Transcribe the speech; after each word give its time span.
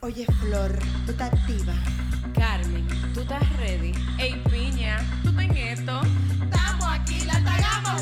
Oye, 0.00 0.24
Flor, 0.40 0.78
tú 1.06 1.10
estás 1.10 1.32
activa. 1.32 1.74
Carmen, 2.32 2.86
¿tú 3.14 3.20
estás 3.22 3.42
ready? 3.56 3.92
Ey, 4.18 4.40
piña, 4.48 5.04
¿tú 5.24 5.30
estás 5.30 5.44
en 5.44 5.56
esto? 5.56 6.00
Estamos 6.40 6.86
aquí, 6.88 7.20
la 7.24 7.42
tagama. 7.42 7.96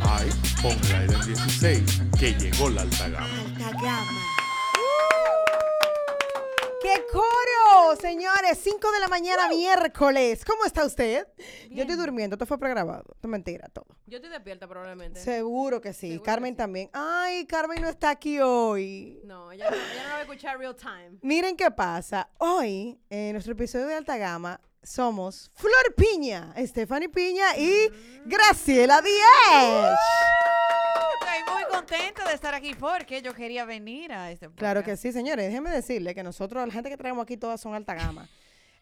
Ay, 0.00 0.30
ponla 0.60 1.04
en 1.04 1.26
16, 1.26 2.02
que 2.18 2.34
llegó 2.34 2.70
la 2.70 2.82
alta 2.82 3.08
gama. 3.08 3.26
Alta 3.26 3.70
gama. 3.70 4.20
¡Qué 6.82 7.04
Señores, 8.00 8.58
5 8.62 8.92
de 8.92 9.00
la 9.00 9.08
mañana, 9.08 9.48
miércoles. 9.48 10.44
¿Cómo 10.44 10.64
está 10.64 10.84
usted? 10.84 11.26
Yo 11.70 11.82
estoy 11.82 11.96
durmiendo, 11.96 12.34
esto 12.34 12.46
fue 12.46 12.58
pregrabado. 12.58 13.04
Esto 13.14 13.28
es 13.28 13.30
mentira, 13.30 13.68
todo. 13.68 13.86
Yo 14.06 14.16
estoy 14.16 14.30
despierta 14.30 14.66
probablemente. 14.66 15.20
Seguro 15.20 15.80
que 15.80 15.92
sí. 15.92 16.08
Seguro 16.08 16.22
Carmen 16.24 16.52
que 16.52 16.54
sí. 16.54 16.58
también. 16.58 16.90
Ay, 16.92 17.46
Carmen 17.46 17.82
no 17.82 17.88
está 17.88 18.10
aquí 18.10 18.40
hoy. 18.40 19.20
No, 19.24 19.52
ella 19.52 19.70
no, 19.70 19.76
ella 19.76 20.02
no 20.04 20.08
va 20.10 20.16
a 20.16 20.22
escuchar 20.22 20.58
real 20.58 20.74
time. 20.76 21.18
Miren 21.22 21.56
qué 21.56 21.70
pasa. 21.70 22.30
Hoy, 22.38 22.98
en 23.10 23.32
nuestro 23.32 23.52
episodio 23.52 23.86
de 23.86 23.94
Alta 23.94 24.16
Gama, 24.16 24.60
somos 24.82 25.50
Flor 25.54 25.94
Piña, 25.96 26.52
Stephanie 26.58 27.08
Piña 27.08 27.56
y 27.56 27.88
Graciela 28.24 29.00
Díez. 29.00 29.94
Estoy 31.20 31.54
muy 31.54 31.64
contenta 31.70 32.28
de 32.28 32.34
estar 32.34 32.54
aquí 32.54 32.74
porque 32.74 33.22
yo 33.22 33.34
quería 33.34 33.64
venir 33.64 34.12
a 34.12 34.30
este 34.30 34.46
podcast. 34.46 34.58
Claro 34.58 34.82
que 34.82 34.96
sí, 34.96 35.12
señores. 35.12 35.46
Déjenme 35.46 35.70
decirle 35.70 36.14
que 36.14 36.22
nosotros, 36.22 36.66
la 36.66 36.72
gente 36.72 36.90
que 36.90 36.96
traemos 36.96 37.22
aquí, 37.22 37.36
todas 37.36 37.60
son 37.60 37.74
alta 37.74 37.94
gama. 37.94 38.28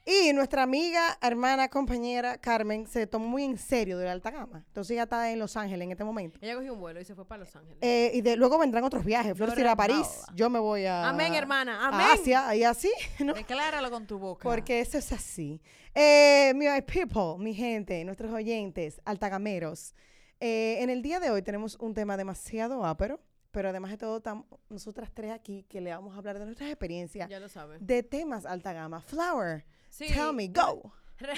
Y 0.06 0.32
nuestra 0.32 0.62
amiga, 0.62 1.18
hermana, 1.20 1.68
compañera 1.68 2.38
Carmen 2.38 2.86
se 2.86 3.06
tomó 3.06 3.28
muy 3.28 3.44
en 3.44 3.58
serio 3.58 3.98
de 3.98 4.06
la 4.06 4.12
alta 4.12 4.30
gama. 4.30 4.64
Entonces 4.66 4.92
ella 4.92 5.02
está 5.04 5.30
en 5.30 5.38
Los 5.38 5.56
Ángeles 5.56 5.84
en 5.84 5.92
este 5.92 6.04
momento. 6.04 6.38
Ella 6.42 6.56
cogió 6.56 6.72
un 6.72 6.80
vuelo 6.80 7.00
y 7.00 7.04
se 7.04 7.14
fue 7.14 7.26
para 7.26 7.40
Los 7.40 7.54
Ángeles. 7.54 7.78
Eh, 7.82 8.10
y 8.14 8.20
de, 8.22 8.36
luego 8.36 8.58
vendrán 8.58 8.82
otros 8.84 9.04
viajes. 9.04 9.36
Flor 9.36 9.56
irá 9.58 9.72
a 9.72 9.76
París. 9.76 10.06
Yo 10.34 10.48
me 10.48 10.58
voy 10.58 10.86
a. 10.86 11.08
Amén, 11.08 11.34
hermana, 11.34 11.84
a 11.84 11.88
amén. 11.88 12.06
Asia, 12.12 12.54
y 12.56 12.64
así, 12.64 12.90
¿no? 13.24 13.34
Decláralo 13.34 13.90
con 13.90 14.06
tu 14.06 14.18
boca. 14.18 14.42
Porque 14.42 14.80
eso 14.80 14.98
es 14.98 15.12
así. 15.12 15.60
Eh, 15.94 16.52
mi 16.54 16.66
people, 16.82 17.36
mi 17.38 17.54
gente, 17.54 18.04
nuestros 18.04 18.32
oyentes, 18.32 19.00
altagameros. 19.04 19.94
eh, 20.40 20.78
en 20.80 20.88
el 20.88 21.02
día 21.02 21.20
de 21.20 21.30
hoy 21.30 21.42
tenemos 21.42 21.76
un 21.80 21.92
tema 21.94 22.16
demasiado 22.16 22.84
ápero, 22.86 23.20
pero 23.50 23.68
además 23.68 23.90
de 23.90 23.98
todo, 23.98 24.22
nosotras 24.68 25.10
tres 25.12 25.32
aquí 25.32 25.64
que 25.68 25.80
le 25.80 25.90
vamos 25.90 26.14
a 26.14 26.18
hablar 26.18 26.38
de 26.38 26.44
nuestras 26.46 26.70
experiencias 26.70 27.28
ya 27.28 27.40
lo 27.40 27.48
sabes. 27.48 27.84
de 27.84 28.02
temas 28.02 28.46
alta 28.46 28.72
gama. 28.72 29.00
Flower, 29.02 29.64
Sí, 29.90 30.06
tell 30.08 30.32
me, 30.32 30.48
go. 30.48 30.92
Re- 31.18 31.34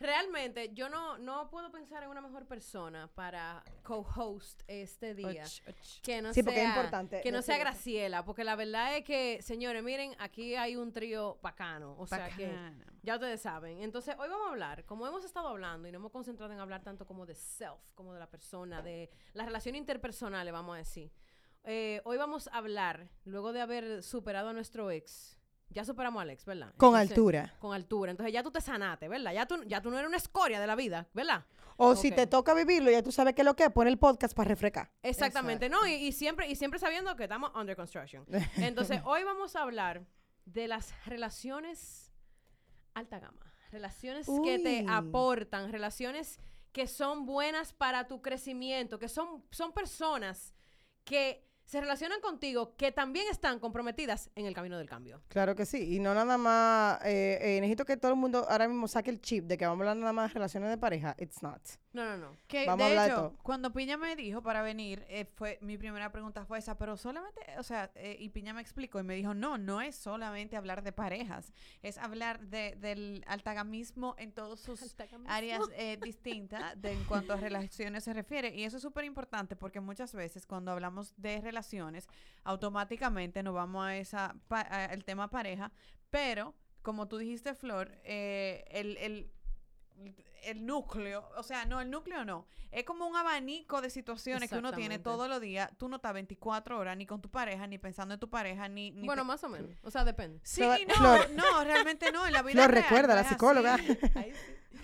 realmente, 0.00 0.74
yo 0.74 0.88
no, 0.88 1.16
no 1.18 1.48
puedo 1.48 1.70
pensar 1.70 2.02
en 2.02 2.08
una 2.08 2.20
mejor 2.20 2.46
persona 2.46 3.08
para 3.14 3.62
co-host 3.84 4.62
este 4.66 5.14
día. 5.14 5.44
Och, 5.44 5.68
och. 5.68 6.02
Que 6.02 6.20
no 6.20 6.34
Sí, 6.34 6.42
porque 6.42 6.58
es 6.60 6.66
sea, 6.66 6.76
importante 6.76 7.20
Que 7.20 7.30
no 7.30 7.40
sea. 7.40 7.58
Graciela, 7.58 8.24
porque 8.24 8.42
la 8.42 8.56
verdad 8.56 8.96
es 8.96 9.04
que, 9.04 9.40
señores, 9.42 9.84
miren, 9.84 10.16
aquí 10.18 10.56
hay 10.56 10.74
un 10.74 10.92
trío 10.92 11.38
bacano. 11.40 11.94
O 11.98 12.06
sea 12.06 12.28
que 12.30 12.52
ya 13.02 13.14
ustedes 13.14 13.40
saben. 13.40 13.80
Entonces, 13.80 14.16
hoy 14.18 14.28
vamos 14.28 14.48
a 14.48 14.50
hablar, 14.50 14.84
como 14.86 15.06
hemos 15.06 15.24
estado 15.24 15.46
hablando 15.48 15.86
y 15.86 15.92
no 15.92 15.98
hemos 15.98 16.10
concentrado 16.10 16.52
en 16.52 16.58
hablar 16.58 16.82
tanto 16.82 17.06
como 17.06 17.24
de 17.26 17.36
self, 17.36 17.92
como 17.94 18.12
de 18.12 18.18
la 18.18 18.28
persona, 18.28 18.82
de 18.82 19.08
la 19.34 19.44
relación 19.44 19.76
interpersonal, 19.76 20.50
vamos 20.50 20.74
a 20.74 20.78
decir. 20.78 21.12
Eh, 21.64 22.00
hoy 22.04 22.16
vamos 22.16 22.48
a 22.48 22.56
hablar, 22.58 23.08
luego 23.24 23.52
de 23.52 23.60
haber 23.60 24.02
superado 24.02 24.48
a 24.48 24.52
nuestro 24.52 24.90
ex, 24.90 25.38
ya 25.72 25.84
superamos 25.84 26.22
al 26.22 26.30
ex, 26.30 26.44
¿verdad? 26.44 26.72
Con 26.76 26.90
Entonces, 26.90 27.10
altura. 27.10 27.54
Con 27.58 27.74
altura. 27.74 28.10
Entonces 28.10 28.32
ya 28.32 28.42
tú 28.42 28.50
te 28.50 28.60
sanaste, 28.60 29.08
¿verdad? 29.08 29.32
Ya 29.32 29.46
tú, 29.46 29.62
ya 29.66 29.80
tú 29.80 29.90
no 29.90 29.98
eres 29.98 30.08
una 30.08 30.16
escoria 30.16 30.60
de 30.60 30.66
la 30.66 30.76
vida, 30.76 31.08
¿verdad? 31.14 31.44
O 31.76 31.96
si 31.96 32.12
te 32.12 32.26
toca 32.26 32.54
vivirlo, 32.54 32.90
ya 32.90 33.02
tú 33.02 33.10
sabes 33.10 33.34
qué 33.34 33.42
es 33.42 33.46
lo 33.46 33.56
que 33.56 33.64
es, 33.64 33.70
pon 33.70 33.88
el 33.88 33.98
podcast 33.98 34.36
para 34.36 34.48
refrescar. 34.48 34.90
Exactamente, 35.02 35.68
¿no? 35.68 35.86
Y, 35.86 35.94
y 35.94 36.12
siempre, 36.12 36.48
y 36.48 36.54
siempre 36.54 36.78
sabiendo 36.78 37.16
que 37.16 37.24
estamos 37.24 37.50
under 37.54 37.74
construction. 37.74 38.24
Entonces, 38.56 39.00
hoy 39.04 39.24
vamos 39.24 39.56
a 39.56 39.62
hablar 39.62 40.06
de 40.44 40.68
las 40.68 40.92
relaciones 41.06 42.12
alta 42.94 43.18
gama. 43.18 43.52
Relaciones 43.70 44.26
que 44.44 44.58
te 44.58 44.84
aportan, 44.88 45.72
relaciones 45.72 46.38
que 46.72 46.86
son 46.86 47.26
buenas 47.26 47.72
para 47.72 48.06
tu 48.06 48.20
crecimiento, 48.20 48.98
que 48.98 49.08
son, 49.08 49.44
son 49.50 49.72
personas 49.72 50.54
que 51.04 51.48
se 51.72 51.80
relacionan 51.80 52.20
contigo, 52.20 52.76
que 52.76 52.92
también 52.92 53.24
están 53.30 53.58
comprometidas 53.58 54.28
en 54.34 54.44
el 54.44 54.52
camino 54.52 54.76
del 54.76 54.90
cambio. 54.90 55.22
Claro 55.28 55.54
que 55.56 55.64
sí. 55.64 55.94
Y 55.96 56.00
no 56.00 56.12
nada 56.12 56.36
más, 56.36 57.02
eh, 57.02 57.38
eh, 57.40 57.60
necesito 57.62 57.86
que 57.86 57.96
todo 57.96 58.12
el 58.12 58.18
mundo 58.18 58.46
ahora 58.46 58.68
mismo 58.68 58.86
saque 58.88 59.08
el 59.08 59.22
chip 59.22 59.46
de 59.46 59.56
que 59.56 59.64
vamos 59.64 59.86
a 59.86 59.92
hablar 59.92 59.96
nada 59.96 60.12
más 60.12 60.28
de 60.28 60.34
relaciones 60.34 60.68
de 60.68 60.76
pareja. 60.76 61.16
It's 61.18 61.42
not. 61.42 61.62
No, 61.94 62.04
no, 62.06 62.16
no. 62.16 62.36
Que, 62.48 62.64
Vamos 62.66 62.84
a 62.84 62.88
de 62.88 62.90
hablar 62.92 63.06
de 63.08 63.12
hecho, 63.14 63.22
todo. 63.28 63.38
cuando 63.42 63.72
Piña 63.72 63.98
me 63.98 64.16
dijo 64.16 64.42
para 64.42 64.62
venir, 64.62 65.04
eh, 65.08 65.26
fue 65.34 65.58
mi 65.60 65.76
primera 65.76 66.10
pregunta 66.10 66.46
fue 66.46 66.58
esa, 66.58 66.78
pero 66.78 66.96
solamente, 66.96 67.40
o 67.58 67.62
sea, 67.62 67.90
eh, 67.96 68.16
y 68.18 68.30
Piña 68.30 68.54
me 68.54 68.62
explicó 68.62 68.98
y 68.98 69.02
me 69.02 69.14
dijo, 69.14 69.34
no, 69.34 69.58
no 69.58 69.82
es 69.82 69.94
solamente 69.94 70.56
hablar 70.56 70.82
de 70.82 70.92
parejas, 70.92 71.52
es 71.82 71.98
hablar 71.98 72.40
de, 72.46 72.76
del 72.76 73.22
altagamismo 73.26 74.14
en 74.16 74.32
todas 74.32 74.60
sus 74.60 74.82
Altagamismo. 74.82 75.30
áreas 75.30 75.60
eh, 75.76 75.98
distintas 76.02 76.80
de 76.80 76.92
en 76.92 77.04
cuanto 77.04 77.34
a 77.34 77.36
relaciones 77.36 78.04
se 78.04 78.14
refiere. 78.14 78.54
Y 78.54 78.64
eso 78.64 78.78
es 78.78 78.82
súper 78.82 79.04
importante 79.04 79.54
porque 79.54 79.80
muchas 79.80 80.14
veces 80.14 80.46
cuando 80.46 80.70
hablamos 80.72 81.12
de 81.18 81.42
relaciones, 81.42 82.08
automáticamente 82.44 83.42
nos 83.42 83.54
vamos 83.54 83.84
a 83.84 83.96
esa 83.96 84.34
pa- 84.48 84.66
a 84.70 84.86
el 84.86 85.04
tema 85.04 85.28
pareja, 85.28 85.72
pero 86.10 86.54
como 86.82 87.06
tú 87.08 87.18
dijiste, 87.18 87.54
Flor, 87.54 87.92
eh, 88.04 88.64
el, 88.70 88.96
el, 88.98 89.30
el 90.44 90.66
núcleo, 90.66 91.28
o 91.36 91.42
sea, 91.42 91.64
no, 91.66 91.80
el 91.80 91.90
núcleo 91.90 92.24
no, 92.24 92.46
es 92.70 92.84
como 92.84 93.06
un 93.06 93.16
abanico 93.16 93.80
de 93.80 93.90
situaciones 93.90 94.50
que 94.50 94.56
uno 94.56 94.72
tiene 94.72 94.98
todos 94.98 95.28
los 95.28 95.40
días. 95.40 95.70
Tú 95.78 95.88
no 95.88 95.96
estás 95.96 96.12
24 96.14 96.78
horas 96.78 96.96
ni 96.96 97.06
con 97.06 97.20
tu 97.20 97.30
pareja, 97.30 97.66
ni 97.66 97.78
pensando 97.78 98.14
en 98.14 98.20
tu 98.20 98.28
pareja, 98.28 98.68
ni... 98.68 98.90
ni 98.90 99.06
Bueno, 99.06 99.24
más 99.24 99.44
o 99.44 99.48
menos. 99.48 99.70
O 99.82 99.90
sea, 99.90 100.04
depende. 100.04 100.40
Sí, 100.42 100.62
no, 100.62 100.94
Flor- 100.94 101.30
no, 101.30 101.64
realmente 101.64 102.10
no, 102.12 102.26
en 102.26 102.32
la 102.32 102.42
vida 102.42 102.52
Flor, 102.52 102.70
real 102.70 102.82
recuerda, 102.82 103.14
no 103.14 103.22
la 103.22 103.28
psicóloga. 103.28 103.74
así. 103.74 103.98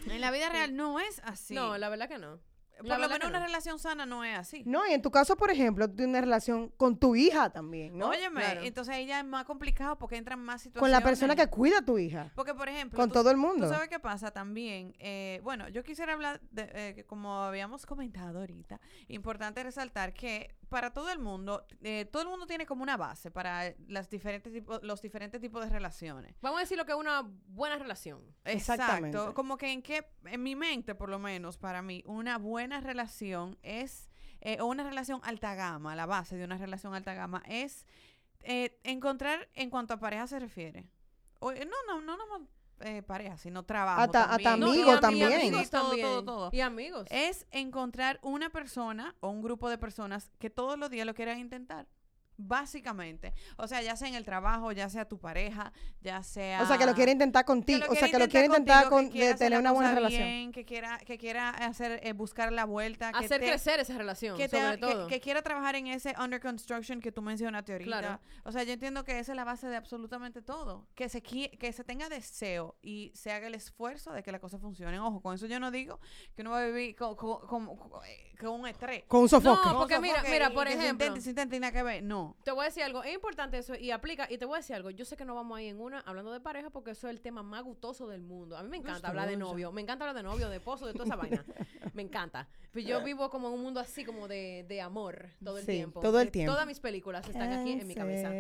En 0.07 0.21
la 0.21 0.31
vida 0.31 0.49
real 0.49 0.77
no 0.77 1.01
es 1.01 1.21
así. 1.25 1.55
No, 1.55 1.77
la 1.77 1.89
verdad 1.89 2.09
que 2.09 2.19
no. 2.19 2.39
Por 2.79 2.99
lo 2.99 3.09
menos 3.09 3.29
una 3.29 3.41
relación 3.45 3.79
sana 3.79 4.07
no 4.07 4.25
es 4.25 4.39
así. 4.39 4.63
No, 4.67 4.87
y 4.87 4.93
en 4.93 5.03
tu 5.03 5.11
caso, 5.11 5.37
por 5.37 5.51
ejemplo, 5.51 5.89
tienes 5.89 6.09
una 6.09 6.21
relación 6.21 6.69
con 6.77 6.97
tu 6.99 7.17
hija 7.17 7.51
también, 7.51 7.99
¿no? 7.99 8.09
Óyeme, 8.09 8.41
Claro. 8.41 8.63
entonces 8.63 8.95
ahí 8.95 9.07
ya 9.07 9.21
es 9.21 9.27
más 9.27 9.45
complicado 9.45 9.97
porque 9.99 10.17
entran 10.17 10.39
más 10.41 10.63
situaciones. 10.63 10.81
con 10.81 10.91
la 10.91 11.01
persona 11.07 11.35
que 11.37 11.47
cuida 11.49 11.79
a 11.79 11.83
tu 11.85 11.99
hija. 11.99 12.31
Porque, 12.35 12.55
por 12.55 12.69
ejemplo, 12.69 12.97
Con 12.97 13.09
tú- 13.11 13.15
todo 13.15 13.31
el 13.31 13.37
mundo. 13.37 13.67
¿Tú 13.69 13.73
sabes 13.75 13.89
qué 13.89 13.99
pasa 13.99 14.31
también? 14.31 14.95
Eh, 14.99 15.41
bueno, 15.43 15.69
yo 15.69 15.83
quisiera 15.83 16.13
hablar 16.13 16.41
de, 16.51 16.71
eh, 16.75 17.05
como 17.07 17.43
habíamos 17.43 17.85
comentado 17.87 18.39
ahorita, 18.41 18.81
importante 19.09 19.63
resaltar 19.63 20.13
que 20.13 20.55
para 20.69 20.93
todo 20.93 21.11
el 21.11 21.19
mundo, 21.19 21.67
eh, 21.83 22.05
todo 22.05 22.23
el 22.23 22.29
mundo 22.29 22.47
tiene 22.47 22.67
como 22.67 22.83
una 22.83 22.97
base 22.97 23.31
para 23.31 23.75
las 23.87 24.09
diferentes 24.11 24.53
tipos, 24.53 24.81
los 24.83 25.01
diferentes 25.01 25.41
tipos 25.41 25.65
de 25.65 25.71
relaciones. 25.71 26.35
Vamos 26.41 26.59
a 26.59 26.61
decir 26.61 26.77
lo 26.77 26.85
que 26.85 26.93
es 26.93 26.99
una 26.99 27.23
buena 27.49 27.77
relación. 27.77 28.23
Exactamente. 28.45 29.17
Exacto. 29.17 29.35
Como 29.35 29.57
que 29.57 29.73
en 29.73 29.83
que, 29.83 30.07
en 30.25 30.43
mi 30.43 30.57
mente, 30.57 30.95
por 30.95 31.09
lo 31.09 31.19
menos, 31.19 31.59
para 31.59 31.83
mí, 31.83 32.03
una 32.07 32.39
buena 32.39 32.81
relación 32.81 33.59
es, 33.63 34.11
eh, 34.41 34.61
o 34.61 34.67
una 34.67 34.85
relación 34.85 35.21
alta 35.25 35.55
gama, 35.55 35.97
la 35.97 36.07
base 36.07 36.37
de 36.37 36.45
una 36.45 36.59
relación 36.59 36.95
alta 36.95 37.15
gama 37.15 37.43
es 37.47 37.87
eh, 38.41 38.79
encontrar 38.85 39.49
en 39.55 39.71
cuanto 39.71 39.95
a 39.95 39.99
pareja 39.99 40.27
se 40.27 40.39
refiere. 40.39 40.89
O, 41.41 41.53
eh, 41.53 41.65
no, 41.65 41.77
no, 41.87 42.01
no, 42.01 42.17
no, 42.17 42.49
eh, 42.81 43.03
pareja, 43.03 43.37
sino 43.37 43.63
trabajo. 43.65 44.01
Hasta- 44.03 44.29
también. 44.29 44.49
hasta 44.49 44.57
No, 44.57 45.01
también. 45.01 45.33
amigos 45.33 45.71
todo, 45.71 45.83
también. 45.89 46.07
todo, 46.07 46.25
todo. 46.25 46.49
Y 46.53 46.61
amigos. 46.61 47.07
Es 47.11 47.47
encontrar 47.51 48.19
una 48.23 48.51
persona 48.51 49.15
o 49.21 49.29
un 49.31 49.43
grupo 49.43 49.69
de 49.69 49.79
personas 49.79 50.31
que 50.39 50.51
todos 50.51 50.79
los 50.79 50.91
días 50.91 51.07
lo 51.07 51.15
quieran 51.15 51.39
intentar. 51.39 51.87
Básicamente. 52.39 53.35
O 53.57 53.67
sea, 53.67 53.83
ya 53.83 53.95
sea 53.97 54.09
en 54.09 54.15
el 54.15 54.25
trabajo, 54.25 54.73
ya 54.73 54.89
sea 54.89 55.07
tu 55.07 55.19
pareja, 55.19 55.73
ya 56.01 56.23
sea... 56.23 56.63
O 56.63 56.67
sea, 56.67 56.79
que 56.79 56.87
lo 56.87 56.95
quiere 56.95 57.13
intentar 57.13 57.45
contigo. 57.45 57.85
o 57.91 57.95
sea, 57.95 58.09
que 58.09 58.19
lo 58.19 58.29
quiere 58.29 58.47
intentar 58.47 58.85
contigo, 58.85 58.97
con, 58.97 59.07
que 59.07 59.13
quiera 59.13 59.27
de 59.33 59.35
tener 59.35 59.59
una 59.59 59.73
buena 59.73 59.95
relación. 59.95 60.23
bien, 60.23 60.53
que 60.53 60.65
quiera, 60.65 60.99
que 60.99 61.19
quiera 61.19 61.51
hacer, 61.51 62.01
eh, 62.03 62.13
buscar 62.13 62.53
la 62.53 62.65
vuelta. 62.65 63.13
Que 63.13 63.25
Hacer 63.25 63.41
te- 63.41 63.49
crecer 63.49 63.81
esa 63.81 63.99
relación, 63.99 64.37
que, 64.37 64.49
te- 64.49 64.61
sobre 64.61 64.79
todo. 64.79 65.07
que 65.09 65.21
quiera 65.21 65.43
trabajar 65.43 65.75
en 65.77 65.89
ese 65.89 66.15
under 66.23 66.41
construction 66.41 67.01
que 67.01 67.13
tú 67.13 67.23
mencionaste 67.23 67.73
ahorita. 67.73 67.89
Claro. 68.01 68.21
O 68.45 68.53
sea, 68.53 68.63
yo 68.63 68.73
entiendo 68.73 69.05
que 69.05 69.19
esa 69.19 69.33
es 69.33 69.37
la 69.37 69.45
base 69.45 69.67
de 69.67 69.77
absolutamente 69.77 70.41
todo. 70.41 70.87
Que 70.95 71.09
se, 71.09 71.23
qui- 71.23 71.51
que 71.59 71.73
se 71.73 71.83
tenga 71.85 72.09
deseo 72.09 72.77
y 72.83 73.11
se 73.15 73.33
haga 73.33 73.49
el 73.49 73.55
esfuerzo 73.57 74.13
de 74.13 74.23
que 74.23 74.31
las 74.33 74.41
cosas 74.41 74.61
funcionen. 74.61 75.01
Ojo, 75.01 75.21
con 75.21 75.35
eso 75.35 75.47
yo 75.47 75.59
no 75.61 75.71
digo 75.71 75.99
que 76.37 76.43
uno 76.43 76.53
va 76.53 76.61
a 76.63 76.67
vivir 76.67 76.95
con, 76.95 77.17
con- 77.17 77.47
con- 77.47 77.67
con- 77.77 78.05
eh, 78.07 78.35
con 78.39 78.61
un 78.61 78.69
estrés. 78.69 79.05
Con 79.09 79.23
un 79.23 79.29
sofoque. 79.29 79.69
No, 79.69 79.79
porque 79.79 79.99
mira, 79.99 80.23
mira, 80.31 80.51
por 80.51 80.69
ejemplo. 80.69 81.07
intente, 81.17 81.57
No. 82.29 82.37
Te 82.45 82.51
voy 82.53 82.63
a 82.63 82.65
decir 82.67 82.83
algo, 82.83 83.03
es 83.03 83.15
importante 83.15 83.59
eso 83.59 83.75
y 83.75 83.91
aplica, 83.91 84.27
y 84.31 84.39
te 84.39 84.45
voy 84.45 84.57
a 84.57 84.59
decir 84.59 84.77
algo, 84.77 84.91
yo 84.91 85.05
sé 85.05 85.17
que 85.17 85.25
no 85.25 85.35
vamos 85.35 85.59
ahí 85.59 85.69
en 85.69 85.81
una 85.81 86.01
hablando 86.01 86.33
de 86.33 86.41
pareja 86.41 86.71
porque 86.71 86.93
eso 86.93 87.09
es 87.09 87.15
el 87.15 87.21
tema 87.21 87.43
más 87.43 87.63
gustoso 87.65 88.07
del 88.09 88.23
mundo. 88.23 88.57
A 88.57 88.63
mí 88.63 88.69
me 88.69 88.77
encanta 88.79 89.09
hablar 89.09 89.29
de 89.29 89.37
novio, 89.37 89.73
me 89.73 89.81
encanta 89.81 90.05
hablar 90.05 90.17
de 90.17 90.23
novio, 90.29 90.49
de 90.49 90.57
esposo, 90.57 90.87
de 90.87 90.93
toda 90.93 91.05
esa 91.07 91.17
vaina. 91.17 91.45
Me 91.95 92.03
encanta. 92.03 92.49
Pues 92.73 92.85
yo 92.85 93.03
vivo 93.03 93.29
como 93.31 93.49
en 93.49 93.55
un 93.55 93.63
mundo 93.63 93.81
así 93.81 94.05
como 94.05 94.29
de, 94.29 94.65
de 94.69 94.81
amor 94.81 95.27
todo 95.43 95.59
el 95.59 95.65
Sí, 95.65 95.73
tiempo. 95.73 96.01
todo 96.01 96.21
el 96.21 96.29
Eh, 96.29 96.31
tiempo. 96.31 96.53
Todas 96.53 96.67
mis 96.67 96.79
películas 96.79 97.27
están 97.29 97.53
aquí 97.53 97.73
en 97.73 97.87
mi 97.87 97.95
cabeza. 97.95 98.31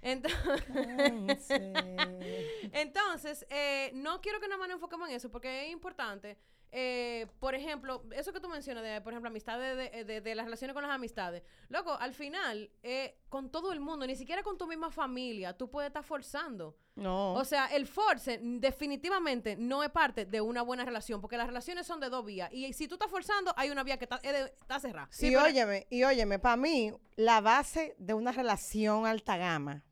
Entonces, 0.00 0.38
entonces 2.72 3.46
eh, 3.50 3.90
no 3.94 4.20
quiero 4.20 4.40
que 4.40 4.46
nada 4.48 4.58
más 4.58 4.68
nos 4.68 4.76
enfoquemos 4.76 5.08
en 5.08 5.16
eso 5.16 5.30
porque 5.30 5.66
es 5.66 5.72
importante 5.72 6.36
eh, 6.76 7.28
por 7.38 7.54
ejemplo, 7.54 8.02
eso 8.10 8.32
que 8.32 8.40
tú 8.40 8.48
mencionas, 8.48 8.82
de, 8.82 9.00
por 9.00 9.12
ejemplo, 9.12 9.28
amistades, 9.28 9.76
de, 9.92 10.04
de- 10.04 10.20
de 10.20 10.34
las 10.34 10.44
relaciones 10.44 10.74
con 10.74 10.82
las 10.82 10.90
amistades. 10.90 11.44
Loco, 11.68 11.92
al 11.92 12.14
final, 12.14 12.68
eh, 12.82 13.16
con 13.28 13.48
todo 13.50 13.72
el 13.72 13.78
mundo, 13.78 14.04
ni 14.08 14.16
siquiera 14.16 14.42
con 14.42 14.58
tu 14.58 14.66
misma 14.66 14.90
familia, 14.90 15.56
tú 15.56 15.70
puedes 15.70 15.86
estar 15.88 16.02
forzando. 16.02 16.76
No. 16.96 17.34
O 17.34 17.44
sea, 17.44 17.66
el 17.66 17.86
force 17.86 18.40
definitivamente 18.42 19.56
no 19.56 19.84
es 19.84 19.90
parte 19.90 20.26
de 20.26 20.40
una 20.40 20.62
buena 20.62 20.84
relación, 20.84 21.20
porque 21.20 21.36
las 21.36 21.46
relaciones 21.46 21.86
son 21.86 22.00
de 22.00 22.08
dos 22.08 22.24
vías. 22.24 22.50
Y 22.52 22.72
si 22.72 22.88
tú 22.88 22.96
estás 22.96 23.10
forzando, 23.10 23.54
hay 23.56 23.70
una 23.70 23.84
vía 23.84 23.96
que 23.96 24.04
está, 24.04 24.80
cerrada. 24.80 25.08
y 25.20 25.34
óyeme, 25.36 25.86
y 25.90 26.02
óyeme, 26.02 26.38
para 26.40 26.56
mí, 26.56 26.92
la 27.16 27.40
base 27.40 27.94
de 27.98 28.14
una 28.14 28.32
relación 28.32 29.06
alta 29.06 29.36
gama, 29.36 29.84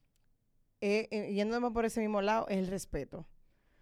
eh, 0.81 1.07
eh, 1.13 1.33
yéndome 1.33 1.71
por 1.71 1.85
ese 1.85 2.01
mismo 2.01 2.21
lado, 2.23 2.49
es 2.49 2.59
el 2.59 2.67
respeto. 2.67 3.27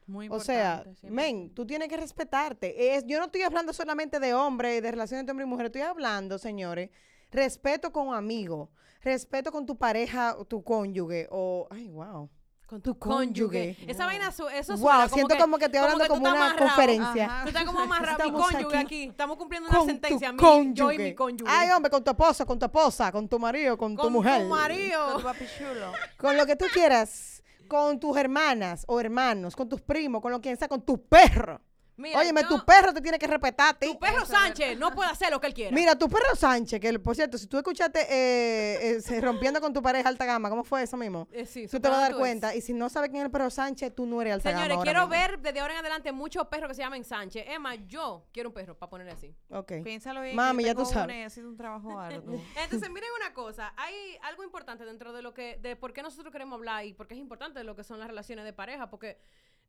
Muy 0.06 0.29
O 0.29 0.41
sea, 0.41 0.82
siempre. 0.82 1.11
men, 1.11 1.55
tú 1.55 1.64
tienes 1.67 1.88
que 1.88 1.97
respetarte. 1.97 2.97
Es, 2.97 3.05
yo 3.06 3.19
no 3.19 3.26
estoy 3.26 3.43
hablando 3.43 3.73
solamente 3.73 4.19
de 4.19 4.35
hombre, 4.35 4.81
de 4.81 4.91
relaciones 4.91 5.20
entre 5.20 5.32
hombre 5.32 5.47
y 5.47 5.49
mujer. 5.49 5.67
Estoy 5.67 5.82
hablando, 5.82 6.37
señores, 6.38 6.91
respeto 7.31 7.93
con 7.93 8.12
amigos, 8.14 8.69
respeto 9.02 9.52
con 9.52 9.67
tu 9.67 9.76
pareja, 9.79 10.37
o 10.37 10.44
tu 10.44 10.62
cónyuge, 10.64 11.29
o, 11.31 11.69
ay, 11.70 11.88
wow. 11.88 12.29
Con 12.67 12.81
tu 12.81 12.97
cónyuge. 12.97 13.75
cónyuge. 13.75 13.91
Esa 13.91 14.06
vaina, 14.06 14.31
su- 14.31 14.49
eso 14.49 14.75
Wow, 14.76 14.81
suena 14.93 15.08
siento 15.08 15.37
como 15.38 15.58
que 15.58 15.64
estoy 15.64 15.81
hablando 15.81 16.06
como 16.06 16.20
una 16.20 16.31
amarrado. 16.31 16.58
conferencia. 16.58 17.25
Ajá. 17.26 17.43
Tú 17.43 17.49
estás 17.49 17.64
como 17.64 17.81
amarrado, 17.81 18.19
mi 18.19 18.25
Estamos 18.29 18.46
cónyuge 18.53 18.76
aquí 18.76 18.87
aquí. 18.87 19.03
Estamos 19.11 19.37
cumpliendo 19.38 19.69
una 19.69 19.79
Con 19.79 19.87
tu 19.88 19.93
sentencia, 19.93 20.32
mi, 20.32 20.38
cónyuge. 20.38 20.75
yo 20.75 20.93
y 20.93 20.99
mi 20.99 21.14
cónyuge. 21.17 21.50
Ay, 21.53 21.70
hombre, 21.70 21.91
con 21.91 22.05
tu 22.05 22.11
esposa, 22.12 22.44
con 22.44 22.58
tu 22.61 22.67
esposa, 22.67 23.11
con 23.11 23.29
tu 23.29 23.41
marido, 23.41 23.76
con, 23.76 23.96
tu 23.96 24.03
Con 24.03 24.12
mujer. 24.12 24.43
tu 24.43 24.49
marido. 24.49 25.05
Con 25.06 25.17
tu 25.17 25.23
papi 25.25 25.44
chulo. 25.58 25.93
Con 26.17 26.37
lo 26.37 26.46
que 26.46 26.55
tú 26.55 26.67
quieras, 26.73 27.40
con 27.70 28.00
tus 28.00 28.17
hermanas 28.17 28.84
o 28.88 29.00
hermanos, 29.00 29.55
con 29.55 29.69
tus 29.69 29.81
primos, 29.81 30.20
con 30.20 30.32
lo 30.32 30.40
que 30.40 30.56
sea, 30.56 30.67
con 30.67 30.82
tu 30.82 31.06
perro. 31.06 31.62
Mira, 32.00 32.19
Óyeme, 32.19 32.43
yo- 32.43 32.49
tu 32.49 32.64
perro 32.64 32.93
te 32.94 33.00
tiene 33.00 33.19
que 33.19 33.26
respetar 33.26 33.75
a 33.75 33.79
ti. 33.79 33.87
tu 33.87 33.99
perro 33.99 34.25
Sánchez 34.25 34.79
no 34.79 34.93
puede 34.94 35.11
hacer 35.11 35.31
lo 35.31 35.41
que 35.41 35.47
él 35.49 35.55
quiera. 35.55 35.75
Mira, 35.75 35.94
tu 35.97 36.08
perro 36.08 36.35
Sánchez, 36.35 36.81
que 36.81 36.99
por 36.99 37.14
cierto, 37.14 37.37
si 37.38 37.47
tú 37.47 37.58
escuchaste 37.58 38.00
eh, 38.11 38.79
eh, 38.97 39.00
se- 39.00 39.20
rompiendo 39.20 39.61
con 39.61 39.73
tu 39.73 39.82
pareja 39.82 40.08
alta 40.08 40.25
gama, 40.25 40.49
¿cómo 40.49 40.64
fue 40.64 40.82
eso 40.82 40.97
mismo? 40.97 41.29
Eh, 41.32 41.44
sí, 41.47 41.69
tú 41.69 41.79
te 41.79 41.88
vas 41.88 41.99
a 41.99 42.00
dar 42.02 42.17
cuenta. 42.17 42.55
Y 42.55 42.61
si 42.62 42.73
no 42.73 42.88
sabes 42.88 43.11
quién 43.11 43.20
es 43.23 43.26
el 43.26 43.31
perro 43.31 43.50
Sánchez, 43.50 43.94
tú 43.94 44.06
no 44.06 44.20
eres 44.23 44.35
alta 44.35 44.50
Señores, 44.50 44.69
gama. 44.69 44.81
ahora 44.81 44.91
quiero 44.91 45.06
mismo. 45.08 45.20
ver 45.29 45.41
desde 45.41 45.61
ahora 45.61 45.75
en 45.75 45.81
adelante 45.81 46.12
muchos 46.12 46.47
perros 46.49 46.69
que 46.69 46.75
se 46.75 46.82
llamen 46.82 47.05
Sánchez. 47.05 47.44
Emma, 47.49 47.75
yo 47.75 48.26
quiero 48.32 48.49
un 48.49 48.55
perro, 48.55 48.79
para 48.79 48.88
ponerle 48.91 49.12
así. 49.12 49.35
Ok. 49.50 49.73
Piénsalo 49.85 50.23
bien. 50.23 50.35
Mami, 50.37 50.62
yo 50.64 50.69
ya 50.69 50.75
tú 50.75 50.79
tengo 50.85 50.91
una 50.93 51.00
sabes. 51.03 51.17
y 51.17 51.23
ha 51.23 51.31
sido 51.31 51.49
un 51.49 51.56
trabajo 51.56 51.99
arduo. 51.99 52.41
Entonces, 52.56 52.91
miren 52.91 53.11
una 53.20 53.35
cosa, 53.35 53.73
hay 53.76 53.94
algo 54.23 54.43
importante 54.44 54.85
dentro 54.85 55.12
de 55.12 55.23
lo 55.23 55.35
que, 55.35 55.58
de 55.61 55.76
por 55.76 55.93
qué 55.93 56.03
nosotros 56.03 56.32
queremos 56.32 56.56
hablar 56.56 56.85
y 56.87 56.94
por 56.94 57.06
qué 57.06 57.14
es 57.14 57.20
importante 57.20 57.62
lo 57.64 57.76
que 57.76 57.85
son 57.85 57.99
las 57.99 58.08
relaciones 58.08 58.44
de 58.44 58.53
pareja, 58.53 58.88
porque 58.88 59.19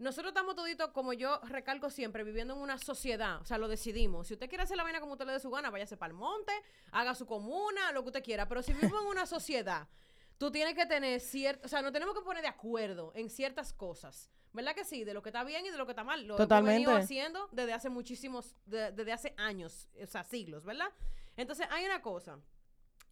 nosotros 0.02 0.32
estamos 0.32 0.56
toditos, 0.56 0.90
como 0.92 1.14
yo 1.14 1.40
recalco 1.44 1.90
siempre, 1.90 2.24
viviendo 2.24 2.54
en 2.56 2.60
una 2.62 2.78
sociedad, 2.78 3.40
o 3.42 3.46
sea, 3.46 3.58
lo 3.58 3.68
decidimos. 3.68 4.28
Si 4.28 4.34
usted 4.34 4.50
quiere 4.50 4.64
hacer 4.64 4.78
la 4.78 4.84
vaina 4.84 5.00
como 5.00 5.14
usted 5.14 5.26
le 5.26 5.34
dé 5.34 5.40
su 5.40 5.50
gana, 5.50 5.70
váyase 5.70 5.98
para 5.98 6.12
el 6.12 6.18
monte, 6.18 6.52
haga 6.92 7.16
su 7.16 7.26
comuna, 7.26 7.92
lo 7.92 8.02
que 8.04 8.08
usted 8.08 8.24
quiera, 8.24 8.48
pero 8.48 8.62
si 8.62 8.74
vivimos 8.74 9.02
en 9.02 9.08
una 9.08 9.26
sociedad, 9.26 9.88
tú 10.38 10.52
tienes 10.52 10.74
que 10.76 10.86
tener 10.86 11.20
cierto, 11.22 11.66
o 11.66 11.70
sea, 11.70 11.82
nos 11.82 11.92
tenemos 11.94 12.16
que 12.16 12.22
poner 12.22 12.42
de 12.42 12.48
acuerdo 12.50 13.12
en 13.16 13.30
ciertas 13.30 13.74
cosas. 13.74 14.30
¿Verdad 14.54 14.76
que 14.76 14.84
sí? 14.84 15.06
De 15.06 15.14
lo 15.14 15.22
que 15.22 15.30
está 15.30 15.46
bien 15.46 15.66
y 15.66 15.70
de 15.70 15.78
lo 15.78 15.86
que 15.86 15.94
está 15.94 16.04
mal. 16.04 16.28
Lo 16.28 16.36
Totalmente. 16.36 16.76
hemos 16.82 16.88
venido 16.88 17.02
haciendo 17.04 17.48
desde 17.54 17.72
hace 17.74 17.90
muchísimos, 17.90 18.54
de- 18.66 18.92
desde 18.92 19.14
hace 19.14 19.34
años, 19.38 19.88
o 20.02 20.06
sea, 20.08 20.24
siglos, 20.26 20.66
¿verdad? 20.66 20.88
Entonces, 21.38 21.68
hay 21.72 21.86
una 21.86 22.02
cosa. 22.02 22.38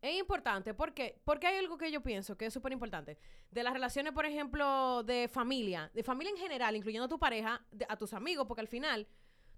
Es 0.02 0.18
importante 0.18 0.74
porque, 0.74 1.20
porque 1.26 1.48
hay 1.48 1.58
algo 1.58 1.78
que 1.78 1.92
yo 1.92 2.02
pienso 2.02 2.38
que 2.38 2.46
es 2.46 2.54
súper 2.54 2.72
importante. 2.72 3.18
De 3.52 3.64
las 3.64 3.74
relaciones, 3.74 4.14
por 4.14 4.26
ejemplo, 4.26 5.04
de 5.04 5.28
familia, 5.28 5.92
de 5.94 6.04
familia 6.04 6.32
en 6.32 6.38
general, 6.38 6.76
incluyendo 6.76 7.06
a 7.06 7.10
tu 7.10 7.20
pareja, 7.20 7.62
de- 7.72 7.86
a 7.90 7.98
tus 7.98 8.14
amigos, 8.14 8.46
porque 8.48 8.62
al 8.62 8.68
final, 8.68 9.08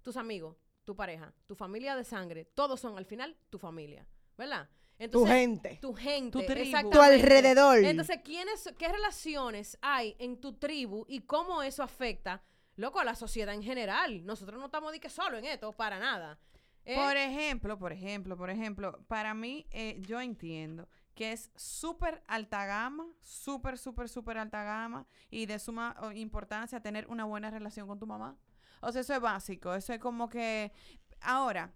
tus 0.02 0.16
amigos, 0.16 0.56
tu 0.84 0.96
pareja, 0.96 1.32
tu 1.46 1.54
familia 1.54 1.94
de 1.94 2.02
sangre, 2.04 2.44
todos 2.44 2.80
son 2.80 2.98
al 2.98 3.04
final 3.06 3.36
tu 3.50 3.58
familia, 3.58 4.04
¿verdad? 4.36 4.68
Tu 4.98 5.04
Entonces, 5.04 5.32
gente. 5.34 5.78
tu 5.80 5.94
gente, 5.94 6.38
Tu 6.40 6.46
tribu. 6.46 6.90
Tu 6.90 7.00
alrededor. 7.00 7.78
Entonces, 7.84 8.20
¿quiénes, 8.24 8.72
¿qué 8.78 8.88
relaciones 8.88 9.78
hay 9.80 10.14
en 10.18 10.40
tu 10.40 10.54
tribu 10.54 11.04
y 11.08 11.20
cómo 11.20 11.62
eso 11.62 11.82
afecta, 11.82 12.42
loco, 12.76 12.98
a 13.00 13.04
la 13.04 13.14
sociedad 13.14 13.54
en 13.54 13.62
general? 13.62 14.24
Nosotros 14.26 14.58
no 14.58 14.66
estamos 14.66 14.92
de 14.92 15.00
que 15.00 15.08
solo 15.08 15.38
en 15.38 15.44
esto, 15.44 15.72
para 15.72 15.98
nada. 15.98 16.38
¿Eh? 16.84 16.96
Por 16.96 17.16
ejemplo, 17.16 17.78
por 17.78 17.92
ejemplo, 17.92 18.36
por 18.36 18.50
ejemplo, 18.50 18.98
para 19.06 19.34
mí, 19.34 19.66
eh, 19.70 19.98
yo 20.00 20.20
entiendo 20.20 20.88
que 21.14 21.32
es 21.32 21.50
súper 21.54 22.22
alta 22.26 22.64
gama, 22.66 23.06
súper, 23.20 23.78
súper, 23.78 24.08
súper 24.08 24.38
alta 24.38 24.64
gama 24.64 25.06
y 25.30 25.46
de 25.46 25.58
suma 25.58 25.94
importancia 26.14 26.80
tener 26.80 27.06
una 27.06 27.24
buena 27.24 27.50
relación 27.50 27.86
con 27.86 27.98
tu 27.98 28.06
mamá. 28.06 28.36
O 28.80 28.90
sea, 28.90 29.02
eso 29.02 29.14
es 29.14 29.20
básico, 29.20 29.74
eso 29.74 29.92
es 29.92 30.00
como 30.00 30.28
que... 30.28 30.72
Ahora, 31.20 31.72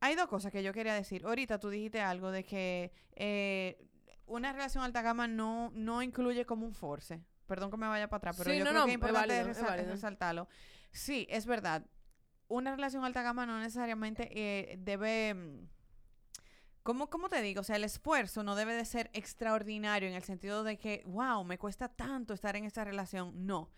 hay 0.00 0.14
dos 0.14 0.28
cosas 0.28 0.52
que 0.52 0.62
yo 0.62 0.72
quería 0.72 0.94
decir. 0.94 1.24
Ahorita 1.24 1.58
tú 1.58 1.68
dijiste 1.70 2.00
algo 2.00 2.30
de 2.30 2.44
que 2.44 2.92
eh, 3.16 3.88
una 4.26 4.52
relación 4.52 4.84
alta 4.84 5.02
gama 5.02 5.26
no, 5.26 5.72
no 5.74 6.00
incluye 6.02 6.44
como 6.46 6.64
un 6.64 6.74
force. 6.74 7.20
Perdón 7.46 7.70
que 7.70 7.76
me 7.76 7.88
vaya 7.88 8.08
para 8.08 8.18
atrás, 8.18 8.36
pero 8.38 8.50
Sí, 8.50 8.58
yo 8.58 8.64
no, 8.64 8.70
creo 8.70 8.80
no, 8.80 8.86
que 8.86 8.90
es 8.92 8.94
es 8.94 9.02
importante 9.02 9.34
válido, 9.42 9.54
resal- 9.54 9.86
resaltarlo. 9.86 10.48
Sí, 10.92 11.26
es 11.28 11.44
verdad. 11.46 11.84
Una 12.48 12.70
relación 12.72 13.04
alta 13.04 13.22
gama 13.22 13.46
no 13.46 13.58
necesariamente 13.58 14.28
eh, 14.32 14.76
debe... 14.78 15.34
mm, 15.34 15.68
¿Cómo, 16.82 17.08
¿Cómo 17.08 17.30
te 17.30 17.40
digo? 17.40 17.62
O 17.62 17.64
sea, 17.64 17.76
el 17.76 17.84
esfuerzo 17.84 18.42
no 18.42 18.54
debe 18.54 18.74
de 18.74 18.84
ser 18.84 19.10
extraordinario 19.14 20.06
en 20.06 20.14
el 20.14 20.22
sentido 20.22 20.64
de 20.64 20.76
que, 20.78 21.02
wow, 21.06 21.42
me 21.42 21.56
cuesta 21.56 21.88
tanto 21.88 22.34
estar 22.34 22.56
en 22.56 22.64
esta 22.64 22.84
relación. 22.84 23.46
No. 23.46 23.70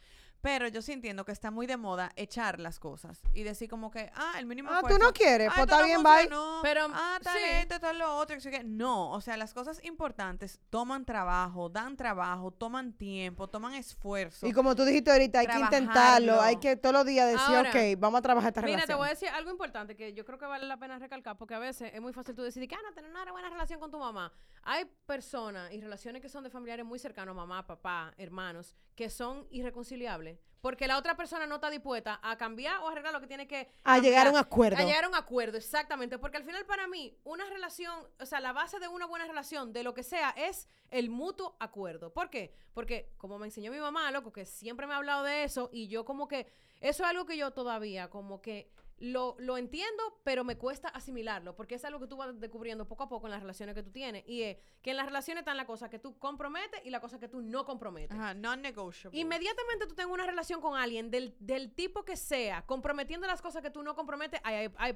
Pero 0.47 0.69
yo 0.69 0.81
sí 0.81 0.93
entiendo 0.93 1.25
que 1.25 1.33
está 1.33 1.51
muy 1.51 1.67
de 1.67 1.77
moda 1.77 2.13
echar 2.15 2.61
las 2.61 2.79
cosas 2.79 3.21
y 3.35 3.43
decir 3.43 3.69
como 3.69 3.91
que, 3.91 4.13
ah, 4.15 4.35
el 4.39 4.47
mínimo 4.47 4.69
Ah, 4.71 4.79
tú 4.79 4.87
esfuerzo. 4.87 5.05
no 5.09 5.13
quieres, 5.13 5.49
Ah, 5.51 5.55
pues 5.57 5.65
está 5.67 5.83
bien, 5.83 6.05
bye. 6.05 6.13
funcionó. 6.21 6.61
Pero, 6.63 6.87
ah, 6.93 7.19
tal 7.21 7.37
sí. 7.37 7.45
esto, 7.63 7.81
tal 7.81 7.99
lo 7.99 8.15
otro. 8.17 8.37
No, 8.65 9.11
o 9.11 9.21
sea, 9.21 9.37
las 9.37 9.53
cosas 9.53 9.83
importantes 9.85 10.61
toman 10.71 11.05
trabajo, 11.05 11.69
dan 11.69 11.97
trabajo, 11.97 12.53
toman 12.53 12.93
tiempo, 12.93 13.49
toman 13.49 13.75
esfuerzo. 13.75 14.47
Y 14.47 14.53
como 14.53 14.77
tú 14.77 14.85
dijiste 14.85 15.11
ahorita, 15.11 15.41
hay 15.41 15.49
que 15.49 15.59
intentarlo, 15.59 16.41
hay 16.41 16.59
que 16.59 16.77
todos 16.77 16.93
los 16.93 17.07
días 17.07 17.27
decir, 17.27 17.57
Ahora, 17.57 17.71
ok, 17.71 17.77
vamos 17.99 18.19
a 18.19 18.23
trabajar 18.23 18.51
esta 18.51 18.61
Mira, 18.61 18.73
te 18.73 18.77
relación. 18.83 18.99
voy 18.99 19.07
a 19.09 19.11
decir 19.11 19.29
algo 19.31 19.51
importante 19.51 19.97
que 19.97 20.13
yo 20.13 20.25
creo 20.25 20.39
que 20.39 20.47
vale 20.47 20.65
la 20.67 20.77
pena 20.77 20.97
recalcar, 21.01 21.37
porque 21.37 21.55
a 21.55 21.59
veces 21.59 21.91
es 21.93 22.01
muy 22.01 22.13
fácil 22.13 22.37
tú 22.37 22.43
decir 22.43 22.69
que, 22.69 22.75
ah, 22.77 22.79
no, 22.87 22.93
tener 22.95 23.11
una 23.11 23.33
buena 23.33 23.51
relación 23.51 23.81
con 23.81 23.91
tu 23.91 23.99
mamá. 23.99 24.33
Hay 24.63 24.85
personas 25.07 25.73
y 25.73 25.81
relaciones 25.81 26.23
que 26.23 26.29
son 26.29 26.45
de 26.45 26.51
familiares 26.51 26.87
muy 26.87 27.01
cercanos, 27.01 27.35
mamá, 27.35 27.67
papá, 27.67 28.15
hermanos, 28.17 28.77
que 28.95 29.11
son 29.11 29.47
irreconciliables, 29.51 30.36
porque 30.67 30.89
la 30.89 30.99
otra 30.99 31.17
persona 31.17 31.47
no 31.47 31.55
está 31.55 31.71
dispuesta 31.71 32.19
a 32.25 32.37
cambiar 32.37 32.81
o 32.81 32.89
arreglar 32.89 33.13
lo 33.13 33.21
que 33.21 33.29
tiene 33.29 33.47
que 33.47 33.71
A 33.85 34.01
llegar 34.01 34.27
a 34.27 34.31
un 34.31 34.37
acuerdo. 34.37 34.77
A 34.77 34.83
llegar 34.83 35.05
a 35.05 35.09
un 35.09 35.15
acuerdo, 35.15 35.59
exactamente. 35.59 36.19
Porque 36.19 36.39
al 36.39 36.43
final, 36.43 36.67
para 36.67 36.89
mí, 36.89 37.17
una 37.23 37.49
relación, 37.49 37.95
o 38.19 38.27
sea, 38.27 38.41
la 38.41 38.53
base 38.53 38.81
de 38.81 38.89
una 38.89 39.07
buena 39.07 39.27
relación, 39.29 39.73
de 39.73 39.85
lo 39.85 39.95
que 39.95 40.03
sea, 40.03 40.31
es 40.31 40.69
el 40.91 41.09
mutuo 41.09 41.57
acuerdo. 41.61 42.13
¿Por 42.13 42.31
qué? 42.31 42.53
Porque, 42.75 43.13
como 43.17 43.39
me 43.39 43.47
enseñó 43.47 43.71
mi 43.71 43.79
mamá, 43.79 44.11
loco, 44.11 44.33
que 44.33 44.45
siempre 44.45 44.89
me 44.89 44.95
ha 44.95 44.97
hablado 44.97 45.23
de 45.23 45.45
eso, 45.45 45.71
y 45.73 45.87
yo 45.87 46.05
como 46.05 46.27
que, 46.27 46.49
eso 46.81 47.05
es 47.05 47.11
algo 47.11 47.27
que 47.27 47.37
yo 47.37 47.53
todavía, 47.53 48.11
como 48.11 48.43
que 48.43 48.73
lo, 48.99 49.37
lo 49.39 49.59
entiendo, 49.59 50.03
pero 50.25 50.43
me 50.45 50.57
cuesta 50.57 50.89
asimilarlo, 50.89 51.55
porque 51.55 51.75
es 51.75 51.85
algo 51.85 52.01
que 52.01 52.07
tú 52.07 52.17
vas 52.17 52.39
descubriendo 52.41 52.89
poco 52.89 53.03
a 53.05 53.09
poco 53.09 53.27
en 53.27 53.31
las 53.33 53.41
relaciones 53.41 53.75
que 53.75 53.83
tú 53.83 53.91
tienes. 53.91 54.25
Y 54.27 54.43
es 54.43 54.57
que 54.83 54.91
en 54.93 54.97
las 54.97 55.07
relaciones 55.07 55.43
están 55.43 55.57
la 55.57 55.67
cosa 55.67 55.91
que 55.91 55.99
tú 55.99 56.19
comprometes 56.19 56.81
y 56.85 56.91
la 56.91 57.01
cosa 57.01 57.19
que 57.19 57.29
tú 57.29 57.43
no 57.43 57.65
comprometes. 57.67 58.17
Ajá, 58.17 58.35
non-negotiable. 58.35 59.19
Inmediatamente 59.19 59.87
tú 59.87 59.95
tengas 59.95 60.13
una 60.13 60.27
relación 60.27 60.61
con 60.61 60.77
alguien 60.79 61.11
del, 61.11 61.37
del 61.41 61.75
tipo 61.75 62.05
que 62.05 62.17
sea, 62.17 62.65
comprometiendo 62.65 63.27
las 63.27 63.43
cosas 63.43 63.63
que 63.63 63.71
tú 63.71 63.83
no 63.83 63.95
comprometes, 63.95 64.41
ay, 64.45 64.55
ay, 64.57 64.73
ay, 64.79 64.95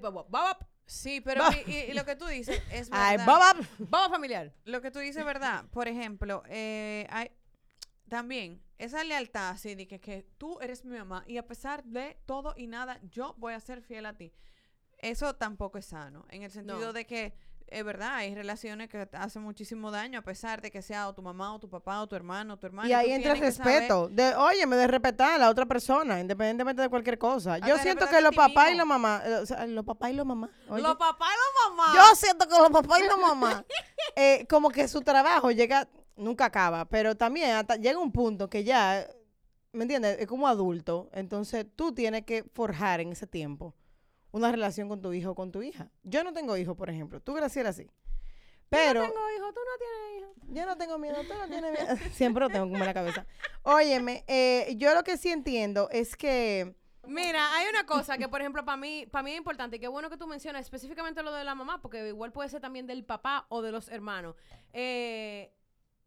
Sí, 0.86 1.20
pero 1.20 1.44
y, 1.66 1.70
y- 1.70 1.90
y 1.90 1.92
lo 1.92 2.04
que 2.04 2.16
tú 2.16 2.26
dices 2.26 2.60
es 2.72 2.88
Ay, 2.92 3.16
verdad. 3.18 3.26
baba. 3.26 3.52
baba 3.78 4.08
familiar. 4.08 4.52
Lo 4.64 4.80
que 4.80 4.90
tú 4.90 4.98
dices 4.98 5.18
es 5.18 5.24
verdad. 5.24 5.64
Por 5.70 5.86
ejemplo, 5.86 6.42
eh, 6.48 7.06
hay, 7.10 7.30
también 8.10 8.62
esa 8.76 9.02
lealtad 9.04 9.48
así 9.50 9.74
de 9.74 9.88
que, 9.88 10.00
que 10.00 10.26
tú 10.36 10.58
eres 10.60 10.84
mi 10.84 10.98
mamá 10.98 11.24
y 11.26 11.38
a 11.38 11.46
pesar 11.46 11.82
de 11.84 12.18
todo 12.26 12.52
y 12.56 12.66
nada, 12.66 12.98
yo 13.10 13.34
voy 13.38 13.54
a 13.54 13.60
ser 13.60 13.80
fiel 13.80 14.04
a 14.04 14.12
ti. 14.16 14.34
Eso 14.98 15.34
tampoco 15.34 15.78
es 15.78 15.86
sano, 15.86 16.26
en 16.28 16.42
el 16.42 16.50
sentido 16.50 16.78
No. 16.78 16.92
de 16.92 17.06
que 17.06 17.32
es 17.68 17.84
verdad, 17.84 18.16
hay 18.16 18.34
relaciones 18.34 18.88
que 18.88 19.06
te 19.06 19.16
hacen 19.16 19.42
muchísimo 19.42 19.92
daño 19.92 20.18
a 20.18 20.22
pesar 20.22 20.60
de 20.60 20.72
que 20.72 20.82
sea 20.82 21.06
o 21.08 21.14
tu 21.14 21.22
mamá 21.22 21.54
o 21.54 21.60
tu 21.60 21.70
papá 21.70 22.02
o 22.02 22.08
tu 22.08 22.16
hermano 22.16 22.54
o 22.54 22.56
tu 22.58 22.66
hermana. 22.66 22.88
Y 22.88 22.92
ahí 22.92 23.12
entra 23.12 23.32
el 23.32 23.38
respeto. 23.38 24.08
De, 24.08 24.34
óyeme, 24.34 24.74
de 24.74 24.88
respetar 24.88 25.34
a 25.34 25.38
la 25.38 25.48
otra 25.48 25.64
persona, 25.66 26.18
independientemente 26.18 26.82
de 26.82 26.88
cualquier 26.88 27.16
cosa. 27.16 27.58
Yo 27.58 27.66
Hasta 27.74 27.82
siento 27.84 28.08
que 28.08 28.20
los 28.20 28.34
papás 28.34 28.66
y 28.66 28.70
mismo. 28.72 28.78
la 28.78 28.84
mamá, 28.86 29.22
eh, 29.24 29.34
o 29.36 29.46
sea, 29.46 29.64
los 29.68 29.84
papás 29.84 30.10
y 30.10 30.14
la 30.14 30.24
mamá. 30.24 30.50
oye, 30.68 30.82
Los 30.82 30.96
papás 30.96 31.28
y 31.32 31.38
los 31.38 31.76
mamás. 31.76 31.94
yo 31.94 32.16
siento 32.16 32.48
que 32.48 32.58
los 32.58 32.70
papás 32.70 33.00
y 33.00 33.06
la 33.06 33.16
mamá, 33.16 33.64
eh, 34.16 34.46
como 34.50 34.70
que 34.70 34.88
su 34.88 35.00
trabajo 35.02 35.52
llega, 35.52 35.88
nunca 36.20 36.46
acaba, 36.46 36.84
pero 36.84 37.16
también 37.16 37.50
hasta 37.52 37.76
llega 37.76 37.98
un 37.98 38.12
punto 38.12 38.48
que 38.48 38.64
ya, 38.64 39.06
¿me 39.72 39.82
entiendes? 39.82 40.18
Es 40.20 40.26
como 40.26 40.46
adulto, 40.46 41.10
entonces 41.12 41.66
tú 41.74 41.92
tienes 41.92 42.24
que 42.24 42.44
forjar 42.44 43.00
en 43.00 43.12
ese 43.12 43.26
tiempo 43.26 43.74
una 44.32 44.50
relación 44.50 44.88
con 44.88 45.02
tu 45.02 45.12
hijo 45.12 45.30
o 45.30 45.34
con 45.34 45.50
tu 45.50 45.62
hija. 45.62 45.90
Yo 46.02 46.22
no 46.22 46.32
tengo 46.32 46.56
hijos, 46.56 46.76
por 46.76 46.88
ejemplo. 46.88 47.20
Tú, 47.20 47.34
Graciela, 47.34 47.72
sí. 47.72 47.90
Pero... 48.68 49.00
Yo 49.02 49.08
no 49.08 49.12
tengo 49.12 49.30
hijos, 49.36 49.54
tú 49.54 49.60
no 49.60 49.78
tienes 49.78 50.18
hijos. 50.18 50.54
Yo 50.54 50.66
no 50.66 50.76
tengo 50.76 50.98
miedo, 50.98 51.16
tú 51.26 51.34
no 51.34 51.48
tienes 51.48 51.72
miedo. 51.72 51.96
Siempre 52.12 52.40
lo 52.40 52.48
tengo 52.48 52.66
como 52.66 52.78
en 52.78 52.86
la 52.86 52.94
cabeza. 52.94 53.26
Óyeme, 53.62 54.24
eh, 54.28 54.74
yo 54.76 54.94
lo 54.94 55.02
que 55.02 55.16
sí 55.16 55.30
entiendo 55.30 55.88
es 55.90 56.16
que 56.16 56.76
Mira, 57.06 57.56
hay 57.56 57.66
una 57.68 57.86
cosa 57.86 58.18
que, 58.18 58.28
por 58.28 58.40
ejemplo, 58.40 58.64
para 58.64 58.76
mí, 58.76 59.06
para 59.10 59.22
mí 59.22 59.32
es 59.32 59.38
importante, 59.38 59.76
y 59.76 59.80
qué 59.80 59.88
bueno 59.88 60.10
que 60.10 60.16
tú 60.16 60.26
mencionas 60.26 60.62
específicamente 60.62 61.22
lo 61.22 61.32
de 61.32 61.44
la 61.44 61.54
mamá, 61.54 61.80
porque 61.80 62.06
igual 62.06 62.30
puede 62.30 62.48
ser 62.48 62.60
también 62.60 62.86
del 62.86 63.04
papá 63.04 63.46
o 63.48 63.62
de 63.62 63.72
los 63.72 63.88
hermanos. 63.88 64.36
Eh, 64.72 65.52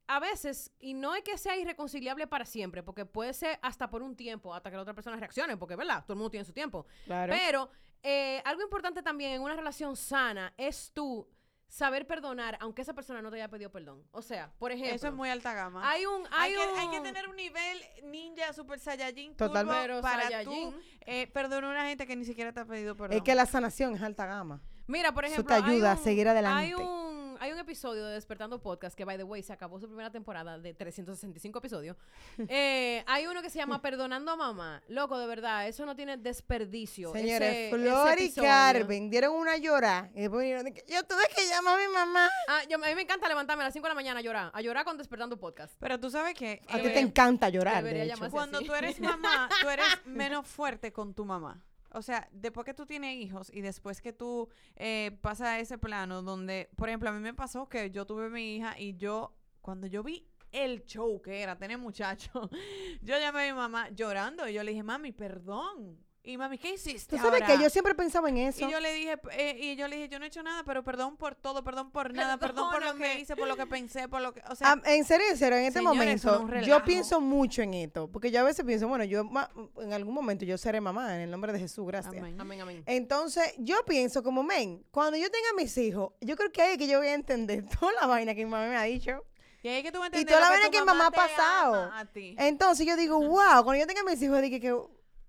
a 0.07 0.19
veces, 0.19 0.71
y 0.79 0.93
no 0.93 1.15
es 1.15 1.23
que 1.23 1.37
sea 1.37 1.55
irreconciliable 1.57 2.27
para 2.27 2.45
siempre, 2.45 2.83
porque 2.83 3.05
puede 3.05 3.33
ser 3.33 3.57
hasta 3.61 3.89
por 3.89 4.01
un 4.03 4.15
tiempo, 4.15 4.53
hasta 4.53 4.69
que 4.69 4.75
la 4.75 4.81
otra 4.81 4.93
persona 4.93 5.17
reaccione, 5.17 5.57
porque, 5.57 5.75
¿verdad? 5.75 6.03
Todo 6.03 6.13
el 6.13 6.17
mundo 6.17 6.31
tiene 6.31 6.45
su 6.45 6.53
tiempo. 6.53 6.85
Claro. 7.05 7.33
Pero 7.33 7.69
eh, 8.01 8.41
algo 8.45 8.61
importante 8.61 9.01
también 9.01 9.31
en 9.31 9.41
una 9.41 9.55
relación 9.55 9.95
sana 9.95 10.53
es 10.57 10.91
tú 10.93 11.27
saber 11.67 12.05
perdonar, 12.05 12.55
aunque 12.61 12.83
esa 12.83 12.93
persona 12.93 13.19
no 13.21 13.31
te 13.31 13.37
haya 13.37 13.47
pedido 13.49 13.71
perdón. 13.71 14.03
O 14.11 14.21
sea, 14.21 14.51
por 14.59 14.71
ejemplo, 14.71 14.93
Eso 14.95 15.07
es 15.07 15.13
muy 15.13 15.29
alta 15.29 15.53
gama. 15.53 15.89
hay 15.89 16.05
un... 16.05 16.23
Hay, 16.29 16.53
Hay, 16.53 16.55
que, 16.55 16.79
hay 16.79 16.89
que 16.89 17.01
tener 17.01 17.27
un 17.27 17.35
nivel 17.35 17.81
ninja 18.03 18.53
super 18.53 18.79
saiyajin 18.79 19.35
Total. 19.35 19.65
turbo 19.65 19.79
Pero 19.81 20.01
para 20.01 20.23
Saiyajin. 20.23 20.71
tú 20.71 20.79
eh, 21.01 21.25
perdonar 21.33 21.71
a 21.71 21.73
una 21.79 21.87
gente 21.87 22.05
que 22.05 22.15
ni 22.15 22.25
siquiera 22.25 22.51
te 22.53 22.59
ha 22.59 22.65
pedido 22.65 22.95
perdón. 22.95 23.17
Es 23.17 23.23
que 23.23 23.33
la 23.33 23.47
sanación 23.47 23.95
es 23.95 24.01
alta 24.03 24.27
gama. 24.27 24.61
Mira, 24.85 25.13
por 25.13 25.25
Eso 25.25 25.35
ejemplo, 25.35 25.55
te 25.55 25.63
ayuda 25.63 25.93
hay 25.93 25.97
a 25.97 26.03
seguir 26.03 26.27
adelante. 26.27 26.61
Hay 26.61 26.73
un, 26.75 27.12
hay 27.43 27.51
un 27.51 27.59
episodio 27.59 28.05
de 28.05 28.13
Despertando 28.13 28.61
Podcast 28.61 28.95
que, 28.95 29.03
by 29.03 29.17
the 29.17 29.23
way, 29.25 29.43
se 29.43 29.51
acabó 29.51 29.77
su 29.77 29.85
primera 29.87 30.09
temporada 30.09 30.57
de 30.57 30.73
365 30.73 31.59
episodios. 31.59 31.97
Eh, 32.47 33.03
hay 33.05 33.27
uno 33.27 33.41
que 33.41 33.49
se 33.49 33.57
llama 33.59 33.81
Perdonando 33.81 34.31
a 34.31 34.35
Mamá. 34.37 34.81
Loco, 34.87 35.17
de 35.19 35.27
verdad, 35.27 35.67
eso 35.67 35.85
no 35.85 35.93
tiene 35.95 36.15
desperdicio. 36.17 37.11
Señores, 37.11 37.53
ese- 37.53 37.69
Flor 37.75 38.17
ese 38.17 38.39
y. 38.39 38.43
Carmen 38.43 39.09
dieron 39.09 39.33
una 39.35 39.57
llora. 39.57 40.09
Y 40.15 40.21
después 40.21 40.39
vinieron 40.41 40.63
de 40.65 40.73
que 40.73 40.83
yo 40.87 41.03
tuve 41.03 41.23
que 41.35 41.45
llamar 41.49 41.79
a 41.79 41.85
mi 41.87 41.93
mamá. 41.93 42.29
Ah, 42.47 42.61
yo- 42.69 42.77
a 42.77 42.87
mí 42.87 42.95
me 42.95 43.01
encanta 43.01 43.27
levantarme 43.27 43.63
a 43.63 43.67
las 43.67 43.73
5 43.73 43.85
de 43.85 43.89
la 43.89 43.95
mañana 43.95 44.19
a 44.19 44.23
llorar. 44.23 44.51
A 44.53 44.61
llorar 44.61 44.85
con 44.85 44.97
Despertando 44.97 45.37
Podcast. 45.37 45.75
Pero 45.79 45.99
tú 45.99 46.09
sabes 46.09 46.33
que 46.35 46.61
A 46.69 46.79
ti 46.79 46.87
eh, 46.87 46.91
te 46.91 46.99
encanta 46.99 47.49
llorar, 47.49 47.83
debería 47.83 48.03
de 48.05 48.09
hecho. 48.11 48.29
cuando 48.31 48.59
así. 48.59 48.67
tú 48.67 48.73
eres 48.73 48.99
mamá, 49.01 49.49
tú 49.61 49.67
eres 49.69 49.85
menos 50.05 50.47
fuerte 50.47 50.93
con 50.93 51.13
tu 51.13 51.25
mamá. 51.25 51.61
O 51.93 52.01
sea, 52.01 52.27
después 52.31 52.65
que 52.65 52.73
tú 52.73 52.85
tienes 52.85 53.15
hijos 53.17 53.51
y 53.53 53.61
después 53.61 54.01
que 54.01 54.13
tú 54.13 54.49
eh, 54.75 55.17
pasas 55.21 55.47
a 55.47 55.59
ese 55.59 55.77
plano 55.77 56.21
donde, 56.21 56.69
por 56.75 56.89
ejemplo, 56.89 57.09
a 57.09 57.13
mí 57.13 57.19
me 57.19 57.33
pasó 57.33 57.69
que 57.69 57.91
yo 57.91 58.05
tuve 58.05 58.29
mi 58.29 58.55
hija 58.55 58.79
y 58.79 58.95
yo, 58.95 59.35
cuando 59.61 59.87
yo 59.87 60.03
vi 60.03 60.27
el 60.51 60.83
show 60.85 61.21
que 61.21 61.41
era 61.41 61.57
tener 61.57 61.77
muchachos, 61.77 62.49
yo 63.01 63.19
llamé 63.19 63.49
a 63.49 63.53
mi 63.53 63.57
mamá 63.57 63.89
llorando 63.89 64.47
y 64.47 64.53
yo 64.53 64.63
le 64.63 64.71
dije, 64.71 64.83
mami, 64.83 65.11
perdón. 65.11 65.97
Y 66.25 66.37
mami, 66.37 66.57
¿qué 66.57 66.75
hiciste 66.75 67.17
Tú 67.17 67.21
sabes 67.21 67.41
ahora? 67.41 67.57
que 67.57 67.61
yo 67.61 67.69
siempre 67.69 67.93
pensaba 67.95 68.29
en 68.29 68.37
eso. 68.37 68.65
Y 68.65 68.71
yo 68.71 68.79
le 68.79 68.93
dije, 68.93 69.19
eh, 69.33 69.57
y 69.59 69.75
yo 69.75 69.89
le 69.89 69.97
dije, 69.97 70.07
yo 70.07 70.19
no 70.19 70.25
he 70.25 70.29
hecho 70.29 70.41
nada, 70.41 70.63
pero 70.63 70.81
perdón 70.81 71.17
por 71.17 71.35
todo, 71.35 71.65
perdón 71.65 71.91
por 71.91 72.13
nada, 72.13 72.37
perdón 72.37 72.71
por 72.71 72.81
lo 72.81 72.95
que 72.95 73.19
hice, 73.19 73.35
por 73.35 73.45
lo 73.45 73.57
que 73.57 73.65
pensé, 73.65 74.07
por 74.07 74.21
lo 74.21 74.33
que, 74.33 74.41
o 74.49 74.55
sea, 74.55 74.71
Ah, 74.71 74.81
en 74.85 75.03
serio, 75.03 75.25
en 75.29 75.37
serio, 75.37 75.57
en 75.57 75.65
este 75.65 75.79
Señores, 75.79 76.15
eso 76.15 76.29
no 76.29 76.35
es 76.35 76.41
momento, 76.43 76.65
yo 76.65 76.81
pienso 76.85 77.19
mucho 77.19 77.61
en 77.61 77.73
esto. 77.73 78.07
Porque 78.07 78.31
yo 78.31 78.39
a 78.39 78.43
veces 78.43 78.63
pienso, 78.65 78.87
bueno, 78.87 79.03
yo 79.03 79.25
ma- 79.25 79.49
en 79.81 79.91
algún 79.91 80.13
momento 80.13 80.45
yo 80.45 80.57
seré 80.57 80.79
mamá, 80.79 81.13
en 81.13 81.21
el 81.23 81.29
nombre 81.31 81.51
de 81.51 81.59
Jesús, 81.59 81.85
gracias. 81.85 82.15
amén. 82.15 82.39
Amén, 82.39 82.61
amén. 82.61 82.83
Entonces, 82.85 83.53
yo 83.57 83.83
pienso 83.85 84.23
como, 84.23 84.43
men, 84.43 84.81
cuando 84.91 85.17
yo 85.17 85.29
tenga 85.29 85.47
mis 85.57 85.77
hijos, 85.77 86.13
yo 86.21 86.37
creo 86.37 86.53
que 86.53 86.61
ahí 86.61 86.71
es 86.71 86.77
que 86.77 86.87
yo 86.87 86.99
voy 86.99 87.07
a 87.09 87.15
entender 87.15 87.65
toda 87.79 87.91
la 87.99 88.07
vaina 88.07 88.33
que 88.33 88.45
mi 88.45 88.49
mamá 88.51 88.67
me 88.69 88.77
ha 88.77 88.83
dicho. 88.83 89.25
Y 89.61 89.67
ahí 89.67 89.77
es 89.77 89.83
que 89.83 89.91
tú 89.91 90.01
a 90.01 90.07
Y 90.07 90.23
toda 90.25 90.39
la 90.39 90.45
lo 90.47 90.51
vaina 90.53 90.69
que 90.69 90.83
mamá 90.85 91.07
ha 91.07 91.11
pasado. 91.11 91.91
a 91.93 92.05
ti. 92.05 92.35
Entonces 92.39 92.85
yo 92.85 92.95
digo, 92.95 93.17
wow, 93.19 93.63
cuando 93.65 93.75
yo 93.75 93.87
tenga 93.87 94.03
mis 94.03 94.21
hijos, 94.21 94.41
dije 94.41 94.61
que... 94.61 94.73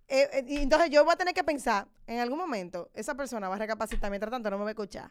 eh, 0.08 0.28
eh, 0.32 0.44
y 0.46 0.56
entonces 0.58 0.90
yo 0.90 1.04
voy 1.04 1.12
a 1.14 1.16
tener 1.16 1.34
que 1.34 1.44
pensar, 1.44 1.86
en 2.06 2.18
algún 2.20 2.38
momento, 2.38 2.90
esa 2.94 3.14
persona 3.14 3.48
va 3.48 3.54
a 3.56 3.58
recapacitar, 3.58 4.10
mientras 4.10 4.30
tanto 4.30 4.50
no 4.50 4.58
me 4.58 4.64
va 4.64 4.70
a 4.70 4.72
escuchar. 4.72 5.10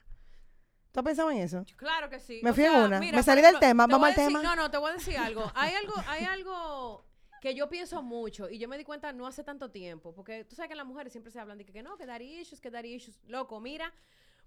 ¿Tú 0.91 0.99
has 0.99 1.03
pensado 1.05 1.31
en 1.31 1.39
eso? 1.39 1.65
Claro 1.75 2.07
que 2.09 2.19
sí. 2.19 2.39
Me 2.43 2.51
O 2.51 2.53
fui 2.53 2.63
en 2.65 2.71
sea, 2.71 2.85
una. 2.85 2.99
mira, 2.99 3.17
Me 3.17 3.23
salí 3.23 3.41
del 3.41 3.57
tema. 3.59 3.87
te 3.87 3.93
Vamos 3.93 4.07
al 4.09 4.13
decir- 4.15 4.27
tema. 4.27 4.43
No, 4.43 4.55
no, 4.55 4.69
te 4.69 4.77
voy 4.77 4.91
a 4.91 4.93
decir 4.93 5.17
algo. 5.17 5.51
Hay 5.55 5.73
algo, 5.73 5.93
hay 6.07 6.23
algo 6.25 7.05
que 7.41 7.55
yo 7.55 7.67
pienso 7.67 8.03
mucho 8.03 8.47
y 8.49 8.59
yo 8.59 8.67
me 8.69 8.77
di 8.77 8.83
cuenta 8.83 9.11
no 9.11 9.25
hace 9.25 9.43
tanto 9.43 9.71
tiempo, 9.71 10.13
porque 10.13 10.45
tú 10.45 10.55
sabes 10.55 10.69
que 10.69 10.75
las 10.75 10.85
mujeres 10.85 11.11
siempre 11.11 11.31
se 11.31 11.39
hablan 11.39 11.57
de 11.57 11.65
que, 11.65 11.73
que 11.73 11.81
no, 11.83 11.97
que 11.97 12.05
daddy 12.05 12.39
issues, 12.41 12.61
que 12.61 12.69
daddy 12.69 12.93
issues. 12.93 13.19
Loco, 13.27 13.59
mira, 13.59 13.91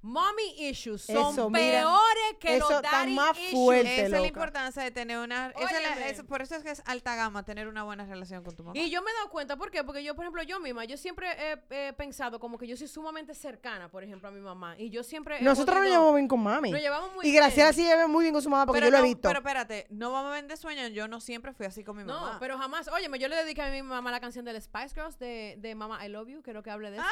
mommy 0.07 0.55
issues 0.69 1.03
son 1.03 1.33
Eso, 1.35 1.51
mira, 1.51 1.81
peores 1.83 2.37
que 2.41 2.57
eso 2.57 2.69
los 2.69 2.77
está 2.83 2.91
daddy 3.01 3.15
más 3.15 3.37
issues. 3.39 3.51
fuerte. 3.53 3.95
Esa 3.97 4.17
es 4.17 4.23
la 4.23 4.27
importancia 4.27 4.83
de 4.83 4.91
tener 4.91 5.19
una... 5.19 5.49
esa 5.59 5.77
es 5.77 5.83
la- 5.83 5.93
Óyeme. 5.93 6.11
es- 6.11 6.23
por 6.23 6.43
eso 6.43 6.55
es 6.55 6.63
que 6.63 6.71
es 6.71 6.83
alta 6.87 7.17
gama 7.17 7.45
tener 7.45 7.69
una 7.69 7.83
buena 7.83 8.05
relación 8.07 8.43
con 8.45 8.55
tu 8.57 8.63
mamá. 8.63 8.79
Y 8.79 8.89
yo 8.91 9.03
me 9.03 9.11
he 9.11 9.15
dado 9.15 9.31
cuenta, 9.31 9.57
¿por 9.57 9.71
qué? 9.71 9.83
Porque 9.85 10.03
yo, 10.05 10.15
por 10.15 10.25
ejemplo, 10.25 10.43
yo 10.45 10.61
misma, 10.61 10.85
yo 10.85 10.97
siempre 10.97 11.29
he, 11.39 11.89
he 11.89 11.93
pensado 11.93 12.39
como 12.41 12.57
que 12.59 12.67
yo 12.67 12.77
soy 12.77 12.89
sumamente 12.89 13.35
cercana, 13.35 13.91
por 13.91 14.05
ejemplo, 14.05 14.29
a 14.29 14.33
mi 14.33 14.41
mamá. 14.41 14.77
Y 14.79 14.91
yo 14.91 15.03
siempre... 15.03 15.41
Nosotros 15.43 15.79
nos 15.81 15.89
llevamos 15.89 16.15
bien 16.15 16.29
con 16.29 16.41
mami. 16.43 16.71
Nos 16.71 16.81
llevamos 16.81 17.13
muy 17.15 17.27
y 17.27 17.31
bien. 17.33 17.43
Graciela 17.43 17.73
sí 17.73 17.83
lleva 17.83 18.07
muy 18.07 18.23
bien 18.25 18.33
con 18.33 18.43
su 18.43 18.49
mamá 18.51 18.65
porque 18.67 18.81
pero 18.81 18.87
yo 18.87 18.99
lo 18.99 18.99
he 19.05 19.09
visto. 19.09 19.29
Pero 19.29 19.41
espérate, 19.41 19.87
no 19.91 20.13
vamos 20.13 20.31
a 20.33 20.35
vender 20.35 20.57
sueños. 20.57 20.93
Yo 20.93 21.09
no 21.09 21.21
siempre 21.21 21.53
fui 21.53 21.67
así 21.67 21.83
con 21.85 21.97
mi 21.97 22.05
mamá. 22.05 22.33
No, 22.35 22.39
pero 22.39 22.57
jamás. 22.59 22.89
Óyeme, 22.89 23.19
yo 23.19 23.29
le 23.29 23.37
dediqué 23.37 23.63
a 23.63 23.71
mi 23.71 23.83
mamá 23.83 24.11
la 24.11 24.21
canción 24.21 24.45
del 24.45 24.61
Spice 24.63 24.95
Girls 24.95 25.19
de, 25.19 25.57
de 25.59 25.75
Mama 25.75 26.05
I 26.05 26.09
Love 26.09 26.29
You, 26.29 26.43
creo 26.43 26.63
que 26.63 26.71
hable 26.71 26.91
de 26.91 26.99
eso. 26.99 27.07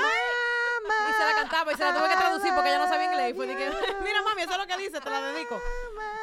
Y 0.85 1.12
se 1.12 1.25
la 1.25 1.35
cantaba 1.35 1.73
y 1.73 1.76
se 1.76 1.85
la 1.85 1.97
tuve 1.97 2.09
que 2.09 2.17
traducir 2.17 2.53
porque 2.55 2.69
ella 2.69 2.79
no 2.79 2.88
sabía 2.88 3.07
inglés. 3.07 3.31
Y 3.31 3.35
fue 3.35 3.47
de 3.47 3.57
que, 3.57 3.64
mira 4.05 4.23
mami, 4.23 4.43
eso 4.43 4.53
es 4.53 4.59
lo 4.59 4.67
que 4.67 4.76
dice, 4.76 5.00
te 5.00 5.11
la 5.11 5.21
dedico. 5.33 5.61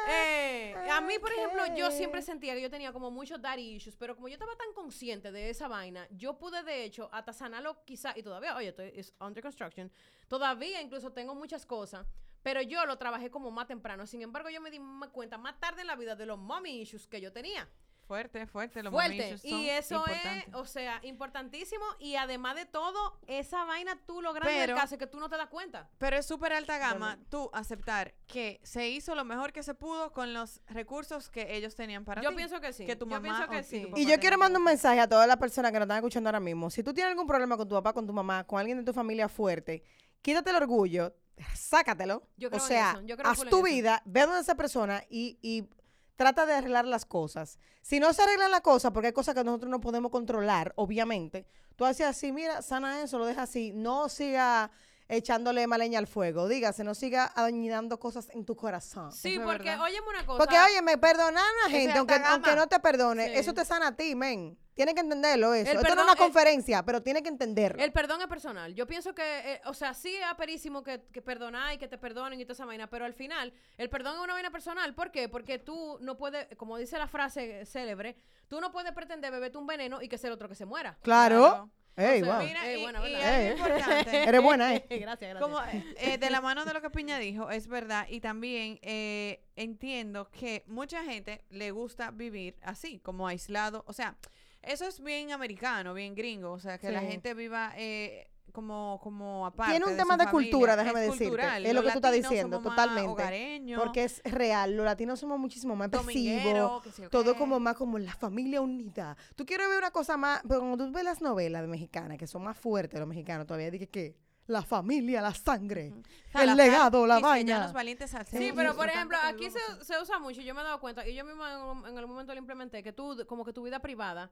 Eh, 0.08 0.74
a 0.90 1.00
mí, 1.00 1.18
por 1.18 1.32
ejemplo, 1.32 1.62
yo 1.74 1.90
siempre 1.90 2.22
sentía 2.22 2.54
que 2.54 2.62
yo 2.62 2.70
tenía 2.70 2.92
como 2.92 3.10
muchos 3.10 3.40
daddy 3.40 3.76
issues, 3.76 3.96
pero 3.96 4.14
como 4.14 4.28
yo 4.28 4.34
estaba 4.34 4.56
tan 4.56 4.72
consciente 4.72 5.32
de 5.32 5.50
esa 5.50 5.68
vaina, 5.68 6.06
yo 6.10 6.38
pude 6.38 6.62
de 6.62 6.84
hecho 6.84 7.08
hasta 7.12 7.32
sanarlo 7.32 7.84
quizá, 7.84 8.12
y 8.16 8.22
todavía, 8.22 8.56
oye, 8.56 8.68
estoy 8.68 8.92
es 8.94 9.14
under 9.20 9.42
construction, 9.42 9.90
todavía 10.28 10.80
incluso 10.80 11.12
tengo 11.12 11.34
muchas 11.34 11.64
cosas, 11.66 12.06
pero 12.42 12.60
yo 12.60 12.84
lo 12.86 12.98
trabajé 12.98 13.30
como 13.30 13.50
más 13.50 13.66
temprano. 13.68 14.06
Sin 14.06 14.22
embargo, 14.22 14.50
yo 14.50 14.60
me 14.60 14.70
di 14.70 14.80
cuenta 15.12 15.38
más 15.38 15.58
tarde 15.60 15.82
en 15.82 15.86
la 15.86 15.96
vida 15.96 16.16
de 16.16 16.26
los 16.26 16.38
mommy 16.38 16.80
issues 16.80 17.06
que 17.06 17.20
yo 17.20 17.32
tenía. 17.32 17.68
Fuerte, 18.06 18.46
fuerte. 18.46 18.82
Los 18.82 18.92
mommy 18.92 19.16
Fuerte. 19.16 19.48
Y 19.48 19.68
eso 19.68 20.04
es, 20.06 20.44
o 20.54 20.66
sea, 20.66 21.00
importantísimo. 21.02 21.84
Y 21.98 22.16
además 22.16 22.56
de 22.56 22.66
todo, 22.66 23.18
esa 23.26 23.64
vaina 23.64 23.98
tú 24.06 24.20
lo 24.20 24.32
Pero- 24.34 24.46
del 24.50 24.74
caso 24.74 24.98
que 24.98 25.06
tú 25.06 25.18
no 25.20 25.28
te 25.28 25.36
das 25.36 25.48
cuenta. 25.48 25.88
Pero 25.98 26.16
es 26.16 26.26
súper 26.26 26.52
alta 26.52 26.78
gama 26.78 27.18
tú 27.30 27.48
aceptar 27.52 28.14
que 28.26 28.60
se 28.64 28.88
hizo 28.88 29.14
lo 29.14 29.24
mejor 29.24 29.52
que 29.52 29.62
se 29.62 29.74
pudo 29.74 30.12
con 30.12 30.34
los 30.34 30.60
recursos 30.66 31.30
que 31.30 31.56
ellos 31.56 31.74
tenían 31.74 32.04
para 32.04 32.20
Yo 32.22 32.30
ti. 32.30 32.36
pienso 32.36 32.60
que 32.60 32.72
sí. 32.72 32.84
Que 32.84 32.96
tu 32.96 33.06
Yo 33.06 33.10
mamá 33.12 33.22
pienso 33.22 33.44
o 33.44 33.48
que 33.48 33.62
sí. 33.62 33.86
Y 33.96 34.06
yo 34.06 34.18
quiero 34.18 34.36
mandar 34.36 34.58
un 34.58 34.64
mensaje 34.66 35.00
a 35.00 35.08
todas 35.08 35.26
las 35.26 35.36
personas 35.38 35.70
que 35.72 35.78
nos 35.78 35.86
están 35.86 35.98
escuchando 35.98 36.28
ahora 36.28 36.40
mismo. 36.40 36.70
Si 36.70 36.82
tú 36.82 36.92
tienes 36.92 37.10
algún 37.12 37.26
problema 37.26 37.56
con 37.56 37.68
tu 37.68 37.74
papá, 37.76 37.92
con 37.92 38.06
tu 38.06 38.12
mamá, 38.12 38.44
con 38.44 38.58
alguien 38.58 38.78
de 38.78 38.84
tu 38.84 38.92
familia 38.92 39.28
fuerte, 39.28 39.82
quítate 40.20 40.50
el 40.50 40.56
orgullo, 40.56 41.14
sácatelo. 41.54 42.28
Yo 42.36 42.50
creo 42.50 42.60
o 42.60 42.64
en 42.64 42.68
sea, 42.68 42.90
eso, 42.92 43.02
yo 43.02 43.16
creo 43.16 43.30
haz 43.30 43.38
tu 43.40 43.46
eso. 43.46 43.62
vida, 43.62 44.02
ve 44.04 44.20
a 44.20 44.26
donde 44.26 44.40
esa 44.40 44.54
persona 44.54 45.02
y, 45.08 45.38
y 45.42 45.68
trata 46.16 46.46
de 46.46 46.54
arreglar 46.54 46.86
las 46.86 47.04
cosas. 47.04 47.58
Si 47.80 48.00
no 48.00 48.12
se 48.12 48.22
arreglan 48.22 48.50
las 48.50 48.60
cosas, 48.60 48.92
porque 48.92 49.08
hay 49.08 49.12
cosas 49.12 49.34
que 49.34 49.44
nosotros 49.44 49.70
no 49.70 49.80
podemos 49.80 50.10
controlar, 50.10 50.72
obviamente, 50.76 51.46
tú 51.76 51.84
haces 51.84 52.06
así, 52.06 52.32
mira, 52.32 52.62
sana 52.62 53.02
eso, 53.02 53.18
lo 53.18 53.26
deja 53.26 53.42
así, 53.42 53.72
no 53.72 54.08
siga 54.08 54.70
echándole 55.16 55.66
más 55.66 55.78
leña 55.78 55.98
al 55.98 56.06
fuego, 56.06 56.48
dígase, 56.48 56.84
no 56.84 56.94
siga 56.94 57.32
dañando 57.36 57.98
cosas 58.00 58.28
en 58.30 58.44
tu 58.44 58.56
corazón. 58.56 59.12
Sí, 59.12 59.34
Eso 59.34 59.40
es 59.42 59.46
porque, 59.46 59.74
óyeme 59.76 60.08
una 60.08 60.26
cosa. 60.26 60.38
Porque, 60.38 60.58
oye, 60.58 60.82
me 60.82 60.98
perdonan 60.98 61.44
a 61.66 61.70
gente, 61.70 61.98
aunque, 61.98 62.14
aunque 62.14 62.54
no 62.56 62.66
te 62.66 62.80
perdone, 62.80 63.26
Sí. 63.26 63.32
eso 63.36 63.54
te 63.54 63.64
sana 63.64 63.88
a 63.88 63.96
ti, 63.96 64.14
men. 64.14 64.58
Tienes 64.74 64.94
que 64.94 65.00
entenderlo 65.00 65.52
eso. 65.52 65.70
El 65.70 65.76
Esto 65.76 65.94
no 65.94 66.00
es 66.00 66.08
una 66.08 66.16
conferencia, 66.16 66.82
pero 66.82 67.02
tienes 67.02 67.22
que 67.22 67.28
entenderlo. 67.28 67.82
El 67.82 67.92
perdón 67.92 68.22
es 68.22 68.26
personal. 68.26 68.74
Yo 68.74 68.86
pienso 68.86 69.14
que, 69.14 69.22
eh, 69.52 69.60
o 69.66 69.74
sea, 69.74 69.92
sí 69.92 70.16
es 70.16 70.24
aperísimo 70.24 70.82
que, 70.82 71.02
que 71.12 71.20
perdonar 71.20 71.74
y 71.74 71.78
que 71.78 71.88
te 71.88 71.98
perdonen 71.98 72.40
y 72.40 72.44
toda 72.46 72.54
esa 72.54 72.64
vaina, 72.64 72.88
pero 72.88 73.04
al 73.04 73.12
final, 73.12 73.52
el 73.76 73.90
perdón 73.90 74.14
es 74.16 74.22
una 74.24 74.32
vaina 74.32 74.50
personal. 74.50 74.94
¿Por 74.94 75.10
qué? 75.10 75.28
Porque 75.28 75.58
tú 75.58 75.98
no 76.00 76.16
puedes, 76.16 76.46
como 76.56 76.78
dice 76.78 76.96
la 76.96 77.06
frase 77.06 77.66
célebre, 77.66 78.16
tú 78.48 78.62
no 78.62 78.72
puedes 78.72 78.92
pretender 78.92 79.30
beberte 79.30 79.58
un 79.58 79.66
veneno 79.66 80.00
y 80.00 80.08
que 80.08 80.16
sea 80.16 80.28
el 80.28 80.34
otro 80.34 80.48
que 80.48 80.54
se 80.54 80.64
muera. 80.64 80.96
claro. 81.02 81.38
Claro. 81.38 81.70
Ey, 81.96 82.22
O 82.22 82.24
sea, 82.24 82.38
wow. 82.38 82.46
Mira, 82.46 82.66
Ey, 82.70 82.78
y, 82.78 82.82
buena, 82.82 83.08
y 83.08 83.12
¿verdad? 83.12 83.34
algo 83.34 83.44
Ey. 83.44 83.52
importante. 83.52 84.22
Eres 84.28 84.42
buena, 84.42 84.74
¿eh? 84.74 84.84
gracias, 84.88 85.30
gracias. 85.30 85.38
Como 85.40 85.60
eh, 85.96 86.18
de 86.18 86.30
la 86.30 86.40
mano 86.40 86.64
de 86.64 86.72
lo 86.72 86.80
que 86.80 86.90
Piña 86.90 87.18
dijo, 87.18 87.50
es 87.50 87.68
verdad. 87.68 88.06
Y 88.08 88.20
también 88.20 88.78
eh, 88.82 89.42
entiendo 89.56 90.30
que 90.30 90.64
mucha 90.66 91.04
gente 91.04 91.44
le 91.50 91.70
gusta 91.70 92.10
vivir 92.10 92.56
así, 92.62 92.98
como 93.00 93.28
aislado. 93.28 93.84
O 93.86 93.92
sea, 93.92 94.16
eso 94.62 94.86
es 94.86 95.02
bien 95.02 95.32
americano, 95.32 95.92
bien 95.92 96.14
gringo. 96.14 96.52
O 96.52 96.60
sea, 96.60 96.78
que 96.78 96.90
la 96.90 97.00
gente 97.02 97.34
viva 97.34 97.72
eh, 97.76 98.28
como, 98.52 99.00
como 99.02 99.46
aparte. 99.46 99.72
Tiene 99.72 99.86
un 99.86 99.92
de 99.92 99.96
tema 99.98 100.14
su 100.14 100.18
de 100.18 100.24
familia. 100.26 100.50
cultura, 100.52 100.76
déjame 100.76 101.00
Es 101.00 101.06
decirte. 101.12 101.28
cultural. 101.28 101.66
Es 101.66 101.74
lo 101.74 101.82
que 101.82 101.90
tú 101.90 101.98
estás 101.98 102.12
diciendo, 102.12 102.60
totalmente. 102.60 103.74
Porque 103.76 104.04
es 104.04 104.22
real. 104.24 104.76
Los 104.76 104.84
latinos 104.84 105.18
somos 105.20 105.38
muchísimo 105.38 105.74
más 105.76 105.88
expresivos. 105.88 106.82
Todo 107.10 107.36
como 107.36 107.58
más 107.60 107.76
como 107.76 107.98
la 107.98 108.14
familia 108.14 108.60
unida. 108.60 109.16
Tú 109.36 109.44
quieres 109.46 109.68
ver 109.68 109.78
una 109.78 109.90
cosa 109.90 110.16
más, 110.16 110.40
pero 110.46 110.60
cuando 110.60 110.86
tú 110.86 110.92
ves 110.92 111.04
las 111.04 111.20
novelas 111.22 111.66
mexicanas, 111.66 112.18
que 112.18 112.26
son 112.26 112.42
más 112.44 112.56
fuertes 112.56 112.98
los 113.00 113.08
mexicanos 113.08 113.46
todavía, 113.46 113.70
dije 113.70 113.88
que 113.88 114.16
la 114.46 114.60
familia, 114.62 115.22
la 115.22 115.32
sangre, 115.32 115.92
O 115.92 116.30
sea, 116.32 116.40
el 116.42 116.48
la- 116.48 116.54
legado, 116.56 117.06
la 117.06 117.20
vaina. 117.20 117.70
valientes 117.72 118.12
al 118.12 118.26
Sí, 118.26 118.52
pero 118.54 118.74
por 118.74 118.88
ejemplo, 118.88 119.16
aquí 119.24 119.48
se, 119.50 119.60
se 119.84 120.00
usa 120.02 120.18
mucho, 120.18 120.40
y 120.40 120.44
yo 120.44 120.52
me 120.54 120.60
he 120.60 120.64
dado 120.64 120.80
cuenta, 120.80 121.06
y 121.06 121.14
yo 121.14 121.24
misma 121.24 121.52
en, 121.52 121.86
en 121.90 121.96
algún 121.98 122.10
momento 122.14 122.32
lo 122.34 122.38
implementé, 122.40 122.82
que 122.82 122.92
tú, 122.92 123.16
como 123.28 123.44
que 123.44 123.52
tu 123.52 123.62
vida 123.62 123.78
privada, 123.78 124.30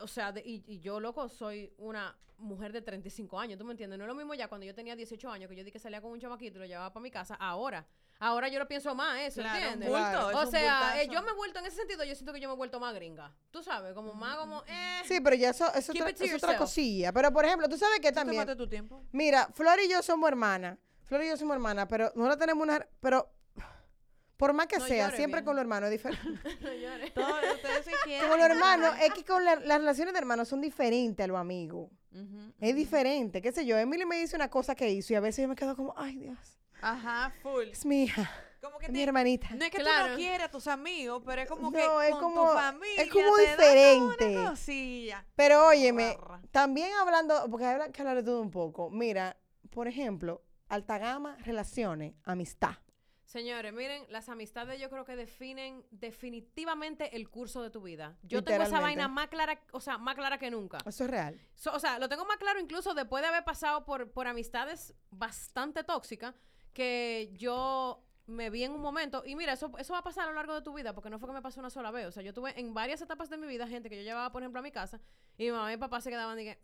o 0.00 0.06
sea, 0.08 0.32
de- 0.32 0.42
y, 0.44 0.62
y 0.66 0.80
yo, 0.80 1.00
loco, 1.00 1.28
soy 1.28 1.72
una 1.78 2.16
mujer 2.38 2.72
de 2.72 2.82
35 2.82 3.38
años, 3.40 3.58
¿tú 3.58 3.64
me 3.64 3.72
entiendes? 3.72 3.98
No 3.98 4.04
es 4.04 4.08
lo 4.08 4.14
mismo 4.14 4.32
ya 4.34 4.46
cuando 4.48 4.64
yo 4.64 4.74
tenía 4.74 4.94
18 4.94 5.28
años, 5.30 5.48
que 5.50 5.56
yo 5.56 5.64
di 5.64 5.72
que 5.72 5.78
salía 5.80 6.00
con 6.00 6.12
un 6.12 6.20
chamaquito 6.20 6.56
y 6.58 6.60
lo 6.60 6.66
llevaba 6.66 6.92
para 6.92 7.02
mi 7.02 7.10
casa, 7.10 7.34
ahora. 7.34 7.84
Ahora 8.20 8.48
yo 8.48 8.58
lo 8.58 8.66
pienso 8.66 8.94
más, 8.94 9.20
eso, 9.22 9.40
Claro, 9.40 9.58
un 9.58 9.62
¿entiendes? 9.64 9.88
bulto, 9.88 10.02
Claro. 10.10 10.30
es 10.30 10.36
O 10.36 10.40
un 10.42 10.50
sea, 10.50 11.02
eh, 11.02 11.08
yo 11.12 11.22
me 11.22 11.30
he 11.30 11.34
vuelto, 11.34 11.58
en 11.60 11.66
ese 11.66 11.76
sentido, 11.76 12.04
yo 12.04 12.14
siento 12.14 12.32
que 12.32 12.40
yo 12.40 12.48
me 12.48 12.54
he 12.54 12.56
vuelto 12.56 12.78
más 12.80 12.94
gringa. 12.94 13.32
Tú 13.50 13.62
sabes, 13.62 13.92
como 13.94 14.12
más 14.14 14.36
como, 14.36 14.62
eh. 14.66 15.02
Sí, 15.04 15.20
pero 15.20 15.34
ya 15.36 15.50
eso, 15.50 15.72
eso 15.74 15.92
otra- 15.92 16.10
es 16.10 16.34
otra 16.34 16.56
cosilla. 16.56 17.12
Pero, 17.12 17.32
por 17.32 17.44
ejemplo, 17.44 17.68
tú 17.68 17.76
sabes 17.76 18.00
que 18.00 18.10
también... 18.12 18.44
Tu 18.56 18.68
tiempo. 18.68 19.02
Mira, 19.12 19.48
Flor 19.52 19.78
y 19.80 19.88
yo 19.88 20.02
somos 20.02 20.28
hermanas. 20.28 20.78
Flor 21.04 21.22
y 21.24 21.28
yo 21.28 21.36
somos 21.36 21.54
hermanas, 21.54 21.86
pero 21.88 22.12
no 22.16 22.26
la 22.28 22.36
tenemos 22.36 22.62
una... 22.62 22.86
Pero, 23.00 23.32
por 24.38 24.52
más 24.54 24.66
que 24.68 24.78
No 24.78 24.86
sea, 24.86 25.10
siempre 25.10 25.44
con 25.44 25.54
los 25.56 25.60
hermanos 25.60 25.90
es 25.90 26.02
diferente. 26.02 26.40
no 26.62 26.72
llores. 26.72 27.12
Todos 27.14 27.34
ustedes 27.56 27.84
se 27.84 27.90
quieren. 28.04 28.28
Con 28.30 28.38
los 28.38 28.48
hermanos, 28.48 28.94
es 29.02 29.12
que 29.12 29.24
con 29.24 29.44
la- 29.44 29.56
las 29.56 29.78
relaciones 29.78 30.14
de 30.14 30.18
hermanos 30.20 30.48
son 30.48 30.60
diferentes 30.62 31.22
a 31.22 31.26
los 31.26 31.36
amigos. 31.36 31.90
Es 32.58 32.74
diferente, 32.74 33.42
qué 33.42 33.52
sé 33.52 33.66
yo. 33.66 33.76
Emily 33.76 34.06
me 34.06 34.16
dice 34.18 34.34
una 34.34 34.48
cosa 34.48 34.74
que 34.74 34.90
hizo 34.90 35.12
y 35.12 35.16
a 35.16 35.20
veces 35.20 35.42
yo 35.42 35.48
me 35.48 35.54
quedo 35.54 35.76
como, 35.76 35.92
ay 35.96 36.16
Dios, 36.16 36.38
Ajá, 36.80 37.32
full. 37.42 37.64
es 37.70 37.84
mi 37.84 38.04
hija, 38.04 38.28
Como 38.60 38.78
que 38.78 38.86
es 38.86 38.92
te- 38.92 38.96
mi 38.96 39.02
hermanita. 39.02 39.50
No 39.54 39.64
es 39.64 39.70
que 39.70 39.78
tú 39.78 39.84
no 39.84 40.16
quieras 40.16 40.48
a 40.48 40.50
tus 40.50 40.66
amigos, 40.68 41.22
pero 41.24 41.42
es 41.42 41.48
como 41.48 41.70
que 41.70 41.78
No, 41.78 42.00
es 42.02 42.10
con 42.12 42.20
como- 42.20 42.48
tu 42.50 42.56
familia 42.56 43.02
es 43.02 43.10
como 43.12 43.36
te 43.36 43.44
da 43.44 43.50
diferente. 43.56 44.38
una 44.38 44.50
cosilla. 44.50 45.26
Pero 45.36 45.66
óyeme, 45.66 46.16
Barra. 46.20 46.40
también 46.50 46.92
hablando, 46.94 47.46
porque 47.50 47.66
hay 47.66 47.90
que 47.92 48.02
hablar 48.02 48.16
de 48.16 48.22
todo 48.24 48.40
un 48.40 48.50
poco. 48.50 48.90
Mira, 48.90 49.36
por 49.70 49.86
ejemplo, 49.86 50.42
alta 50.68 50.98
gama, 50.98 51.36
relaciones, 51.44 52.14
amistad. 52.24 52.76
Señores, 53.28 53.74
miren, 53.74 54.06
las 54.08 54.30
amistades 54.30 54.80
yo 54.80 54.88
creo 54.88 55.04
que 55.04 55.14
definen 55.14 55.84
definitivamente 55.90 57.14
el 57.14 57.28
curso 57.28 57.60
de 57.62 57.68
tu 57.68 57.82
vida. 57.82 58.16
Yo 58.22 58.42
tengo 58.42 58.62
esa 58.62 58.80
vaina 58.80 59.06
más 59.06 59.28
clara, 59.28 59.60
o 59.72 59.80
sea, 59.82 59.98
más 59.98 60.14
clara 60.14 60.38
que 60.38 60.50
nunca. 60.50 60.78
Eso 60.86 61.04
es 61.04 61.10
real. 61.10 61.38
So- 61.54 61.74
o 61.74 61.78
sea, 61.78 61.98
lo 61.98 62.08
tengo 62.08 62.24
más 62.24 62.38
claro 62.38 62.58
incluso 62.58 62.94
después 62.94 63.22
de 63.22 63.28
haber 63.28 63.44
pasado 63.44 63.84
por, 63.84 64.10
por 64.12 64.26
amistades 64.26 64.94
bastante 65.10 65.84
tóxicas 65.84 66.34
que 66.72 67.30
yo 67.34 68.02
me 68.28 68.50
vi 68.50 68.62
en 68.62 68.72
un 68.72 68.80
momento. 68.80 69.22
Y 69.26 69.34
mira, 69.34 69.54
eso, 69.54 69.70
eso 69.78 69.92
va 69.94 70.00
a 70.00 70.02
pasar 70.02 70.24
a 70.24 70.26
lo 70.28 70.34
largo 70.34 70.54
de 70.54 70.62
tu 70.62 70.72
vida 70.74 70.92
porque 70.92 71.10
no 71.10 71.18
fue 71.18 71.28
que 71.28 71.32
me 71.32 71.42
pasó 71.42 71.60
una 71.60 71.70
sola 71.70 71.90
vez. 71.90 72.06
O 72.06 72.12
sea, 72.12 72.22
yo 72.22 72.32
tuve 72.34 72.52
en 72.60 72.74
varias 72.74 73.00
etapas 73.00 73.30
de 73.30 73.38
mi 73.38 73.46
vida 73.46 73.66
gente 73.66 73.88
que 73.88 73.96
yo 73.96 74.02
llevaba, 74.02 74.30
por 74.30 74.42
ejemplo, 74.42 74.60
a 74.60 74.62
mi 74.62 74.70
casa 74.70 75.00
y 75.38 75.44
mi 75.44 75.50
mamá 75.52 75.72
y 75.72 75.76
mi 75.76 75.80
papá 75.80 76.00
se 76.00 76.10
quedaban 76.10 76.38
y 76.38 76.44
que... 76.44 76.58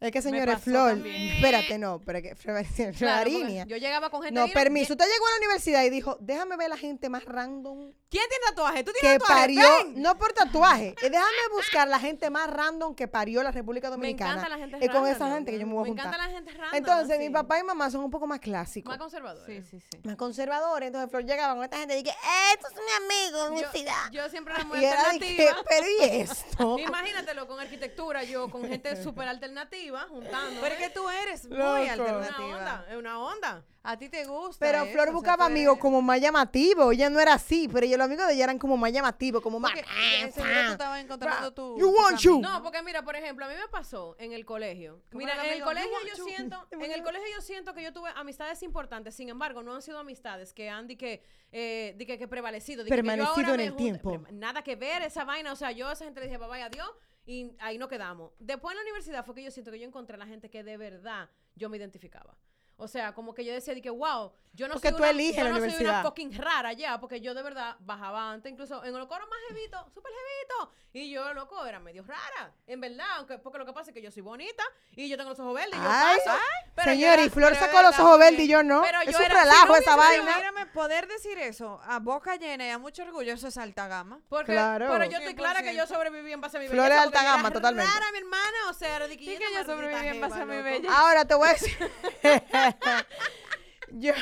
Es 0.00 0.10
que 0.10 0.20
señores, 0.20 0.60
Flor, 0.60 0.94
también. 0.94 1.34
espérate, 1.36 1.78
no, 1.78 2.00
pero 2.00 2.18
es 2.18 2.24
que 2.72 2.92
Claro, 2.98 3.30
yo 3.30 3.76
llegaba 3.76 4.10
con 4.10 4.22
gente... 4.22 4.34
No, 4.38 4.46
ahí, 4.46 4.52
permiso. 4.52 4.94
Usted 4.94 5.04
llegó 5.04 5.26
a 5.26 5.30
la 5.30 5.36
universidad 5.38 5.84
y 5.84 5.90
dijo, 5.90 6.16
déjame 6.20 6.56
ver 6.56 6.68
la 6.68 6.76
gente 6.76 7.08
más 7.08 7.24
random 7.24 7.92
¿Quién 8.12 8.24
tiene 8.28 8.44
tatuaje? 8.50 8.84
¿Tú 8.84 8.92
que 8.92 9.00
tienes 9.00 9.18
tatuaje? 9.20 9.40
parió, 9.40 9.62
Ven. 9.84 10.02
no 10.02 10.18
por 10.18 10.34
tatuaje, 10.34 10.88
eh, 11.00 11.08
déjame 11.08 11.48
buscar 11.50 11.88
la 11.88 11.98
gente 11.98 12.28
más 12.28 12.50
random 12.50 12.94
que 12.94 13.08
parió 13.08 13.42
la 13.42 13.52
República 13.52 13.88
Me 13.88 13.92
Dominicana. 13.96 14.32
encanta 14.32 14.48
la 14.50 14.58
gente 14.58 14.76
Es 14.76 14.90
con 14.90 15.02
random, 15.02 15.12
esa 15.14 15.34
gente 15.34 15.50
que 15.50 15.58
yo 15.58 15.66
me 15.66 15.72
voy 15.72 15.80
a 15.80 15.82
Me 15.84 15.88
juntar. 15.88 16.06
encanta 16.08 16.26
la 16.26 16.30
gente 16.34 16.52
random. 16.52 16.74
Entonces, 16.74 17.18
mi 17.18 17.30
papá 17.30 17.58
y 17.58 17.62
mamá 17.62 17.90
son 17.90 18.04
un 18.04 18.10
poco 18.10 18.26
más 18.26 18.40
clásicos. 18.40 18.90
Más 18.90 18.98
conservadores. 18.98 19.66
Sí, 19.66 19.80
sí, 19.80 19.80
sí. 19.80 19.98
más 20.04 20.16
conservadores. 20.16 20.71
Entonces, 20.80 21.10
Flor 21.10 21.24
llegaba 21.24 21.54
con 21.54 21.64
esta 21.64 21.78
gente 21.78 21.98
y 21.98 22.02
dije, 22.02 22.16
esto 22.54 22.68
es 22.68 22.74
mi 22.74 23.04
amigo, 23.04 23.38
Yo, 23.38 23.52
universidad. 23.52 24.10
yo 24.10 24.28
siempre 24.30 24.54
era 24.54 24.64
muy 24.64 24.78
y 24.80 24.84
era 24.84 25.00
alternativa. 25.10 25.56
pero 25.68 25.86
¿y 25.86 26.04
esto? 26.20 26.78
Imagínatelo 26.78 27.46
con 27.46 27.60
arquitectura, 27.60 28.22
yo 28.24 28.48
con 28.48 28.66
gente 28.68 28.96
súper 29.02 29.28
alternativa, 29.28 30.06
juntando. 30.08 30.60
Pero 30.60 30.74
es 30.74 30.80
que 30.80 30.90
tú 30.90 31.08
eres 31.08 31.44
muy 31.48 31.58
Loco. 31.58 31.76
es 31.76 31.82
una 31.98 32.04
alternativa. 32.04 32.46
onda, 32.56 32.86
es 32.90 32.96
una 32.96 33.18
onda. 33.20 33.64
A 33.84 33.96
ti 33.98 34.08
te 34.08 34.24
gusta. 34.24 34.64
Pero 34.64 34.84
eso, 34.84 34.92
Flor 34.92 35.12
buscaba 35.12 35.38
puede- 35.38 35.50
amigos 35.50 35.78
como 35.78 36.00
más 36.02 36.20
llamativos. 36.20 36.92
Ella 36.94 37.10
no 37.10 37.18
era 37.18 37.34
así, 37.34 37.68
pero 37.68 37.84
ella, 37.84 37.96
los 37.96 38.04
amigos 38.04 38.28
de 38.28 38.34
ella 38.34 38.44
eran 38.44 38.58
como 38.58 38.76
más 38.76 38.92
llamativos, 38.92 39.42
como 39.42 39.58
más... 39.58 39.72
Porque 39.72 40.32
seguro 40.32 40.52
tú 40.66 40.72
estabas 40.72 41.00
encontrando 41.02 41.52
tu. 41.52 41.78
You 41.78 41.92
tu 41.92 41.98
want 42.00 42.20
you. 42.20 42.40
No, 42.40 42.62
porque 42.62 42.80
mira, 42.82 43.02
por 43.02 43.16
ejemplo, 43.16 43.44
a 43.44 43.48
mí 43.48 43.54
me 43.60 43.66
pasó 43.68 44.14
en 44.20 44.32
el 44.32 44.44
colegio. 44.44 45.02
Mira, 45.10 45.34
en 45.44 45.50
el 45.52 45.62
colegio 45.62 45.90
"You 46.02 46.08
yo 46.10 46.16
to". 46.16 46.24
siento, 46.24 46.66
en 46.70 46.92
el 46.92 47.02
colegio 47.02 47.26
yo 47.34 47.40
siento 47.40 47.74
que 47.74 47.82
yo 47.82 47.92
tuve 47.92 48.10
amistades 48.14 48.62
importantes, 48.62 49.14
sin 49.16 49.28
embargo, 49.30 49.62
no 49.64 49.74
han 49.74 49.82
sido 49.82 49.98
amistades 49.98 50.52
que 50.52 50.70
han 50.70 50.86
di 50.86 50.94
que, 50.96 51.24
eh, 51.50 51.94
di 51.98 52.06
que, 52.06 52.18
que 52.18 52.28
prevalecido, 52.28 52.84
di 52.84 52.88
que- 52.90 52.94
que 52.94 53.02
yo 53.02 53.04
Permanecido 53.04 53.46
ahora 53.50 53.54
en 53.54 53.60
el 53.60 53.70
junto- 53.70 54.10
tiempo. 54.10 54.26
Nada 54.30 54.62
que 54.62 54.76
ver 54.76 55.02
esa 55.02 55.24
vaina, 55.24 55.52
o 55.52 55.56
sea, 55.56 55.72
yo 55.72 55.88
a 55.88 55.94
esa 55.94 56.04
gente 56.04 56.20
le 56.20 56.26
dije, 56.26 56.38
papá, 56.38 56.54
adiós, 56.64 56.88
y 57.26 57.50
ahí 57.58 57.78
no 57.78 57.88
quedamos. 57.88 58.32
Después 58.38 58.72
en 58.74 58.76
la 58.76 58.82
universidad 58.82 59.24
fue 59.26 59.34
que 59.34 59.42
yo 59.42 59.50
siento 59.50 59.72
que 59.72 59.78
yo 59.80 59.86
encontré 59.88 60.14
a 60.14 60.18
la 60.18 60.26
gente 60.26 60.50
que 60.50 60.62
de 60.62 60.76
verdad 60.76 61.28
yo 61.56 61.68
me 61.68 61.76
identificaba. 61.78 62.36
O 62.76 62.88
sea, 62.88 63.12
como 63.14 63.32
que 63.34 63.44
yo 63.44 63.52
decía, 63.52 63.74
di 63.74 63.82
que, 63.82 63.90
wow, 63.90 64.32
yo 64.54 64.66
no 64.68 64.74
Porque 64.74 64.88
soy 64.88 64.96
tú 64.96 65.02
una, 65.02 65.10
eliges 65.10 65.36
yo 65.36 65.44
la 65.44 65.50
no 65.50 65.70
soy 65.70 65.84
una 65.84 66.02
fucking 66.02 66.36
rara 66.36 66.72
ya, 66.74 66.98
porque 67.00 67.20
yo 67.20 67.32
de 67.32 67.42
verdad 67.42 67.76
bajaba 67.80 68.32
antes, 68.32 68.50
incluso 68.52 68.84
en 68.84 68.92
los 68.92 69.06
coros 69.06 69.26
más 69.30 69.38
jevitos, 69.48 69.80
súper 69.94 70.12
jevito, 70.12 70.72
y 70.92 71.10
yo, 71.10 71.32
loco, 71.32 71.64
era 71.64 71.78
medio 71.80 72.02
rara, 72.02 72.52
en 72.66 72.80
verdad, 72.80 73.06
aunque, 73.16 73.38
porque 73.38 73.58
lo 73.58 73.64
que 73.64 73.72
pasa 73.72 73.90
es 73.90 73.94
que 73.94 74.02
yo 74.02 74.10
soy 74.10 74.20
bonita, 74.22 74.62
y 74.90 75.08
yo 75.08 75.16
tengo 75.16 75.30
los 75.30 75.38
ojos 75.40 75.54
verdes, 75.54 75.74
y 75.78 75.82
yo 75.82 75.88
Ay, 75.88 76.18
paso, 76.24 76.38
pero 76.74 76.92
yo 76.92 76.98
Señor, 76.98 77.12
era- 77.14 77.22
y 77.22 77.30
Flor 77.30 77.54
sacó 77.54 77.78
es 77.78 77.82
los 77.84 77.98
ojos 78.00 78.18
verdes 78.18 78.40
y 78.40 78.48
yo 78.48 78.62
no. 78.62 78.82
pero 78.82 79.00
es 79.00 79.10
yo 79.12 79.18
un 79.18 79.24
era- 79.24 79.34
si 79.36 79.40
relajo 79.42 79.66
no 79.68 79.76
esa 79.76 79.96
vaina. 79.96 80.36
Mírame, 80.36 80.66
poder 80.66 81.06
decir 81.08 81.38
eso 81.38 81.80
a 81.84 81.98
boca 82.00 82.36
llena 82.36 82.66
y 82.66 82.70
a 82.70 82.78
mucho 82.78 83.04
orgullo, 83.04 83.32
eso 83.32 83.48
es 83.48 83.56
alta 83.56 83.86
gama. 83.88 84.20
Porque, 84.28 84.52
Claro. 84.52 84.88
pero 84.90 85.04
yo 85.06 85.16
estoy 85.18 85.34
clara 85.34 85.62
que 85.62 85.74
yo 85.74 85.84
100%. 85.86 85.86
sobreviví 85.94 86.32
en 86.32 86.40
base 86.42 86.56
a 86.58 86.60
mi 86.60 86.68
Flor 86.68 86.84
es 86.86 86.90
belleza, 86.90 87.02
alta 87.04 87.22
gama, 87.22 87.50
totalmente. 87.52 87.90
rara, 87.90 88.12
mi 88.12 88.18
hermana, 88.18 88.58
o 88.68 88.74
sea, 88.74 88.96
era 88.96 89.08
de 89.08 89.16
que 89.16 89.24
Sí 89.24 89.32
yo 89.32 89.38
que 89.38 89.44
era 89.44 89.50
yo 89.62 89.68
maldita 89.68 89.72
sobreviví 89.76 90.08
en 90.08 90.20
base 90.20 90.34
a 90.34 90.36
jeva, 90.38 90.46
mi 90.52 90.56
loco. 90.58 90.70
belleza. 90.70 90.98
Ahora 91.00 91.24
te 91.24 91.34
voy 91.34 91.48
a 91.48 91.52
decir. 91.52 91.92
yo. 93.92 94.12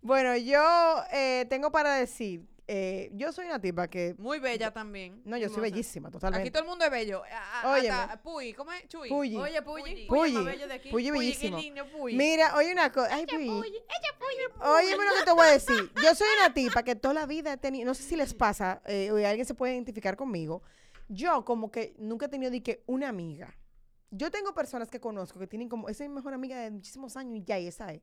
bueno, 0.00 0.36
yo 0.36 1.02
eh, 1.12 1.46
tengo 1.48 1.70
para 1.70 1.94
decir. 1.96 2.46
eh, 2.68 3.10
yo 3.12 3.32
soy 3.32 3.46
una 3.46 3.60
tipa 3.60 3.88
que. 3.88 4.14
Muy 4.18 4.38
bella 4.38 4.72
también. 4.72 5.20
No, 5.24 5.36
yo 5.36 5.48
soy 5.48 5.62
bellísima, 5.62 6.10
totalmente. 6.10 6.42
Aquí 6.48 6.50
todo 6.50 6.62
el 6.62 6.68
mundo 6.68 6.84
es 6.84 6.90
bello. 6.90 7.22
Hasta 7.24 8.22
Puy, 8.22 8.52
¿cómo 8.54 8.72
es? 8.72 8.86
Chuy. 8.88 9.08
Puyi. 9.08 9.36
Oye, 9.36 9.62
Puyi, 9.62 9.82
Puyi. 9.82 10.06
Puyi, 10.06 10.30
el 10.30 10.34
más 10.34 10.42
Puyi. 10.42 10.44
bello 10.44 10.68
de 10.68 10.74
aquí. 10.74 10.90
Puyi 10.90 11.08
Puyi, 11.10 11.18
bellísimo. 11.18 11.56
qué 11.56 11.62
lindo, 11.62 11.86
Puy. 11.86 12.14
Mira, 12.16 12.56
oye 12.56 12.72
una 12.72 12.90
cosa. 12.92 13.14
Ay, 13.14 13.26
Puyi. 13.26 13.48
Óyeme 14.60 15.04
lo 15.04 15.14
que 15.18 15.24
te 15.24 15.32
voy 15.32 15.46
a 15.46 15.50
decir. 15.52 15.90
Yo 16.02 16.14
soy 16.14 16.28
una 16.38 16.54
tipa 16.54 16.82
que 16.82 16.94
toda 16.94 17.14
la 17.14 17.26
vida 17.26 17.52
he 17.52 17.56
tenido. 17.56 17.86
No 17.86 17.94
sé 17.94 18.02
si 18.04 18.16
les 18.16 18.32
pasa, 18.34 18.80
eh, 18.86 19.10
o 19.10 19.16
alguien 19.16 19.44
se 19.44 19.54
puede 19.54 19.74
identificar 19.74 20.16
conmigo. 20.16 20.62
Yo, 21.08 21.44
como 21.44 21.70
que 21.70 21.94
nunca 21.98 22.26
he 22.26 22.28
tenido 22.28 22.50
de 22.50 22.62
que 22.62 22.82
una 22.86 23.08
amiga. 23.08 23.54
Yo 24.14 24.30
tengo 24.30 24.52
personas 24.54 24.88
que 24.88 25.00
conozco 25.00 25.38
que 25.40 25.46
tienen 25.46 25.68
como. 25.68 25.88
Esa 25.88 26.04
es 26.04 26.10
mi 26.10 26.16
mejor 26.16 26.34
amiga 26.34 26.58
de 26.60 26.70
muchísimos 26.70 27.16
años 27.16 27.34
y 27.38 27.42
ya, 27.44 27.58
y 27.58 27.66
esa 27.66 27.92
es. 27.92 28.02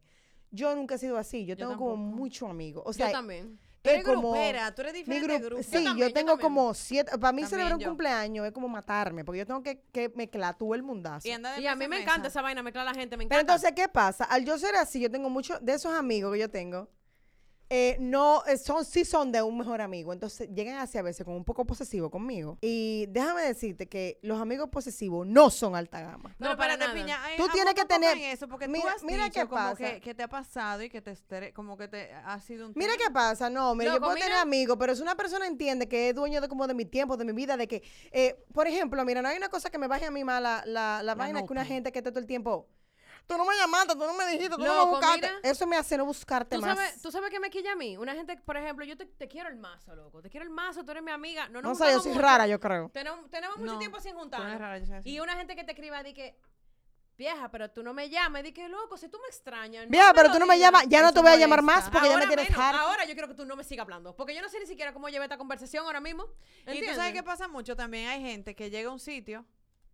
Yo 0.52 0.76
nunca 0.76 0.96
he 0.96 0.98
sido 0.98 1.18
así. 1.18 1.46
Yo, 1.46 1.54
Yo 1.56 1.58
tengo 1.68 1.78
como 1.78 1.92
tampoco. 1.94 2.16
muchos 2.18 2.50
amigos. 2.50 2.84
O 2.86 2.90
Yo 2.92 2.94
sea, 2.94 3.12
también. 3.12 3.60
Tú 3.84 3.90
eres 3.92 4.04
como. 4.04 4.32
grupera, 4.32 4.74
tú 4.76 4.82
eres 4.82 4.94
diferente 4.94 5.28
grupo, 5.38 5.46
grupo. 5.46 5.64
sí, 5.64 5.70
Yo 5.72 5.80
yo, 5.80 5.86
también, 5.86 6.08
yo 6.10 6.14
tengo 6.14 6.38
como 6.40 6.74
siete. 6.74 7.18
Para 7.18 7.32
mí 7.32 7.46
celebrar 7.46 7.76
un 7.76 7.80
yo. 7.80 7.88
cumpleaños 7.90 8.46
es 8.48 8.52
como 8.52 8.68
matarme, 8.68 9.24
porque 9.24 9.40
yo 9.40 9.46
tengo 9.46 9.62
que, 9.64 9.84
que 9.94 10.10
mezclar 10.16 10.58
todo 10.58 10.74
el 10.76 10.82
mundazo. 10.84 11.28
Y, 11.28 11.32
Y 11.32 11.68
a 11.68 11.76
mí 11.76 11.82
me 11.82 11.90
mesa. 11.90 12.02
encanta 12.02 12.28
esa 12.28 12.42
vaina, 12.42 12.62
mezclar 12.64 12.88
a 12.88 12.92
la 12.92 13.00
gente, 13.00 13.16
me 13.16 13.26
Pero 13.28 13.40
encanta. 13.42 13.54
entonces, 13.54 13.72
¿qué 13.76 13.88
pasa? 13.88 14.26
Al 14.26 14.44
yo 14.44 14.58
ser 14.58 14.76
así, 14.76 15.00
yo 15.00 15.10
tengo 15.10 15.30
muchos 15.30 15.64
de 15.64 15.74
esos 15.76 15.94
amigos 15.94 16.34
que 16.34 16.40
yo 16.40 16.50
tengo, 16.50 16.90
eh, 17.70 17.98
no, 18.00 18.44
eh, 18.46 18.58
son, 18.58 18.84
sí 18.84 19.06
son 19.06 19.32
de 19.32 19.42
un 19.42 19.58
mejor 19.58 19.80
amigo. 19.82 20.12
Entonces, 20.12 20.50
llegan 20.54 20.78
así 20.78 20.98
a 20.98 21.02
veces 21.04 21.24
como 21.24 21.38
un 21.38 21.46
poco 21.46 21.66
posesivos 21.66 22.10
conmigo. 22.10 22.58
Y 22.62 23.06
déjame 23.10 23.44
decirte 23.44 23.88
que 23.88 24.18
los 24.24 24.42
amigos 24.42 24.70
posesivos 24.70 25.28
no 25.28 25.50
son 25.52 25.76
alta 25.76 26.02
gama. 26.02 26.36
No, 26.40 26.50
No, 26.50 26.58
para 26.58 26.74
espérate, 26.74 26.94
nada. 26.94 27.06
Piña. 27.06 27.24
ay, 27.24 27.38
Tú 27.38 27.44
¿a 27.46 27.52
tienes 27.52 27.74
que 27.76 27.86
tener- 27.86 28.18
eso? 28.18 28.48
Porque 28.48 28.68
Mira- 28.68 28.84
tú 28.84 28.90
has 28.96 29.04
mira 29.04 29.24
dicho 29.26 29.42
qué 29.42 29.48
como 29.48 29.62
pasa. 29.62 29.76
que, 29.78 30.02
que 30.02 30.16
te 30.16 30.24
ha 30.24 30.28
pasado 30.28 30.82
y 30.84 30.90
que 30.90 31.02
te 31.02 31.12
estere- 31.12 31.54
como 31.54 31.78
que 31.78 31.88
te 31.88 32.12
ha 32.12 32.40
sido 32.42 32.66
un 32.68 32.74
Mira 32.76 32.94
qué 32.98 33.12
pasa, 33.12 33.50
no, 33.50 33.76
mira, 33.76 33.92
yo 33.92 33.96
Loco, 33.96 34.06
puedo 34.08 34.16
tener 34.16 34.30
mira. 34.30 34.42
amigos, 34.42 34.78
pero 34.80 34.96
si 34.96 35.02
una 35.02 35.16
persona 35.16 35.46
entiende 35.46 35.88
que 35.88 36.10
es 36.10 36.16
dueño 36.16 36.42
de 36.42 36.48
como 36.48 36.66
de 36.68 36.74
mi 36.74 36.86
tiempo, 36.86 37.18
de 37.18 37.26
mi 37.26 37.34
vida, 37.34 37.56
de 37.56 37.68
que, 37.68 37.84
eh, 38.12 38.44
por 38.54 38.66
ejemplo, 38.68 39.04
mira, 39.06 39.22
no 39.22 39.28
hay 39.30 39.38
una 39.38 39.50
cosa 39.50 39.70
que 39.70 39.78
me 39.78 39.88
baje 39.88 40.06
a 40.06 40.12
mí 40.12 40.24
más 40.24 40.42
la, 40.42 40.64
la, 40.66 41.04
la 41.04 41.16
vaina 41.16 41.46
que 41.46 41.54
una 41.54 41.66
gente 41.66 41.92
que 41.92 42.00
esté 42.00 42.12
todo 42.12 42.20
el 42.20 42.26
tiempo, 42.26 42.68
tú 43.30 43.38
no 43.38 43.46
me 43.46 43.56
llamaste, 43.56 43.94
tú 43.94 44.00
no 44.00 44.14
me 44.16 44.26
dijiste, 44.26 44.56
tú 44.56 44.64
no 44.64 44.86
me 44.86 44.92
buscaste. 44.92 45.28
mira. 45.28 45.40
Eso 45.44 45.68
me 45.68 45.78
hace 45.78 45.96
no 45.98 46.06
buscarte 46.06 46.56
¿Tú 46.56 46.62
más. 46.64 46.76
sabes, 46.76 47.00
¿Tú 47.02 47.12
sabes 47.12 47.30
qué 47.30 47.40
me 47.40 47.52
quilla 47.52 47.74
a 47.74 47.76
mí? 47.76 47.96
Una 47.96 48.16
gente, 48.16 48.36
por 48.38 48.58
ejemplo, 48.58 48.84
yo 48.86 48.98
te, 48.98 49.06
te 49.06 49.28
quiero 49.28 49.50
el 49.50 49.56
mazo, 49.56 49.96
loco. 49.96 50.20
Te 50.24 50.32
quiero 50.32 50.44
el 50.46 50.50
mazo, 50.50 50.84
tú 50.84 50.90
eres 50.92 51.04
mi 51.04 51.12
amiga. 51.12 51.48
No, 51.50 51.62
no 51.62 51.70
nos 51.70 51.78
sé, 51.78 51.92
yo 51.92 52.00
soy 52.00 52.14
mucho. 52.14 52.22
rara, 52.24 52.48
yo 52.48 52.60
creo. 52.60 52.90
Tenemos, 52.92 53.30
tenemos 53.30 53.58
mucho 53.58 53.74
No, 53.74 53.78
tiempo 53.78 54.00
sin 54.00 54.14
no 54.16 54.22
juntarnos. 54.22 55.06
Y 55.06 55.20
una 55.20 55.36
gente 55.36 55.56
que 55.56 55.64
te 55.64 55.74
escriba, 55.74 56.02
di 56.02 56.16
que, 56.16 56.36
vieja, 57.18 57.52
pero 57.52 57.70
tú 57.70 57.84
no 57.84 57.94
me 57.94 58.10
llamas. 58.10 58.42
Di 58.42 58.52
que, 58.52 58.68
loco, 58.68 58.98
si 58.98 59.08
tú 59.10 59.20
me 59.22 59.28
extrañas. 59.28 59.86
no 59.86 59.92
Vieja, 59.92 60.08
me 60.08 60.14
pero 60.16 60.32
tú 60.32 60.40
no 60.40 60.48
me 60.48 60.58
llamas, 60.58 60.86
ya 60.88 61.04
no 61.04 61.14
te 61.14 61.20
voy 61.22 61.30
a 61.30 61.36
llamar 61.36 61.62
más 61.62 61.88
porque 61.92 62.10
ya 62.10 62.18
me 62.18 62.26
tienes 62.26 62.50
menos, 62.50 62.66
ahora 62.80 63.06
yo 63.06 63.14
quiero 63.14 63.28
que 63.28 63.36
tú 63.36 63.46
no 63.46 63.56
me 63.56 63.64
sigas 63.64 63.84
hablando. 63.84 64.16
Porque 64.16 64.34
yo 64.34 64.42
no 64.42 64.50
sé 64.50 64.60
ni 64.60 64.66
siquiera 64.66 64.92
cómo 64.92 65.08
llevé 65.08 65.26
esta 65.26 65.38
conversación 65.38 65.86
ahora 65.86 66.02
mismo. 66.02 66.26
Y 66.66 66.80
tú 66.84 66.96
sabes 66.96 67.14
qué 67.14 67.22
pasa 67.22 67.48
mucho 67.48 67.76
también 67.76 68.08
hay 68.10 68.22
gente 68.22 68.56
que 68.56 68.72
llega 68.72 68.90
a 68.90 68.92
un 68.94 69.00
sitio 69.00 69.46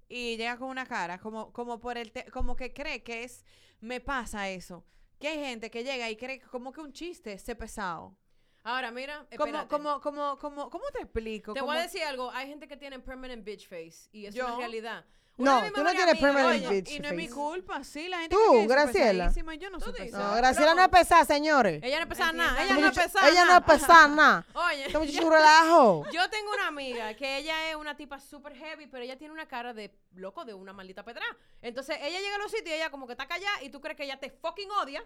y 0.08 0.38
llega 0.38 0.58
con 0.58 0.70
una 0.70 0.86
cara 0.86 1.18
como 1.20 1.52
como 1.54 1.80
por 1.80 1.98
el 1.98 2.12
te- 2.12 2.30
como 2.32 2.56
que 2.56 2.74
cree 2.74 3.04
que 3.04 3.24
es 3.24 3.44
me 3.80 4.00
pasa 4.02 4.50
eso. 4.50 4.86
Que 5.20 5.30
hay 5.30 5.40
gente 5.40 5.72
que 5.72 5.84
llega 5.84 6.10
y 6.10 6.16
cree 6.18 6.40
que 6.40 6.46
como 6.48 6.72
que 6.72 6.82
un 6.82 6.92
chiste 6.94 7.34
es 7.34 7.44
pesado. 7.56 8.18
Ahora, 8.64 8.90
mira, 8.92 9.28
Como 9.38 9.46
espérate. 9.46 9.68
como 9.70 10.02
como 10.02 10.38
como 10.38 10.70
¿cómo 10.70 10.86
te 10.92 11.02
explico? 11.02 11.54
Te 11.54 11.62
voy 11.62 11.78
a 11.78 11.82
decir 11.82 12.04
algo. 12.04 12.32
Hay 12.32 12.48
gente 12.48 12.68
que 12.68 12.76
tiene 12.78 13.00
permanent 13.00 13.44
bitch 13.44 13.68
face. 13.68 14.10
Y 14.12 14.26
es 14.26 14.34
Yo. 14.36 14.46
una 14.48 14.58
realidad. 14.58 15.06
Una 15.38 15.62
No, 15.66 15.72
tú 15.74 15.84
no 15.84 15.92
tienes 15.92 16.18
permanent 16.18 16.66
oye, 16.66 16.82
bitch 16.82 16.92
Y 16.92 17.00
no 17.00 17.10
es 17.10 17.14
mi 17.14 17.28
culpa, 17.28 17.84
sí, 17.84 18.08
la 18.08 18.20
gente 18.20 18.36
Tú, 18.36 18.68
Graciela. 18.68 19.34
yo 19.60 19.70
no 19.70 19.80
soy 19.82 19.92
pesada. 19.92 20.30
No, 20.30 20.36
Graciela 20.38 20.76
no 20.76 20.82
es 20.84 20.88
pesada, 20.90 21.26
señores. 21.26 21.84
Ella 21.84 21.98
no 21.98 22.04
es 22.04 22.10
pesada 22.10 22.32
nada. 22.32 22.64
Ella 22.64 22.78
no 22.78 22.88
es 22.88 22.98
pesada 22.98 23.28
Ella 23.28 23.44
no 23.46 23.52
es 23.52 23.60
nada. 23.62 23.66
pesada 23.66 24.08
nada. 24.08 24.46
Oye, 24.54 24.86
Esta 24.86 25.00
muchacha 25.00 25.20
es 25.20 25.26
un 25.26 25.32
relajo. 25.34 26.06
Yo 26.12 26.30
tengo 26.30 26.52
una 26.54 26.68
amiga 26.68 27.14
que 27.16 27.38
ella 27.38 27.70
es 27.70 27.76
una 27.76 27.98
tipa 27.98 28.20
súper 28.20 28.56
heavy, 28.56 28.88
pero 28.88 29.04
ella 29.04 29.18
tiene 29.18 29.34
una 29.34 29.46
cara 29.48 29.74
de 29.74 29.94
loco 30.14 30.46
de 30.46 30.54
una 30.54 30.72
maldita 30.72 31.04
pedra. 31.04 31.26
Entonces 31.62 31.98
ella 32.02 32.20
llega 32.22 32.36
a 32.36 32.40
los 32.40 32.52
sitios 32.52 32.70
y 32.70 32.74
ella 32.74 32.90
como 32.90 33.06
que 33.06 33.14
está 33.14 33.28
callada 33.28 33.62
y 33.62 33.70
tú 33.70 33.82
crees 33.82 33.98
que 33.98 34.06
ella 34.06 34.18
te 34.18 34.30
fucking 34.30 34.72
odia, 34.72 35.04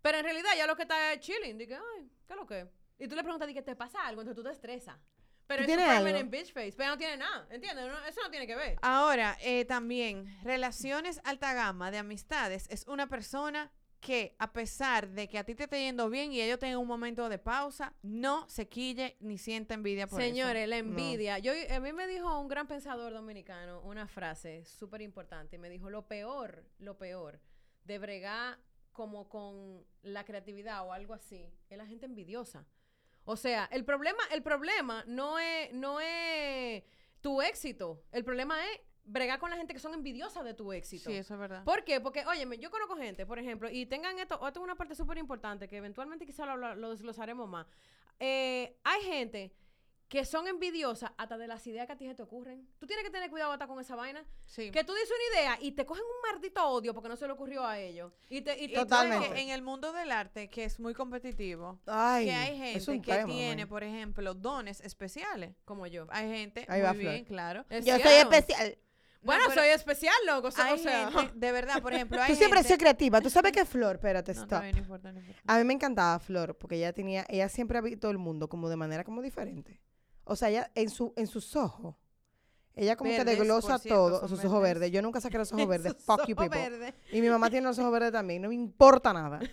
pero 0.00 0.16
en 0.18 0.24
realidad 0.24 0.52
ella 0.54 0.66
lo 0.66 0.74
que 0.76 0.82
está 0.82 1.12
es 1.12 1.20
chilling. 1.20 1.58
Dice, 1.58 1.74
ay, 1.74 2.10
¿qué 2.26 2.32
es 2.32 2.36
lo 2.38 2.46
que? 2.46 2.60
es?". 2.60 2.68
Y 2.98 3.08
tú 3.08 3.14
le 3.14 3.22
preguntas, 3.22 3.46
¿qué 3.52 3.60
te 3.60 3.76
pasa 3.76 4.06
algo? 4.06 4.22
Entonces 4.22 4.42
tú 4.42 4.48
te 4.48 4.54
estresas. 4.54 4.96
Pero 5.46 5.58
¿Tú 5.58 5.62
es 5.62 5.66
tienes 5.68 5.84
un 5.86 5.90
algo? 5.92 6.04
permanent 6.04 6.30
bitch 6.30 6.52
face, 6.52 6.74
pero 6.76 6.90
no 6.90 6.98
tiene 6.98 7.16
nada, 7.18 7.46
¿entiendes? 7.50 7.86
No- 7.86 8.04
eso 8.06 8.20
no 8.22 8.30
tiene 8.30 8.46
que 8.46 8.56
ver. 8.56 8.78
Ahora, 8.82 9.36
eh, 9.40 9.64
también, 9.64 10.26
relaciones 10.42 11.20
alta 11.24 11.54
gama 11.54 11.90
de 11.90 11.98
amistades 11.98 12.66
es 12.70 12.86
una 12.88 13.06
persona 13.08 13.70
que 14.00 14.36
a 14.38 14.52
pesar 14.52 15.08
de 15.08 15.26
que 15.28 15.38
a 15.38 15.44
ti 15.44 15.54
te 15.54 15.64
esté 15.64 15.80
yendo 15.80 16.10
bien 16.10 16.32
y 16.32 16.40
ellos 16.40 16.58
tengan 16.58 16.78
un 16.78 16.86
momento 16.86 17.28
de 17.28 17.38
pausa, 17.38 17.94
no 18.02 18.48
se 18.48 18.68
quille 18.68 19.16
ni 19.20 19.38
sienta 19.38 19.74
envidia 19.74 20.06
por 20.06 20.20
eso. 20.20 20.28
Señores, 20.28 20.68
la 20.68 20.76
envidia. 20.76 21.38
Yo, 21.38 21.52
a 21.74 21.80
mí 21.80 21.92
me 21.92 22.06
dijo 22.06 22.38
un 22.38 22.46
gran 22.46 22.66
pensador 22.68 23.12
dominicano 23.12 23.80
una 23.82 24.06
frase 24.06 24.64
súper 24.64 25.00
importante. 25.00 25.58
Me 25.58 25.70
dijo, 25.70 25.90
lo 25.90 26.06
peor, 26.06 26.64
lo 26.78 26.98
peor 26.98 27.40
de 27.84 27.98
bregar 27.98 28.58
como 28.92 29.28
con 29.28 29.84
la 30.02 30.24
creatividad 30.24 30.86
o 30.86 30.92
algo 30.92 31.14
así, 31.14 31.52
es 31.68 31.76
la 31.78 31.86
gente 31.86 32.06
envidiosa. 32.06 32.64
O 33.26 33.36
sea, 33.36 33.68
el 33.70 33.84
problema, 33.84 34.22
el 34.32 34.42
problema 34.42 35.04
no 35.06 35.38
es, 35.38 35.72
no 35.72 36.00
es 36.00 36.82
tu 37.20 37.42
éxito. 37.42 38.02
El 38.12 38.24
problema 38.24 38.56
es 38.64 38.80
bregar 39.04 39.38
con 39.38 39.50
la 39.50 39.56
gente 39.56 39.74
que 39.74 39.80
son 39.80 39.94
envidiosas 39.94 40.44
de 40.44 40.54
tu 40.54 40.72
éxito. 40.72 41.10
Sí, 41.10 41.16
eso 41.16 41.34
es 41.34 41.40
verdad. 41.40 41.64
¿Por 41.64 41.84
qué? 41.84 42.00
Porque, 42.00 42.24
óyeme, 42.24 42.58
yo 42.58 42.70
conozco 42.70 42.96
gente, 42.96 43.26
por 43.26 43.38
ejemplo, 43.38 43.68
y 43.70 43.86
tengan 43.86 44.18
esto, 44.18 44.34
esto 44.34 44.60
es 44.60 44.64
una 44.64 44.76
parte 44.76 44.94
súper 44.94 45.18
importante 45.18 45.68
que 45.68 45.76
eventualmente 45.76 46.24
quizá 46.24 46.46
lo, 46.46 46.74
lo 46.74 46.90
desglosaremos 46.90 47.48
más. 47.48 47.66
Eh, 48.18 48.76
hay 48.84 49.02
gente 49.02 49.52
que 50.08 50.24
son 50.24 50.46
envidiosas 50.46 51.10
hasta 51.16 51.36
de 51.36 51.48
las 51.48 51.66
ideas 51.66 51.86
que 51.86 51.92
a 51.94 51.96
ti 51.96 52.06
se 52.06 52.14
te 52.14 52.22
ocurren. 52.22 52.68
Tú 52.78 52.86
tienes 52.86 53.04
que 53.04 53.10
tener 53.10 53.28
cuidado 53.28 53.50
hasta 53.50 53.66
con 53.66 53.80
esa 53.80 53.96
vaina. 53.96 54.24
Sí. 54.44 54.70
Que 54.70 54.84
tú 54.84 54.92
dices 54.94 55.10
una 55.10 55.40
idea 55.40 55.58
y 55.60 55.72
te 55.72 55.84
cogen 55.84 56.04
un 56.04 56.32
maldito 56.32 56.64
odio 56.68 56.94
porque 56.94 57.08
no 57.08 57.16
se 57.16 57.26
le 57.26 57.32
ocurrió 57.32 57.66
a 57.66 57.80
ellos. 57.80 58.12
Y 58.28 58.40
te, 58.42 58.56
y 58.62 58.68
te- 58.68 58.74
Totalmente. 58.76 59.26
porque 59.26 59.42
en 59.42 59.48
el 59.50 59.62
mundo 59.62 59.92
del 59.92 60.12
arte, 60.12 60.48
que 60.48 60.62
es 60.64 60.78
muy 60.78 60.94
competitivo, 60.94 61.80
Ay, 61.86 62.26
que 62.26 62.32
hay 62.32 62.52
es 62.54 62.58
gente 62.86 62.90
un 62.92 63.02
que 63.02 63.12
tema, 63.14 63.26
tiene, 63.32 63.62
man. 63.64 63.68
por 63.68 63.82
ejemplo, 63.82 64.34
dones 64.34 64.80
especiales. 64.80 65.54
Como 65.64 65.88
yo. 65.88 66.06
Hay 66.10 66.28
gente, 66.30 66.64
Ahí 66.68 66.80
muy 66.80 66.86
va, 66.86 66.92
bien, 66.92 67.12
Flor. 67.12 67.26
claro. 67.26 67.64
Es 67.68 67.84
Yo 67.84 67.98
soy 67.98 68.12
especial. 68.14 68.78
Bueno, 69.22 69.48
No, 69.48 69.54
soy 69.54 69.68
especial, 69.70 70.14
loco. 70.24 70.48
O 70.48 70.50
sea, 70.52 70.66
Hay 70.66 70.74
o 70.74 70.78
sea, 70.78 71.10
gente, 71.10 71.32
de 71.34 71.50
verdad, 71.50 71.82
por 71.82 71.92
ejemplo, 71.92 72.16
hay 72.22 72.30
Tú 72.30 72.36
siempre 72.36 72.60
has 72.60 72.66
gente- 72.66 72.76
sido 72.76 72.78
creativa. 72.78 73.20
¿Tú 73.20 73.28
sabes 73.28 73.50
qué 73.50 73.64
Flor? 73.66 73.96
Espérate, 73.96 74.32
No, 74.34 74.42
stop. 74.42 74.52
está 74.52 74.60
bien, 74.60 74.76
no 74.76 74.82
importa, 74.82 75.10
no 75.12 75.18
importa. 75.18 75.42
A 75.52 75.58
mí 75.58 75.64
me 75.64 75.74
encantaba 75.74 76.16
Flor 76.20 76.56
porque 76.56 76.76
ella 76.76 76.92
tenía, 76.92 77.26
ella 77.28 77.48
siempre 77.48 77.76
ha 77.76 77.80
visto 77.80 78.08
el 78.08 78.18
mundo 78.18 78.48
como 78.48 78.68
de 78.68 78.76
manera 78.76 79.02
como 79.02 79.22
diferente. 79.22 79.80
O 80.28 80.36
sea, 80.36 80.48
ella 80.50 80.70
en 80.74 80.90
su, 80.90 81.12
en 81.16 81.26
sus 81.26 81.54
ojos, 81.56 81.94
ella 82.74 82.94
como 82.96 83.10
que 83.10 83.24
desglosa 83.24 83.78
cierto, 83.78 84.10
todo, 84.18 84.28
sus 84.28 84.44
ojos 84.44 84.60
verdes. 84.60 84.90
Yo 84.90 85.00
nunca 85.00 85.20
saqué 85.20 85.38
los 85.38 85.50
ojos 85.52 85.66
verdes. 85.68 85.94
Fuck 86.04 86.26
you 86.26 86.36
people. 86.36 86.60
Y 87.12 87.20
mi 87.22 87.28
mamá 87.30 87.48
tiene 87.48 87.66
los 87.66 87.78
ojos 87.78 87.90
verdes 87.92 88.12
también, 88.12 88.42
no 88.42 88.48
me 88.48 88.54
importa 88.54 89.12
nada. 89.12 89.40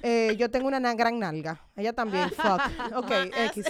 Eh, 0.00 0.36
yo 0.38 0.48
tengo 0.48 0.68
una 0.68 0.78
na- 0.78 0.94
gran 0.94 1.18
nalga. 1.18 1.60
Ella 1.74 1.92
también, 1.92 2.30
fuck. 2.30 2.60
Ok, 2.94 3.10
X. 3.52 3.66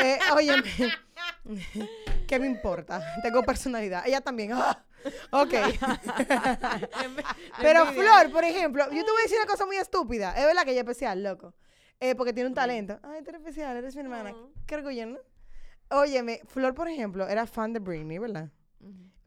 Eh, 0.00 0.18
óyeme, 0.32 0.62
¿qué 2.28 2.38
me 2.38 2.46
importa? 2.46 3.02
Tengo 3.24 3.42
personalidad. 3.42 4.06
Ella 4.06 4.20
también. 4.20 4.52
ah, 4.52 4.84
Ok. 5.32 5.52
Pero. 7.60 7.86
Flor, 7.86 8.30
por 8.30 8.44
ejemplo, 8.44 8.84
yo 8.84 9.04
te 9.04 9.10
voy 9.10 9.20
a 9.20 9.22
decir 9.24 9.36
una 9.42 9.50
cosa 9.50 9.66
muy 9.66 9.76
estúpida. 9.76 10.32
Es 10.36 10.44
verdad 10.46 10.62
que 10.64 10.70
ella 10.70 10.80
es 10.82 10.86
especial, 10.86 11.22
loco. 11.22 11.54
Eh, 12.00 12.14
porque 12.14 12.32
tiene 12.32 12.48
un 12.48 12.54
talento. 12.54 12.98
Ay, 13.02 13.22
tú 13.22 13.30
eres 13.30 13.40
especial, 13.40 13.76
eres 13.76 13.94
mi 13.94 14.02
hermana. 14.02 14.32
Oh. 14.34 14.50
Qué 14.66 14.74
orgullo, 14.76 15.06
¿no? 15.06 15.18
Óyeme, 15.90 16.40
Flor, 16.46 16.74
por 16.74 16.88
ejemplo, 16.88 17.28
era 17.28 17.46
fan 17.46 17.72
de 17.72 17.80
Britney, 17.80 18.18
¿verdad? 18.18 18.50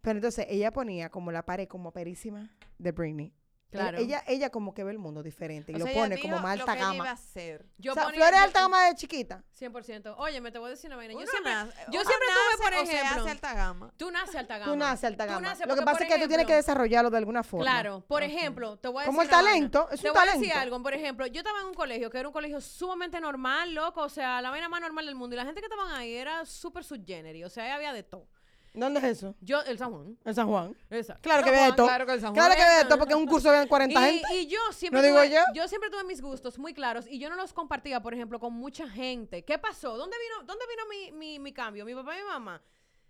Pero 0.02 0.18
entonces 0.18 0.46
ella 0.50 0.72
ponía 0.72 1.10
como 1.10 1.32
la 1.32 1.46
pared 1.46 1.68
como 1.68 1.92
perísima 1.92 2.50
de 2.78 2.92
Britney. 2.92 3.34
Claro. 3.70 3.98
Ella, 3.98 4.24
ella 4.28 4.50
como 4.50 4.74
que 4.74 4.84
ve 4.86 4.92
el 4.92 4.98
mundo 4.98 5.22
diferente 5.22 5.74
y 5.74 5.76
O 5.76 5.80
lo 5.80 5.84
sea, 5.86 5.92
ella 5.94 6.02
pone 6.04 6.22
como 6.22 6.40
más 6.40 6.58
lo 6.58 6.64
alta 6.64 6.74
que 6.74 6.80
ella 6.80 6.94
iba 6.96 7.04
a 7.04 7.08
gama. 7.08 7.12
hacer. 7.12 7.66
Yo 7.78 7.92
o 7.92 7.96
sea, 7.96 8.04
ponía- 8.06 8.18
Flor 8.20 8.34
es 8.34 8.40
yo- 8.40 8.46
alta 8.46 8.62
gama 8.62 8.86
de 8.88 8.96
chiquita. 8.96 9.44
100%. 9.52 10.16
Oye, 10.18 10.40
me 10.40 10.52
te 10.52 10.58
voy 10.60 10.68
a 10.68 10.70
decir 10.72 10.90
una 10.90 10.96
vaina. 10.96 11.14
Yo 11.14 11.20
Uno 11.20 11.28
siempre, 11.28 11.52
nace- 11.52 11.74
yo 11.92 12.00
siempre 12.02 12.28
tuve, 12.28 12.64
por 12.64 12.74
ejemplo, 12.74 13.28
alta 13.30 13.54
gama. 13.54 13.94
tú 13.98 14.10
naces 14.12 14.36
alta 14.36 14.58
gama. 14.58 14.72
Tú 14.72 14.78
naces 14.78 15.04
alta 15.04 15.26
Tú 15.26 15.32
gama. 15.34 15.56
lo 15.66 15.76
que 15.76 15.82
pasa 15.82 16.04
es 16.06 16.14
que 16.14 16.20
tú 16.22 16.28
tienes 16.30 16.48
que 16.48 16.54
desarrollarlo 16.56 17.10
de 17.10 17.18
alguna 17.18 17.44
forma. 17.44 17.66
Claro, 17.66 18.04
por 18.08 18.24
ejemplo, 18.24 18.78
te 18.78 18.88
voy 18.88 18.98
a 18.98 19.02
decir 19.02 19.08
Como 19.10 19.22
el 19.22 19.28
vaina. 19.28 19.44
talento, 19.50 19.90
es 19.92 20.00
Te 20.02 20.08
un 20.10 20.14
voy 20.16 20.28
a 20.28 20.32
decir 20.34 20.54
algo, 20.54 20.82
por 20.82 20.94
ejemplo, 20.94 21.28
yo 21.28 21.40
estaba 21.42 21.60
en 21.60 21.68
un 21.68 21.74
colegio 21.74 22.10
que 22.10 22.20
era 22.20 22.30
un 22.30 22.34
colegio 22.34 22.62
sumamente 22.62 23.20
normal, 23.20 23.74
loco, 23.74 24.02
o 24.02 24.10
sea, 24.10 24.42
la 24.42 24.50
vaina 24.50 24.70
más 24.70 24.80
normal 24.80 25.06
del 25.06 25.16
mundo 25.16 25.36
y 25.36 25.38
la 25.38 25.46
gente 25.46 25.60
que 25.60 25.68
estaban 25.68 25.92
ahí 25.94 26.16
era 26.16 26.46
súper 26.46 26.86
subgénero, 26.86 27.46
o 27.48 27.50
sea, 27.50 27.66
ahí 27.66 27.72
había 27.72 27.92
de 27.92 28.04
todo. 28.04 28.28
¿Dónde 28.74 29.00
es 29.00 29.06
eso? 29.06 29.36
Yo, 29.42 29.62
el 29.64 29.78
San 29.78 29.92
Juan. 29.92 30.18
En 30.24 30.36
San 30.36 30.48
Juan. 30.48 30.76
Exacto. 30.90 31.22
Claro 31.24 31.44
que 31.44 31.52
ve 31.52 31.74
todo. 31.76 31.88
Claro 31.88 32.06
que 32.06 32.14
el 32.14 32.22
San 32.22 32.34
Claro 32.34 32.54
Juan. 32.54 32.68
que 32.68 32.84
ve 32.84 32.90
todo 32.90 32.98
porque 33.00 33.14
en 33.14 33.20
un 33.20 33.26
curso 33.28 33.52
de 33.52 33.68
40 33.68 34.00
Y, 34.10 34.14
gente. 34.20 34.36
y 34.36 34.48
yo 34.48 34.60
siempre 34.72 35.02
¿No 35.02 35.08
digo 35.08 35.18
tuve, 35.24 35.42
yo? 35.56 35.68
siempre 35.68 35.90
tuve 35.90 36.04
mis 36.04 36.22
gustos 36.22 36.60
muy 36.60 36.74
claros 36.74 37.06
y 37.10 37.18
yo 37.20 37.30
no 37.30 37.36
los 37.36 37.54
compartía, 37.54 38.02
por 38.02 38.14
ejemplo, 38.14 38.40
con 38.40 38.54
mucha 38.54 38.88
gente. 38.88 39.44
¿Qué 39.44 39.58
pasó? 39.58 39.98
¿Dónde 39.98 40.16
vino, 40.18 40.46
dónde 40.46 40.66
vino 40.68 41.12
mi, 41.12 41.18
mi, 41.18 41.40
mi 41.40 41.54
cambio? 41.54 41.86
Mi 41.86 41.96
papá 41.96 42.16
y 42.18 42.22
mi 42.22 42.28
mamá 42.28 42.62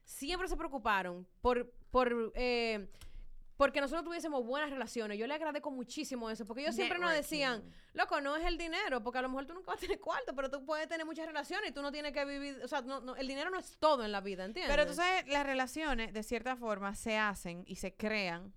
siempre 0.05 0.47
se 0.47 0.55
preocuparon 0.55 1.27
por, 1.41 1.69
por 1.91 2.31
eh, 2.35 2.87
porque 3.57 3.81
nosotros 3.81 4.05
tuviésemos 4.05 4.45
buenas 4.45 4.69
relaciones. 4.69 5.17
Yo 5.17 5.27
le 5.27 5.33
agradezco 5.33 5.71
muchísimo 5.71 6.29
eso, 6.29 6.45
porque 6.45 6.61
ellos 6.61 6.75
siempre 6.75 6.99
nos 6.99 7.09
decían, 7.17 7.63
loco, 7.93 8.21
no 8.21 8.35
es 8.37 8.45
el 8.45 8.57
dinero, 8.57 9.03
porque 9.03 9.19
a 9.19 9.21
lo 9.23 9.29
mejor 9.29 9.45
tú 9.47 9.53
nunca 9.55 9.71
vas 9.71 9.77
a 9.77 9.81
tener 9.81 9.99
cuarto, 9.99 10.35
pero 10.35 10.49
tú 10.49 10.63
puedes 10.63 10.87
tener 10.87 11.05
muchas 11.05 11.25
relaciones 11.25 11.71
y 11.71 11.73
tú 11.73 11.81
no 11.81 11.91
tienes 11.91 12.13
que 12.13 12.23
vivir, 12.23 12.59
o 12.63 12.67
sea, 12.67 12.81
no- 12.81 13.01
no, 13.01 13.15
el 13.15 13.27
dinero 13.27 13.49
no 13.49 13.57
es 13.59 13.77
todo 13.79 14.05
en 14.05 14.11
la 14.11 14.21
vida, 14.21 14.45
¿entiendes? 14.45 14.73
Pero 14.73 14.87
tú 14.87 14.93
sabes, 14.93 15.27
las 15.27 15.45
relaciones 15.45 16.13
de 16.13 16.23
cierta 16.23 16.55
forma 16.55 16.95
se 16.95 17.17
hacen 17.17 17.63
y 17.65 17.75
se 17.77 17.95
crean, 17.95 18.53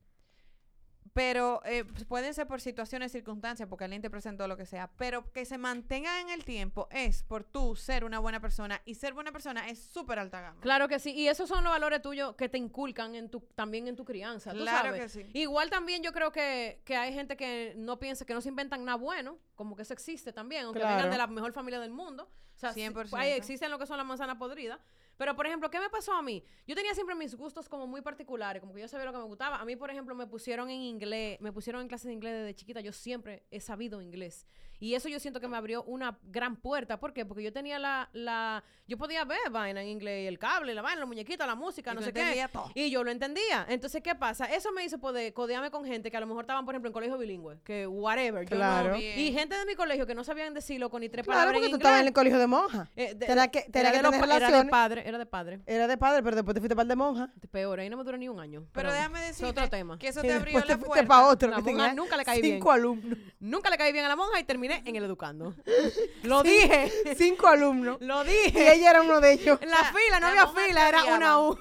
pero 1.12 1.60
eh, 1.64 1.84
pueden 2.08 2.34
ser 2.34 2.46
por 2.46 2.60
situaciones, 2.60 3.12
circunstancias, 3.12 3.68
porque 3.68 3.84
alguien 3.84 4.02
te 4.02 4.10
presentó 4.10 4.46
lo 4.46 4.56
que 4.56 4.66
sea, 4.66 4.90
pero 4.96 5.30
que 5.32 5.44
se 5.44 5.58
mantengan 5.58 6.20
en 6.20 6.30
el 6.30 6.44
tiempo 6.44 6.88
es 6.90 7.22
por 7.24 7.44
tú 7.44 7.74
ser 7.74 8.04
una 8.04 8.18
buena 8.18 8.40
persona 8.40 8.80
y 8.84 8.94
ser 8.94 9.12
buena 9.12 9.32
persona 9.32 9.68
es 9.68 9.78
súper 9.80 10.18
alta 10.18 10.40
gama. 10.40 10.60
Claro 10.60 10.88
que 10.88 10.98
sí, 10.98 11.12
y 11.12 11.28
esos 11.28 11.48
son 11.48 11.64
los 11.64 11.72
valores 11.72 12.00
tuyos 12.02 12.36
que 12.36 12.48
te 12.48 12.58
inculcan 12.58 13.14
en 13.14 13.28
tu, 13.28 13.40
también 13.54 13.88
en 13.88 13.96
tu 13.96 14.04
crianza. 14.04 14.52
tú 14.52 14.58
Claro 14.58 14.90
sabes. 14.90 15.00
que 15.02 15.08
sí. 15.08 15.30
Igual 15.34 15.70
también 15.70 16.02
yo 16.02 16.12
creo 16.12 16.30
que, 16.30 16.80
que 16.84 16.96
hay 16.96 17.12
gente 17.12 17.36
que 17.36 17.74
no 17.76 17.98
piensa, 17.98 18.24
que 18.24 18.34
no 18.34 18.40
se 18.40 18.48
inventan 18.48 18.84
nada 18.84 18.96
bueno, 18.96 19.38
como 19.56 19.76
que 19.76 19.82
eso 19.82 19.94
existe 19.94 20.32
también, 20.32 20.66
aunque 20.66 20.80
vengan 20.80 21.10
de 21.10 21.18
la 21.18 21.26
mejor 21.26 21.52
familia 21.52 21.80
del 21.80 21.90
mundo. 21.90 22.30
O 22.56 22.58
sea, 22.60 22.72
sí, 22.74 22.80
100%. 22.80 23.16
ahí 23.16 23.30
existen 23.30 23.70
lo 23.70 23.78
que 23.78 23.86
son 23.86 23.96
las 23.96 24.06
manzanas 24.06 24.36
podridas. 24.36 24.78
Pero, 25.20 25.36
por 25.36 25.46
ejemplo, 25.46 25.68
¿qué 25.70 25.78
me 25.78 25.90
pasó 25.90 26.14
a 26.14 26.22
mí? 26.22 26.42
Yo 26.66 26.74
tenía 26.74 26.94
siempre 26.94 27.14
mis 27.14 27.34
gustos 27.34 27.68
como 27.68 27.86
muy 27.86 28.00
particulares, 28.00 28.58
como 28.58 28.72
que 28.72 28.80
yo 28.80 28.88
sabía 28.88 29.04
lo 29.04 29.12
que 29.12 29.18
me 29.18 29.24
gustaba. 29.24 29.60
A 29.60 29.66
mí, 29.66 29.76
por 29.76 29.90
ejemplo, 29.90 30.14
me 30.14 30.26
pusieron 30.26 30.70
en 30.70 30.80
inglés, 30.80 31.38
me 31.42 31.52
pusieron 31.52 31.82
en 31.82 31.88
clases 31.88 32.06
de 32.06 32.14
inglés 32.14 32.32
desde 32.32 32.54
chiquita. 32.54 32.80
Yo 32.80 32.90
siempre 32.90 33.42
he 33.50 33.60
sabido 33.60 34.00
inglés. 34.00 34.46
Y 34.80 34.94
eso 34.94 35.08
yo 35.08 35.20
siento 35.20 35.40
que 35.40 35.46
me 35.48 35.56
abrió 35.56 35.82
una 35.84 36.18
gran 36.24 36.56
puerta. 36.56 36.98
¿Por 36.98 37.12
qué? 37.12 37.24
Porque 37.26 37.42
yo 37.42 37.52
tenía 37.52 37.78
la... 37.78 38.08
la 38.12 38.64
yo 38.88 38.96
podía 38.98 39.24
ver 39.24 39.38
vaina 39.52 39.82
en 39.82 39.88
inglés, 39.88 40.26
el 40.26 40.36
cable, 40.38 40.74
la 40.74 40.82
vaina, 40.82 40.98
los 41.00 41.08
muñequitos, 41.08 41.46
la 41.46 41.54
música, 41.54 41.92
Y 41.92 41.94
no 41.94 42.02
sé 42.02 42.12
qué. 42.12 42.44
todo. 42.52 42.70
Y 42.74 42.90
yo 42.90 43.04
lo 43.04 43.12
entendía. 43.12 43.64
Entonces, 43.68 44.02
¿qué 44.02 44.16
pasa? 44.16 44.46
Eso 44.46 44.72
me 44.72 44.82
hizo 44.84 44.98
poder 44.98 45.32
codearme 45.32 45.70
con 45.70 45.84
gente 45.84 46.10
que 46.10 46.16
a 46.16 46.20
lo 46.20 46.26
mejor 46.26 46.42
estaban, 46.42 46.64
por 46.64 46.74
ejemplo, 46.74 46.88
en 46.88 46.92
colegio 46.92 47.16
bilingüe, 47.16 47.58
que 47.62 47.86
whatever. 47.86 48.42
yo 48.48 48.56
Claro. 48.56 48.90
no- 48.90 48.98
y 48.98 49.32
gente 49.32 49.56
de 49.56 49.64
mi 49.66 49.76
colegio 49.76 50.06
que 50.06 50.14
no 50.16 50.24
sabían 50.24 50.54
decirlo 50.54 50.90
con 50.90 51.02
ni 51.02 51.08
tres 51.08 51.24
Claro, 51.24 51.36
palabras 51.38 51.52
porque 51.54 51.66
en 51.66 51.70
tú 51.70 51.76
inglés. 51.76 51.86
estabas 51.86 52.00
en 52.00 52.06
el 52.08 52.12
colegio 52.12 52.38
de 52.40 52.46
monja. 52.48 52.90
Eh, 52.96 53.14
de- 53.14 53.26
Tenía 53.26 53.48
que, 53.48 53.60
tenía 53.70 53.90
era 53.90 53.98
que 53.98 54.02
los 54.02 54.14
Era 54.40 54.50
de 54.62 54.64
padre, 54.70 55.02
era 55.08 55.18
de 55.18 55.26
padre. 55.26 55.60
Era 55.66 55.86
de 55.86 55.96
padre, 55.98 56.22
pero 56.24 56.34
después 56.36 56.54
te 56.54 56.60
fuiste 56.60 56.74
para 56.74 56.82
el 56.82 56.88
de 56.88 56.96
monja. 56.96 57.30
Peor, 57.52 57.78
ahí 57.80 57.90
no 57.90 57.96
me 57.96 58.02
duró 58.02 58.16
ni 58.18 58.28
un 58.28 58.40
año. 58.40 58.66
Pero 58.72 58.92
déjame 58.92 59.20
es 59.20 59.26
decirte 59.28 59.50
otro 59.52 59.68
tema. 59.70 59.98
que 59.98 60.08
eso 60.08 60.20
te 60.20 60.32
abrió 60.32 60.60
te 60.62 60.66
la 60.68 60.74
fuiste 60.78 60.86
puerta. 60.86 61.06
para 61.06 61.26
otro. 61.28 61.48
La 61.50 61.56
que 61.56 61.62
monja 61.62 61.76
tenía 61.88 61.94
nunca 61.94 62.16
le 62.16 62.24
caí 62.24 62.40
cinco 62.40 62.70
bien. 62.70 62.74
alumnos. 62.80 63.18
Nunca 63.38 63.70
le 63.70 63.76
caí 63.78 63.92
bien 63.92 64.04
a 64.04 64.08
la 64.08 64.16
monja 64.16 64.40
y 64.40 64.44
terminé 64.44 64.69
en 64.84 64.96
el 64.96 65.04
educando. 65.04 65.54
Lo 66.22 66.42
dije. 66.42 67.14
Cinco 67.16 67.48
alumnos. 67.48 67.98
Lo 68.00 68.24
Y 68.24 68.28
dije. 68.28 68.72
ella 68.74 68.90
era 68.90 69.02
uno 69.02 69.20
de 69.20 69.32
ellos. 69.32 69.58
En 69.60 69.70
la 69.70 69.84
fila, 69.84 70.20
no 70.20 70.32
la 70.34 70.42
había 70.42 70.46
fila, 70.66 70.88
era 70.88 71.04
una 71.16 71.40
U. 71.40 71.58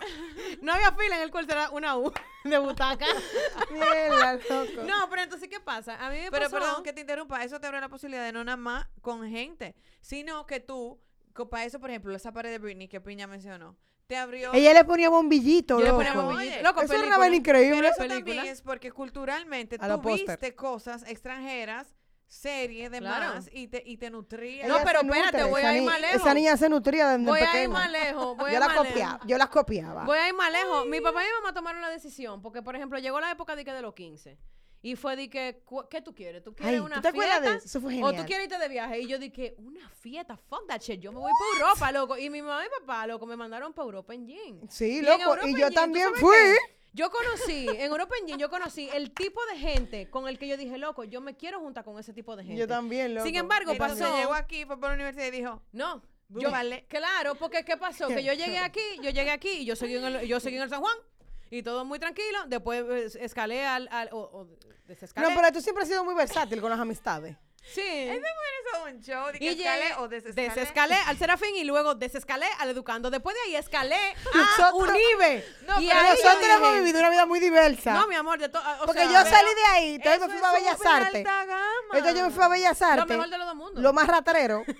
No 0.62 0.74
había 0.74 0.92
fila 0.94 1.18
en 1.18 1.24
el 1.24 1.32
curso, 1.32 1.52
era 1.52 1.70
una 1.72 1.98
U 1.98 2.12
de 2.44 2.58
butaca. 2.58 3.06
Mierda, 3.72 4.34
loco. 4.34 4.84
No, 4.88 5.10
pero 5.10 5.22
entonces, 5.24 5.50
¿qué 5.50 5.60
pasa? 5.60 5.96
A 6.06 6.10
mí 6.10 6.18
me 6.20 6.32
Pero 6.32 6.50
pasó... 6.50 6.60
perdón 6.66 6.84
que 6.84 6.94
te 6.94 7.02
interrumpa, 7.02 7.44
eso 7.44 7.60
te 7.60 7.68
abre 7.68 7.80
la 7.82 7.90
posibilidad 7.90 8.24
de 8.24 8.32
no 8.32 8.44
nada 8.44 8.58
más 8.58 8.88
con 9.02 9.28
gente, 9.30 9.76
sino 10.02 10.46
que 10.46 10.60
tú, 10.60 11.00
para 11.50 11.66
eso, 11.66 11.80
por 11.80 11.90
ejemplo, 11.90 12.16
esa 12.16 12.32
pared 12.32 12.50
de 12.52 12.58
Britney 12.60 12.88
que 12.88 13.02
Piña 13.02 13.28
mencionó, 13.28 13.78
te 14.08 14.16
abrió... 14.18 14.52
Ella 14.54 14.74
le 14.74 14.84
ponía 14.86 15.10
bombillito, 15.10 15.76
Yo 15.78 15.82
le 15.84 15.90
loco. 15.90 15.98
ponía 15.98 16.14
bombillito. 16.14 16.54
Oye, 16.56 16.64
Loco, 16.64 16.82
Eso 16.82 16.94
era 16.94 17.04
una 17.04 17.18
película. 17.18 17.18
vaina 17.20 17.36
increíble. 17.36 17.76
Pero 17.78 17.88
eso 17.90 17.98
película. 17.98 18.36
también 18.36 18.54
es 18.54 18.62
porque 18.62 18.92
culturalmente 18.92 19.78
A 19.80 19.88
tú 20.02 20.02
viste 20.10 20.56
cosas 20.56 21.04
extranjeras 21.08 21.96
serie 22.30 22.90
de 22.90 23.00
Claro. 23.00 23.34
más 23.36 23.50
y 23.52 23.68
te, 23.68 23.82
y 23.86 23.98
te 23.98 24.10
nutría. 24.10 24.68
No, 24.68 24.78
pero 24.86 25.02
espérate, 25.02 25.44
voy 25.46 25.62
a 25.64 25.76
ir 25.76 25.84
más 25.84 26.00
lejos. 26.00 26.22
Esa 26.22 26.34
niña 26.34 26.56
se 26.56 26.70
nutría 26.70 27.10
desde 27.10 27.26
Voy 27.26 27.40
a 27.42 27.64
ir 27.64 27.70
más 27.70 27.92
lejos. 27.92 28.38
Voy 28.38 28.46
a 28.50 28.54
yo 28.54 28.54
ir 28.54 28.60
la 28.60 28.68
más 28.68 28.78
copiaba, 28.78 29.14
lejos. 29.14 29.28
yo 29.28 29.38
la 29.38 29.48
copiaba. 29.48 30.06
Voy 30.06 30.18
a 30.18 30.28
ir 30.30 30.34
más 30.36 30.52
lejos. 30.52 30.86
Mi 30.88 31.02
papá 31.02 31.24
y 31.24 31.28
mi 31.28 31.34
mamá 31.42 31.54
tomaron 31.54 31.80
una 31.80 31.90
decisión. 31.90 32.42
Porque, 32.42 32.62
por 32.62 32.76
ejemplo, 32.76 33.00
llegó 33.00 33.20
la 33.20 33.32
época 33.32 33.56
de, 33.56 33.66
que 33.66 33.74
de 33.74 33.82
los 33.82 33.94
15. 33.96 34.38
Y 34.82 34.96
fue 34.96 35.18
de 35.18 35.30
que, 35.30 35.62
¿qué 35.90 36.02
tú 36.02 36.16
quieres? 36.16 36.42
¿Tú 36.42 36.54
quieres 36.56 36.76
Ay, 36.76 36.80
una 36.80 36.96
¿tú 36.96 37.02
te 37.02 37.08
acuerdas 37.10 37.40
fiesta? 37.40 37.52
de 37.52 37.58
eso? 37.58 37.66
Eso 37.66 37.82
fue 37.82 38.02
¿O 38.02 38.14
tú 38.14 38.24
quieres 38.26 38.46
irte 38.46 38.58
de 38.58 38.70
viaje? 38.70 39.00
Y 39.02 39.08
yo 39.08 39.20
dije, 39.20 39.56
una 39.58 39.90
fiesta, 39.90 40.38
fuck 40.38 40.68
that 40.68 40.80
shit. 40.80 41.02
Yo 41.02 41.12
me 41.12 41.20
voy 41.20 41.32
para 41.38 41.60
Europa, 41.66 41.92
loco. 41.92 42.18
Y 42.18 42.30
mi 42.30 42.42
mamá 42.42 42.62
y 42.62 42.70
mi 42.70 42.86
papá, 42.86 43.06
loco, 43.06 43.26
me 43.26 43.36
mandaron 43.36 43.74
para 43.74 43.86
Europa 43.88 44.14
en 44.14 44.26
jean. 44.28 44.62
Sí, 44.70 45.00
Y 45.00 45.02
loco, 45.02 45.22
Europa 45.22 45.48
y 45.50 45.52
yo 45.52 45.58
jean, 45.58 45.70
¿tú 45.70 45.76
también 45.76 46.10
fui. 46.16 46.32
qué? 46.34 46.56
Yo 46.92 47.12
conocí, 47.12 47.68
en 47.70 47.92
Europa 47.92 48.16
en 48.20 48.28
jean, 48.28 48.40
yo 48.40 48.50
conocí 48.50 48.90
el 48.94 49.12
tipo 49.12 49.40
de 49.54 49.60
gente 49.60 50.10
con 50.10 50.28
el 50.28 50.40
que 50.40 50.48
yo 50.48 50.58
dije, 50.58 50.78
loco, 50.78 51.04
yo 51.04 51.22
me 51.22 51.36
quiero 51.36 51.60
juntar 51.60 51.84
con 51.84 52.00
ese 52.00 52.14
tipo 52.14 52.36
de 52.36 52.44
gente. 52.44 52.60
Yo 52.60 52.68
también, 52.68 53.14
loco. 53.14 53.26
Sin 53.26 53.36
embargo, 53.36 53.72
Entonces 53.74 54.00
pasó. 54.00 54.18
llegó 54.18 54.34
aquí, 54.34 54.66
fue 54.66 54.80
por 54.80 54.90
la 54.90 54.96
universidad 54.96 55.28
y 55.28 55.32
dijo, 55.32 55.62
No. 55.72 56.02
Yo, 56.32 56.52
vale. 56.52 56.86
Claro, 56.88 57.34
porque 57.36 57.66
¿qué 57.66 57.76
pasó? 57.76 58.08
Que 58.08 58.24
yo 58.24 58.34
llegué 58.34 58.60
aquí, 58.60 58.82
yo 59.02 59.10
llegué 59.10 59.32
aquí 59.32 59.50
y 59.50 59.66
yo 59.66 59.76
seguí 59.76 59.96
en 59.96 60.06
el, 60.06 60.28
yo 60.28 60.40
seguí 60.40 60.58
en 60.58 60.62
el 60.62 60.70
San 60.70 60.80
Juan 60.80 60.96
y 61.50 61.64
todo 61.64 61.84
muy 61.86 61.98
tranquilo. 61.98 62.38
Después 62.46 63.16
eh, 63.16 63.24
escalé 63.26 63.66
al, 63.66 63.88
al 63.92 64.10
o, 64.12 64.20
o 64.20 64.48
desescalé. 64.86 65.28
No, 65.28 65.36
pero 65.36 65.52
tú 65.52 65.60
siempre 65.60 65.82
has 65.82 65.90
sido 65.90 66.04
muy 66.04 66.14
versátil 66.14 66.62
con 66.62 66.70
las 66.70 66.80
amistades. 66.80 67.36
Sí. 67.64 67.82
eso 67.82 68.26
es 68.88 68.94
un 68.94 69.02
show 69.02 69.28
de 69.32 69.40
que 69.40 69.46
Y 69.46 69.48
escalé 69.50 69.82
llegué, 69.84 69.96
o 69.98 70.08
desescalé. 70.08 70.50
desescalé 70.50 70.96
al 71.08 71.18
Serafín 71.18 71.56
y 71.56 71.64
luego 71.64 71.96
desescalé 71.96 72.48
al 72.60 72.70
Educando. 72.70 73.10
Después 73.10 73.36
de 73.36 73.42
ahí 73.44 73.56
escalé 73.56 73.98
a 74.64 74.74
Unive. 74.74 75.46
No, 75.68 75.82
y 75.82 75.88
pero 75.88 76.00
ahí 76.00 76.10
Nosotros 76.10 76.40
dije, 76.40 76.54
hemos 76.54 76.74
vivido 76.76 77.00
una 77.00 77.10
vida 77.10 77.26
muy 77.26 77.40
diversa. 77.40 77.94
No, 77.94 78.08
mi 78.08 78.16
amor, 78.16 78.40
de 78.40 78.50
todo. 78.50 78.64
porque 78.86 79.04
yo 79.06 79.22
salí 79.26 79.50
de 79.56 79.66
ahí, 79.72 79.96
entonces 79.96 80.20
me 80.22 80.26
Eso 80.28 80.38
fui 80.38 80.48
a 80.48 80.52
Bellas 80.54 80.86
Artes. 80.86 81.26
Entonces 81.94 82.16
yo 82.20 82.26
me 82.26 82.32
fui 82.32 82.44
a 82.44 82.48
Bellas 82.48 82.80
Lo 82.80 82.86
Artes. 82.88 83.08
mejor 83.08 83.30
de 83.30 83.38
los 83.38 83.48
dos 83.48 83.56
mundos. 83.56 83.84
Lo 83.84 83.94
más 83.94 84.08
ratrero. 84.08 84.64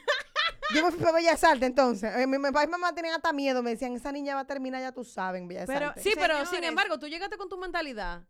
Yo 0.72 0.86
me 0.86 0.92
fui 0.92 1.04
a 1.08 1.12
Bellas 1.12 1.44
Artes 1.44 1.64
entonces. 1.64 2.16
Eh, 2.16 2.28
Mi, 2.28 2.38
mi 2.38 2.44
papá 2.52 2.64
y 2.64 2.68
mamá 2.68 2.94
tenían 2.94 3.16
hasta 3.16 3.34
miedo. 3.34 3.64
Me 3.64 3.72
decían, 3.72 3.96
esa 3.96 4.12
niña 4.12 4.36
va 4.36 4.42
a 4.42 4.46
terminar, 4.46 4.80
ya 4.80 4.92
tú 4.92 5.04
sabes, 5.04 5.42
en 5.42 5.48
Bellas 5.48 5.64
Pero- 5.66 5.88
Artes. 5.88 6.04
Sí, 6.04 6.12
pero 6.16 6.46
sin 6.46 6.64
embargo, 6.64 7.00
tú 7.00 7.08
llegaste 7.08 7.38
con 7.38 7.50
tu 7.50 7.58
mentalidad 7.58 8.22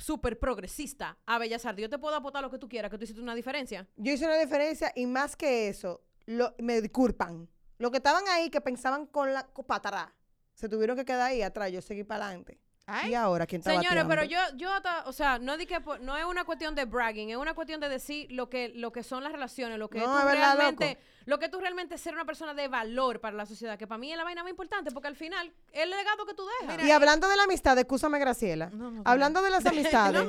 súper 0.00 0.38
progresista 0.38 1.18
a 1.26 1.38
Bellas 1.38 1.64
Artes. 1.64 1.82
Yo 1.82 1.90
te 1.90 1.98
puedo 1.98 2.16
aportar 2.16 2.42
lo 2.42 2.50
que 2.50 2.58
tú 2.58 2.68
quieras, 2.68 2.90
que 2.90 2.98
tú 2.98 3.04
hiciste 3.04 3.22
una 3.22 3.34
diferencia. 3.34 3.86
Yo 3.96 4.12
hice 4.12 4.24
una 4.26 4.38
diferencia 4.38 4.92
y 4.94 5.06
más 5.06 5.36
que 5.36 5.68
eso, 5.68 6.02
lo, 6.26 6.54
me 6.58 6.80
disculpan. 6.80 7.48
Los 7.78 7.90
que 7.90 7.98
estaban 7.98 8.24
ahí, 8.28 8.50
que 8.50 8.60
pensaban 8.60 9.06
con 9.06 9.32
la 9.32 9.48
para 9.66 9.78
atrás, 9.78 10.08
se 10.54 10.68
tuvieron 10.68 10.96
que 10.96 11.04
quedar 11.04 11.30
ahí 11.30 11.42
atrás. 11.42 11.70
Yo 11.72 11.80
seguí 11.80 12.04
para 12.04 12.26
adelante. 12.26 12.58
Ay, 12.90 13.12
Y 13.12 13.14
ahora, 13.14 13.46
¿quién 13.46 13.60
está 13.60 13.72
Señores, 13.72 14.04
pero 14.08 14.24
yo, 14.24 14.38
yo, 14.56 14.68
o 15.06 15.12
sea, 15.12 15.38
no, 15.38 15.56
di 15.56 15.66
que 15.66 15.78
no 16.00 16.16
es 16.16 16.24
una 16.24 16.44
cuestión 16.44 16.74
de 16.74 16.84
bragging, 16.84 17.30
es 17.30 17.36
una 17.36 17.54
cuestión 17.54 17.80
de 17.80 17.88
decir 17.88 18.26
lo 18.30 18.48
que, 18.48 18.72
lo 18.74 18.92
que 18.92 19.02
son 19.02 19.22
las 19.22 19.32
relaciones, 19.32 19.78
lo 19.78 19.88
que 19.88 19.98
No, 20.00 20.06
tú 20.06 20.18
es 20.18 20.24
verdad, 20.24 20.56
realmente, 20.56 20.88
loco. 20.88 21.00
lo 21.26 21.38
que 21.38 21.48
tú 21.48 21.60
realmente 21.60 21.98
ser 21.98 22.14
una 22.14 22.24
persona 22.24 22.54
de 22.54 22.68
valor 22.68 23.20
para 23.20 23.36
la 23.36 23.46
sociedad, 23.46 23.78
que 23.78 23.86
para 23.86 23.98
mí 23.98 24.10
es 24.10 24.16
la 24.18 24.24
vaina 24.24 24.42
más 24.42 24.50
importante, 24.50 24.90
porque 24.90 25.08
al 25.08 25.16
final 25.16 25.52
es 25.72 25.82
el 25.82 25.90
legado 25.90 26.26
que 26.26 26.34
tú 26.34 26.44
dejas. 26.60 26.84
Y 26.84 26.90
hablando 26.90 27.28
de 27.28 27.36
la 27.36 27.44
amistad, 27.44 27.78
escúchame, 27.78 28.18
Graciela. 28.18 28.70
No, 28.70 28.90
no, 28.90 29.02
hablando 29.04 29.42
de 29.42 29.50
las 29.50 29.64
amistades, 29.66 30.26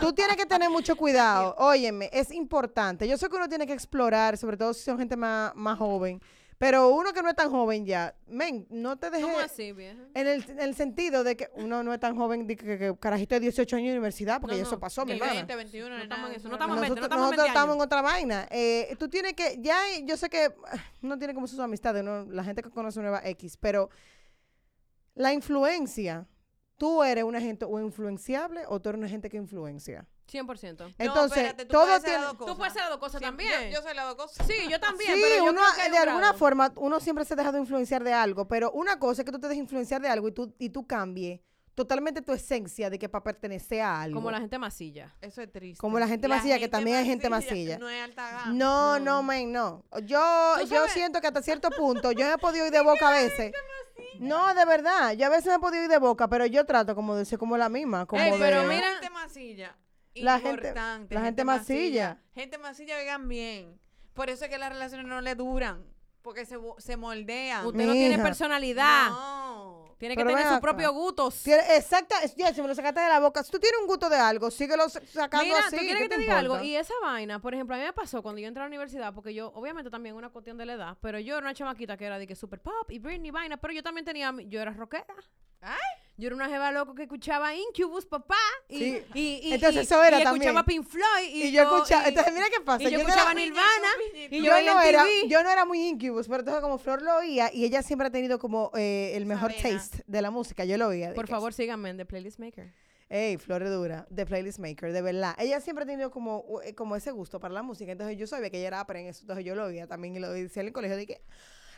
tú 0.00 0.12
tienes 0.12 0.36
que 0.36 0.46
tener 0.46 0.70
mucho 0.70 0.96
cuidado. 0.96 1.54
Óyeme, 1.58 2.08
es 2.12 2.30
importante. 2.30 3.06
Yo 3.06 3.16
sé 3.16 3.28
que 3.28 3.36
uno 3.36 3.48
tiene 3.48 3.66
que 3.66 3.72
explorar, 3.72 4.36
sobre 4.38 4.56
todo 4.56 4.72
si 4.74 4.82
son 4.84 4.98
gente 4.98 5.16
más, 5.16 5.54
más 5.54 5.78
joven. 5.78 6.20
Pero 6.60 6.90
uno 6.90 7.14
que 7.14 7.22
no 7.22 7.30
es 7.30 7.34
tan 7.34 7.50
joven 7.50 7.86
ya, 7.86 8.14
men, 8.26 8.66
no 8.68 8.98
te 8.98 9.08
dejes... 9.08 9.24
¿Cómo 9.24 9.38
así, 9.38 9.72
vieja? 9.72 9.98
En 10.12 10.26
el, 10.26 10.44
en 10.46 10.60
el 10.60 10.74
sentido 10.74 11.24
de 11.24 11.34
que 11.34 11.48
uno 11.54 11.82
no 11.82 11.94
es 11.94 11.98
tan 11.98 12.14
joven, 12.14 12.46
de 12.46 12.54
que, 12.54 12.76
que 12.76 12.94
carajito 13.00 13.34
de 13.34 13.40
18 13.40 13.76
años 13.76 13.86
de 13.86 13.92
universidad, 13.92 14.42
porque 14.42 14.56
No, 14.56 14.58
ya 14.58 14.64
no, 14.64 14.68
eso 14.68 14.78
pasó, 14.78 15.06
mi 15.06 15.12
hermana. 15.12 15.32
20, 15.32 15.56
21, 15.56 15.88
No 15.88 16.02
estamos 16.02 16.28
en 16.28 16.36
eso, 16.36 16.48
no 16.48 16.54
estamos 16.56 16.76
en 16.76 16.82
Nosotros, 16.82 17.00
20, 17.00 17.00
no 17.00 17.06
estamos 17.06 17.24
en 17.24 17.30
nosotros 17.30 17.44
20 17.44 17.48
estamos 17.48 17.76
en 17.76 17.80
otra 17.80 18.02
vaina. 18.02 18.48
Eh, 18.50 18.94
tú 18.98 19.08
tienes 19.08 19.32
que, 19.32 19.56
ya 19.62 19.78
yo 20.04 20.18
sé 20.18 20.28
que 20.28 20.52
ah, 20.66 20.76
no 21.00 21.16
tiene 21.16 21.32
como 21.32 21.46
sus 21.46 21.60
amistades, 21.60 22.04
¿no? 22.04 22.26
la 22.26 22.44
gente 22.44 22.62
que 22.62 22.68
conoce 22.68 23.00
nueva 23.00 23.22
X, 23.24 23.56
pero 23.56 23.88
la 25.14 25.32
influencia, 25.32 26.28
tú 26.76 27.02
eres 27.02 27.24
una 27.24 27.40
gente 27.40 27.64
o 27.64 27.80
influenciable 27.80 28.64
o 28.68 28.78
tú 28.80 28.90
eres 28.90 28.98
una 28.98 29.08
gente 29.08 29.30
que 29.30 29.38
influencia. 29.38 30.06
100%. 30.30 30.78
No, 30.78 30.94
Entonces, 30.98 31.38
espérate, 31.38 31.64
tú 31.66 31.72
todo 31.72 31.84
puedes 31.86 32.02
ser 32.02 32.10
tiene... 32.10 32.18
las 32.24 32.28
dos 32.32 32.38
Tú 32.38 32.44
cosas. 32.44 32.56
puedes 32.58 32.72
ser 32.72 32.82
las 32.82 32.90
dos 32.90 32.98
cosas 33.00 33.20
también. 33.20 33.70
Yo, 33.70 33.76
yo 33.78 33.82
soy 33.82 33.94
las 33.94 34.06
dos 34.06 34.14
cosas. 34.16 34.46
Sí, 34.46 34.68
yo 34.68 34.78
también, 34.80 35.14
Sí, 35.14 35.20
pero 35.22 35.36
yo 35.44 35.50
uno 35.50 35.60
creo 35.60 35.74
que 35.74 35.80
hay 35.82 35.90
de 35.90 35.96
un 35.96 36.02
alguna 36.02 36.18
grado. 36.28 36.38
forma, 36.38 36.72
uno 36.76 37.00
siempre 37.00 37.24
se 37.24 37.34
deja 37.36 37.52
de 37.52 37.58
influenciar 37.58 38.04
de 38.04 38.12
algo, 38.12 38.46
pero 38.48 38.70
una 38.72 38.98
cosa 38.98 39.22
es 39.22 39.26
que 39.26 39.32
tú 39.32 39.38
te 39.40 39.48
dejes 39.48 39.62
influenciar 39.62 40.00
de 40.00 40.08
algo 40.08 40.28
y 40.28 40.32
tú, 40.32 40.54
y 40.58 40.70
tú 40.70 40.86
cambies 40.86 41.40
totalmente 41.74 42.20
tu 42.20 42.32
esencia 42.34 42.90
de 42.90 42.98
que 42.98 43.08
para 43.08 43.22
pertenecer 43.24 43.80
a 43.80 44.02
algo. 44.02 44.16
Como 44.16 44.30
la 44.30 44.38
gente 44.40 44.58
masilla. 44.58 45.14
Eso 45.22 45.40
es 45.40 45.50
triste. 45.50 45.80
Como 45.80 45.98
la 45.98 46.06
gente 46.06 46.28
masilla, 46.28 46.58
que 46.58 46.68
también 46.68 46.98
hay 46.98 47.06
gente 47.06 47.30
masilla. 47.30 47.78
No 47.78 47.88
es 47.88 48.02
alta 48.02 48.30
gama. 48.30 48.52
No, 48.52 48.98
no, 48.98 49.22
men, 49.22 49.50
no. 49.50 49.84
Yo, 50.02 50.20
¿Tú 50.60 50.66
yo 50.66 50.76
sabes? 50.76 50.92
siento 50.92 51.20
que 51.22 51.28
hasta 51.28 51.40
cierto 51.42 51.70
punto 51.78 52.12
yo 52.12 52.26
me 52.26 52.34
he 52.34 52.38
podido 52.38 52.66
ir 52.66 52.72
de 52.72 52.82
boca 52.82 53.08
a 53.08 53.12
veces. 53.12 53.52
No, 54.18 54.52
de 54.54 54.64
verdad. 54.66 55.12
Yo 55.12 55.26
a 55.26 55.30
veces 55.30 55.46
me 55.46 55.54
he 55.54 55.58
podido 55.58 55.84
ir 55.84 55.88
de 55.88 55.98
boca, 55.98 56.28
pero 56.28 56.44
yo 56.44 56.66
trato 56.66 56.94
como 56.94 57.14
de 57.14 57.24
ser 57.24 57.38
como 57.38 57.56
la 57.56 57.70
misma. 57.70 58.04
Como 58.04 58.20
Ey, 58.22 58.32
de- 58.32 58.38
pero 58.38 58.62
La 58.62 58.68
mira- 58.68 58.92
gente 58.94 59.08
masilla. 59.10 59.74
La 60.14 60.38
gente- 60.40 60.74
la 60.74 61.20
gente 61.22 61.44
masilla. 61.44 62.18
Gente 62.34 62.58
masilla 62.58 62.96
oigan 62.98 63.28
bien. 63.28 63.80
Por 64.14 64.28
eso 64.30 64.44
es 64.44 64.50
que 64.50 64.58
las 64.58 64.70
relaciones 64.70 65.06
no 65.06 65.20
le 65.20 65.34
duran. 65.34 65.84
Porque 66.22 66.44
se, 66.44 66.58
se 66.78 66.96
moldean. 66.96 67.64
Usted 67.66 67.86
no 67.86 67.92
tiene 67.92 68.18
personalidad. 68.18 69.08
No. 69.08 69.94
Tiene 69.98 70.14
que 70.16 70.20
Pero 70.22 70.30
tener 70.30 70.44
sus 70.44 70.52
acá. 70.56 70.60
propios 70.62 70.92
gustos. 70.92 71.46
Exacta, 71.46 72.16
ya, 72.36 72.52
si 72.54 72.62
me 72.62 72.68
lo 72.68 72.74
sacaste 72.74 73.00
de 73.00 73.08
la 73.08 73.20
boca. 73.20 73.42
Si 73.42 73.50
tú 73.50 73.58
tienes 73.58 73.78
un 73.80 73.86
gusto 73.86 74.08
de 74.08 74.16
algo, 74.16 74.50
síguelo 74.50 74.88
sa- 74.88 75.00
sacando 75.04 75.44
Mira, 75.46 75.58
así. 75.66 75.76
tú 75.76 75.82
quieres 75.82 75.96
¿qué 75.96 76.02
que 76.04 76.08
te 76.08 76.14
te 76.16 76.20
diga 76.22 76.38
algo. 76.38 76.60
Y 76.62 76.74
esa 76.74 76.94
vaina, 77.02 77.38
por 77.40 77.52
ejemplo, 77.54 77.76
a 77.76 77.78
mí 77.78 77.84
me 77.84 77.92
pasó 77.92 78.22
cuando 78.22 78.40
yo 78.40 78.48
entré 78.48 78.62
a 78.62 78.64
la 78.64 78.68
universidad, 78.68 79.12
porque 79.14 79.34
yo, 79.34 79.52
obviamente 79.54 79.90
también 79.90 80.14
una 80.14 80.30
cuestión 80.30 80.56
de 80.56 80.64
la 80.66 80.72
edad, 80.72 80.98
pero 81.02 81.18
yo 81.18 81.36
era 81.36 81.44
una 81.46 81.54
chamaquita 81.54 81.98
que 81.98 82.06
era 82.06 82.18
de 82.18 82.26
que 82.26 82.34
super 82.34 82.60
pop 82.62 82.90
y 82.90 82.98
Britney 82.98 83.30
vaina, 83.30 83.58
pero 83.58 83.74
yo 83.74 83.82
también 83.82 84.04
tenía, 84.06 84.32
mi- 84.32 84.46
yo 84.48 84.60
era 84.60 84.72
rockera. 84.72 85.04
Ay. 85.60 85.76
Yo 86.20 86.26
era 86.28 86.36
una 86.36 86.48
jeva 86.48 86.70
loco 86.70 86.94
que 86.94 87.02
escuchaba 87.04 87.54
Incubus, 87.54 88.04
papá. 88.06 88.36
Y, 88.68 88.78
Sí. 88.78 89.02
y, 89.14 89.20
y, 89.48 89.52
Entonces 89.54 89.82
y- 89.82 89.84
eso 89.86 90.04
era 90.04 90.20
y 90.20 90.22
también. 90.22 90.42
escuchaba 90.50 90.64
Pink 90.66 90.86
Floyd. 90.86 91.28
Y, 91.32 91.42
Y 91.46 91.52
yo 91.52 91.62
escuchaba, 91.62 92.06
entonces 92.08 92.32
mira 92.34 92.46
qué 92.54 92.60
pasa. 92.62 92.82
y 92.82 92.90
yo, 92.90 92.98
no 92.98 92.98
escuchaba 92.98 93.32
era- 93.32 93.40
Nirvana. 93.40 93.88
Y 94.30 94.36
yo, 94.38 94.44
yo, 94.58 94.74
no 94.74 94.80
era, 94.82 95.04
yo 95.26 95.42
no 95.42 95.50
era 95.50 95.64
muy 95.64 95.80
incubus, 95.88 96.28
pero 96.28 96.40
entonces 96.40 96.60
como 96.62 96.78
Flor 96.78 97.02
lo 97.02 97.16
oía 97.16 97.50
y 97.52 97.64
ella 97.64 97.82
siempre 97.82 98.08
ha 98.08 98.10
tenido 98.10 98.38
como 98.38 98.70
eh, 98.76 99.12
el 99.14 99.24
mejor 99.26 99.52
taste 99.54 100.04
de 100.06 100.22
la 100.22 100.30
música. 100.30 100.64
Yo 100.64 100.76
lo 100.76 100.88
oía. 100.88 101.08
de 101.08 101.14
Por 101.14 101.24
que, 101.26 101.30
favor, 101.32 101.52
síganme 101.54 101.90
en 101.90 101.96
The 101.96 102.04
Playlist 102.06 102.38
Maker. 102.38 102.72
Ey, 103.08 103.38
Flor 103.38 103.62
es 103.64 103.70
dura, 103.70 104.06
de 104.08 104.24
Playlist 104.24 104.60
Maker, 104.60 104.92
de 104.92 105.02
verdad. 105.02 105.34
Ella 105.38 105.60
siempre 105.60 105.82
ha 105.82 105.86
tenido 105.86 106.12
como, 106.12 106.44
eh, 106.62 106.74
como 106.76 106.94
ese 106.94 107.10
gusto 107.10 107.40
para 107.40 107.52
la 107.54 107.62
música. 107.62 107.90
Entonces 107.90 108.16
yo 108.16 108.28
sabía 108.28 108.50
que 108.50 108.58
ella 108.58 108.68
era 108.68 108.80
apre 108.80 109.00
en 109.00 109.06
eso. 109.08 109.22
Entonces 109.22 109.44
yo 109.44 109.56
lo 109.56 109.64
oía 109.64 109.88
también 109.88 110.14
y 110.14 110.20
lo 110.20 110.30
decía 110.30 110.60
en 110.60 110.68
el 110.68 110.72
colegio. 110.72 110.96
Dije, 110.96 111.20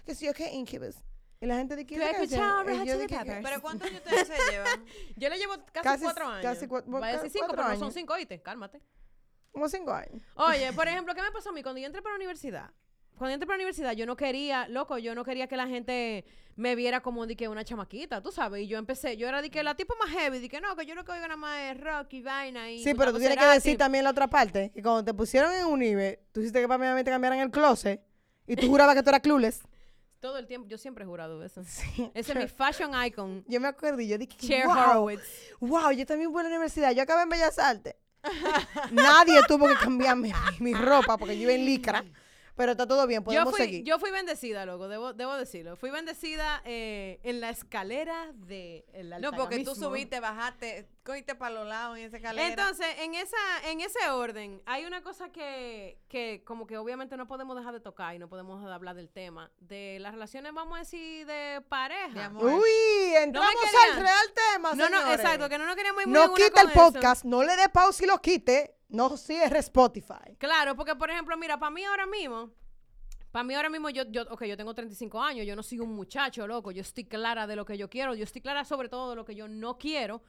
que 0.05 0.15
si 0.15 0.27
yo 0.27 0.35
que 0.35 0.53
Incubus. 0.53 0.97
Y 1.43 1.47
la 1.47 1.57
gente 1.57 1.75
de 1.75 1.85
¿Tú 1.85 1.95
has 2.01 2.11
escuchado 2.15 2.63
Red 2.63 2.79
Hot 2.79 2.87
Chili 2.87 3.07
que 3.09 3.17
Peppers? 3.17 3.41
Pero 3.43 3.61
¿cuántos 3.63 3.89
años 3.89 4.01
ustedes 4.05 4.29
se 4.29 4.51
llevan? 4.53 4.85
Yo 5.17 5.29
le 5.29 5.39
llevo 5.39 5.55
casi, 5.73 5.83
Casi- 5.89 6.05
cuatro 6.05 6.27
años. 6.29 6.43
casi 6.43 6.67
cua- 6.67 6.85
Va 7.03 7.07
a 7.09 7.13
decir 7.15 7.31
cinco, 7.31 7.47
pero 7.51 7.63
no 7.65 7.69
son 7.75 7.83
años. 7.83 7.95
cinco, 7.95 8.13
oíste. 8.15 8.41
Cálmate. 8.41 8.81
como 9.51 9.69
cinco 9.69 9.93
años. 9.93 10.23
Oye, 10.37 10.73
por 10.73 10.87
ejemplo, 10.89 11.15
¿qué 11.17 11.21
me 11.23 11.33
pasó 11.33 11.49
a 11.51 11.53
mí? 11.53 11.63
Cuando 11.65 11.81
yo 11.81 11.87
entré 11.87 12.01
para 12.01 12.13
la 12.15 12.19
universidad, 12.19 12.71
cuando 13.17 13.31
yo 13.31 13.35
entré 13.35 13.47
para 13.49 13.57
la 13.59 13.63
universidad, 13.65 13.93
yo 13.93 14.07
no 14.07 14.17
quería, 14.17 14.69
loco, 14.69 14.99
yo 14.99 15.17
no 15.17 15.25
quería 15.25 15.49
que 15.49 15.57
la 15.57 15.67
gente 15.67 16.25
me 16.55 16.77
viera 16.77 17.01
como 17.03 17.27
de 17.27 17.35
que 17.37 17.49
una 17.49 17.65
chamaquita, 17.65 18.23
tú 18.23 18.31
sabes. 18.31 18.63
Y 18.63 18.69
yo 18.69 18.79
empecé, 18.79 19.17
yo 19.17 19.27
era 19.27 19.43
de 19.43 19.51
que 19.51 19.65
la 19.65 19.75
tipo 19.75 19.95
más 19.97 20.11
heavy, 20.11 20.39
de 20.39 20.49
que 20.49 20.61
no, 20.61 20.77
que 20.77 20.87
yo 20.87 20.95
lo 20.95 21.05
que 21.05 21.11
oigo 21.11 21.23
nada 21.27 21.37
más 21.37 21.59
es 21.73 21.81
rock 21.81 22.13
y 22.13 22.23
vaina. 22.23 22.71
Y 22.71 22.85
Sí, 22.85 22.95
pero 22.95 23.13
tú 23.13 23.19
tienes 23.19 23.37
que 23.37 23.47
decir 23.47 23.77
también 23.77 24.05
la 24.05 24.11
otra 24.11 24.29
parte, 24.29 24.71
que 24.73 24.81
cuando 24.81 25.05
te 25.05 25.13
pusieron 25.13 25.53
en 25.53 25.67
Unive, 25.67 26.23
tú 26.31 26.39
hiciste 26.41 26.61
que 26.61 26.69
para 26.69 26.95
mí 26.95 27.03
te 27.03 27.11
cambiaran 27.11 27.41
el 27.41 27.51
closet 27.51 28.01
y 28.47 28.55
tú 28.55 28.69
jurabas 28.69 28.95
que 28.95 29.03
tú 29.03 29.09
eras 29.11 29.21
clueless. 29.23 29.63
Todo 30.23 30.39
el 30.39 30.47
tiempo, 30.47 30.69
yo 30.69 30.79
siempre 30.79 31.03
he 31.05 31.07
jurado 31.07 31.43
eso. 31.45 31.63
Sí. 31.67 32.11
Ese 32.15 32.33
es 32.33 32.39
mi 32.39 32.47
fashion 32.47 32.93
icon, 33.05 33.45
Yo 33.49 33.61
me 33.61 33.67
acuerdo 33.67 34.01
y 34.01 34.07
yo 34.07 34.17
dije, 34.17 34.37
Cher 34.39 34.67
wow, 34.67 34.77
Horowitz. 34.77 35.23
wow, 35.59 35.91
yo 35.91 36.07
también 36.07 36.31
voy 36.33 36.41
a 36.41 36.45
la 36.45 36.49
universidad, 36.51 36.93
yo 36.93 37.03
acabé 37.03 37.23
en 37.23 37.29
Bellas 37.29 37.59
Artes. 37.59 37.97
Nadie 38.93 39.41
tuvo 39.49 39.67
que 39.67 39.75
cambiarme 39.75 40.33
mi, 40.61 40.73
mi 40.73 40.75
ropa 40.75 41.19
porque 41.19 41.37
yo 41.37 41.43
iba 41.43 41.53
en 41.55 41.65
licra, 41.67 42.05
pero 42.55 42.73
está 42.73 42.87
todo 42.87 43.05
bien, 43.09 43.21
Yo 43.23 43.25
podemos 43.25 43.51
fui, 43.51 43.61
seguir. 43.63 43.85
yo 43.85 43.99
fui 43.99 44.13
bendecida, 44.13 44.65
loco, 44.65 44.87
debo, 44.87 45.13
debo 45.13 45.35
decirlo. 45.35 45.75
Fui 45.75 45.91
bendecida 45.91 46.63
eh, 46.65 47.19
en 47.25 47.41
la 47.41 47.51
escalera 47.51 48.31
de 48.35 48.85
el 48.93 49.11
No, 49.21 49.33
porque 49.33 49.65
tú 49.65 49.75
subiste, 49.75 50.21
bajaste, 50.21 50.87
cogiste 51.03 51.35
para 51.35 51.55
los 51.55 51.67
lados 51.67 51.99
en 51.99 52.05
esa 52.05 52.17
escalera. 52.17 52.49
Entonces, 52.49 52.87
en 52.99 53.15
esa, 53.15 53.37
en 53.65 53.81
ese 53.81 54.11
orden, 54.11 54.63
hay 54.67 54.85
una 54.85 55.03
cosa 55.03 55.31
que, 55.31 55.99
que 56.09 56.43
como 56.45 56.67
que 56.67 56.79
obviamente 56.79 57.17
no 57.17 57.27
podemos 57.27 57.57
dejar 57.57 57.73
de 57.75 57.81
tocar 57.81 58.15
y 58.15 58.19
no 58.19 58.29
podemos 58.29 58.57
dejar 58.57 58.69
de 58.69 58.75
hablar 58.75 58.97
del 58.97 59.11
tema, 59.11 59.51
de 59.59 59.99
las 60.01 60.13
relaciones, 60.13 60.53
vamos 60.55 60.77
a 60.77 60.79
decir, 60.81 61.27
de 61.27 61.63
pareja. 61.69 62.13
De 62.13 62.23
amor. 62.23 62.45
Uy, 62.45 63.15
entramos 63.17 63.55
al 63.91 64.01
real 64.01 64.33
tema, 64.53 64.75
no, 64.75 64.89
no, 64.89 65.13
exacto, 65.13 65.49
que 65.49 65.59
no 65.59 65.67
nos 65.67 65.77
queríamos 65.77 66.03
ir 66.03 66.09
muy 66.09 66.15
No 66.15 66.35
quita 66.35 66.63
el 66.63 66.69
eso. 66.69 66.79
podcast, 66.79 67.25
no 67.25 67.43
le 67.43 67.57
dé 67.57 67.69
pausa 67.69 68.05
y 68.05 68.07
lo 68.07 68.19
quite, 68.21 68.77
no 68.89 69.17
cierre 69.17 69.59
Spotify. 69.59 70.37
Claro, 70.39 70.77
porque 70.77 70.95
por 70.95 71.11
ejemplo, 71.11 71.37
mira, 71.37 71.59
para 71.59 71.71
mí 71.71 71.85
ahora 71.85 72.07
mismo, 72.07 72.51
para 73.33 73.45
mí 73.45 73.55
ahora 73.55 73.71
mismo 73.71 73.89
yo, 73.91 74.05
yo, 74.11 74.23
ok, 74.31 74.45
yo 74.45 74.57
tengo 74.57 74.75
35 74.75 75.21
años, 75.21 75.47
yo 75.47 75.57
no 75.57 75.63
soy 75.63 75.81
un 75.81 75.95
muchacho, 75.95 76.47
loco, 76.47 76.71
yo 76.71 76.83
estoy 76.83 77.05
clara 77.05 77.47
de 77.47 77.57
lo 77.57 77.65
que 77.65 77.79
yo 77.79 77.89
quiero, 77.89 78.15
yo 78.15 78.25
estoy 78.25 78.43
clara 78.43 78.65
sobre 78.65 78.89
todo 78.89 79.11
de 79.11 79.17
lo 79.17 79.25
que 79.25 79.35
yo 79.35 79.49
no 79.49 79.79
quiero, 79.79 80.23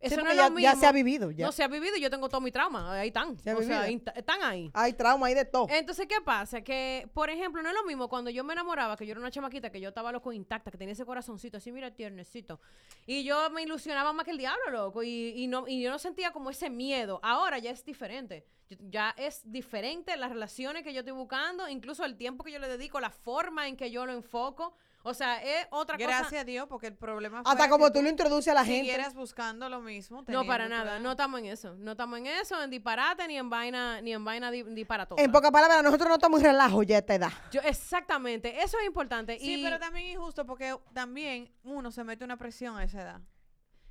Sí, 0.00 0.06
Eso 0.06 0.16
no 0.18 0.22
porque 0.22 0.32
es 0.32 0.36
ya, 0.38 0.44
lo 0.48 0.54
mismo. 0.54 0.72
ya 0.72 0.76
se 0.76 0.86
ha 0.86 0.92
vivido. 0.92 1.30
Ya. 1.32 1.46
No 1.46 1.50
se 1.50 1.64
ha 1.64 1.68
vivido 1.68 1.96
y 1.96 2.00
yo 2.00 2.08
tengo 2.08 2.28
todo 2.28 2.40
mi 2.40 2.52
trauma. 2.52 2.92
Ahí 2.92 3.08
están. 3.08 3.36
Se 3.40 3.52
o 3.52 3.60
sea, 3.62 3.88
están 3.88 4.42
ahí. 4.44 4.70
Hay 4.72 4.92
trauma 4.92 5.26
ahí 5.26 5.34
de 5.34 5.44
todo. 5.44 5.66
Entonces, 5.70 6.06
¿qué 6.06 6.20
pasa? 6.20 6.60
Que, 6.60 7.08
por 7.14 7.30
ejemplo, 7.30 7.62
no 7.62 7.68
es 7.70 7.74
lo 7.74 7.82
mismo 7.84 8.08
cuando 8.08 8.30
yo 8.30 8.44
me 8.44 8.52
enamoraba, 8.52 8.96
que 8.96 9.04
yo 9.06 9.10
era 9.10 9.20
una 9.20 9.32
chamaquita, 9.32 9.70
que 9.70 9.80
yo 9.80 9.88
estaba 9.88 10.12
loco 10.12 10.32
intacta, 10.32 10.70
que 10.70 10.78
tenía 10.78 10.92
ese 10.92 11.04
corazoncito 11.04 11.56
así, 11.56 11.72
mira, 11.72 11.90
tiernecito. 11.90 12.60
Y 13.06 13.24
yo 13.24 13.50
me 13.50 13.62
ilusionaba 13.62 14.12
más 14.12 14.24
que 14.24 14.30
el 14.30 14.38
diablo, 14.38 14.70
loco. 14.70 15.02
Y, 15.02 15.32
y 15.36 15.48
no, 15.48 15.66
y 15.66 15.82
yo 15.82 15.90
no 15.90 15.98
sentía 15.98 16.30
como 16.30 16.50
ese 16.50 16.70
miedo. 16.70 17.18
Ahora 17.24 17.58
ya 17.58 17.72
es 17.72 17.84
diferente. 17.84 18.46
Yo- 18.70 18.76
Ya 18.90 19.14
es 19.16 19.40
diferente 19.50 20.16
las 20.16 20.30
relaciones 20.30 20.84
que 20.84 20.92
yo 20.92 21.00
estoy 21.00 21.14
buscando, 21.14 21.68
incluso 21.68 22.04
el 22.04 22.16
tiempo 22.16 22.44
que 22.44 22.52
yo 22.52 22.60
le 22.60 22.68
dedico, 22.68 23.00
la 23.00 23.10
forma 23.10 23.66
en 23.66 23.76
que 23.76 23.90
yo 23.90 24.06
lo 24.06 24.12
enfoco. 24.12 24.76
O 25.04 25.14
sea, 25.14 25.42
es 25.42 25.66
otra 25.70 25.96
Gracias 25.96 26.28
cosa. 26.28 26.40
a 26.40 26.44
Dios, 26.44 26.66
porque 26.68 26.88
el 26.88 26.94
problema 26.94 27.38
Hasta 27.38 27.52
fuera 27.52 27.68
como 27.70 27.90
tú 27.92 28.02
lo 28.02 28.08
introduces 28.10 28.48
a 28.48 28.54
la 28.54 28.64
gente. 28.64 28.80
siguieras 28.80 29.14
buscando 29.14 29.68
lo 29.68 29.80
mismo. 29.80 30.24
No, 30.26 30.44
para 30.44 30.68
nada. 30.68 30.98
No 30.98 31.12
estamos 31.12 31.40
en 31.40 31.46
eso. 31.46 31.74
No 31.76 31.92
estamos 31.92 32.18
en 32.18 32.26
eso, 32.26 32.62
en 32.62 32.68
disparate, 32.70 33.26
ni 33.28 33.38
en 33.38 33.48
vaina, 33.48 34.00
ni 34.00 34.12
en 34.12 34.24
vaina 34.24 34.50
di- 34.50 34.64
disparatosa. 34.64 35.22
En 35.22 35.30
pocas 35.32 35.50
palabras, 35.50 35.82
nosotros 35.82 36.08
no 36.08 36.14
estamos 36.16 36.40
en 36.40 36.46
relajo 36.46 36.82
ya 36.82 36.96
a 36.96 36.98
esta 36.98 37.14
edad. 37.14 37.32
Yo, 37.52 37.60
exactamente. 37.62 38.60
Eso 38.62 38.76
es 38.78 38.86
importante. 38.86 39.38
Sí, 39.38 39.60
y 39.60 39.64
pero 39.64 39.78
también 39.78 40.06
es 40.06 40.12
injusto 40.14 40.44
porque 40.44 40.76
también 40.92 41.50
uno 41.64 41.90
se 41.90 42.04
mete 42.04 42.24
una 42.24 42.36
presión 42.36 42.76
a 42.76 42.84
esa 42.84 43.00
edad. 43.02 43.20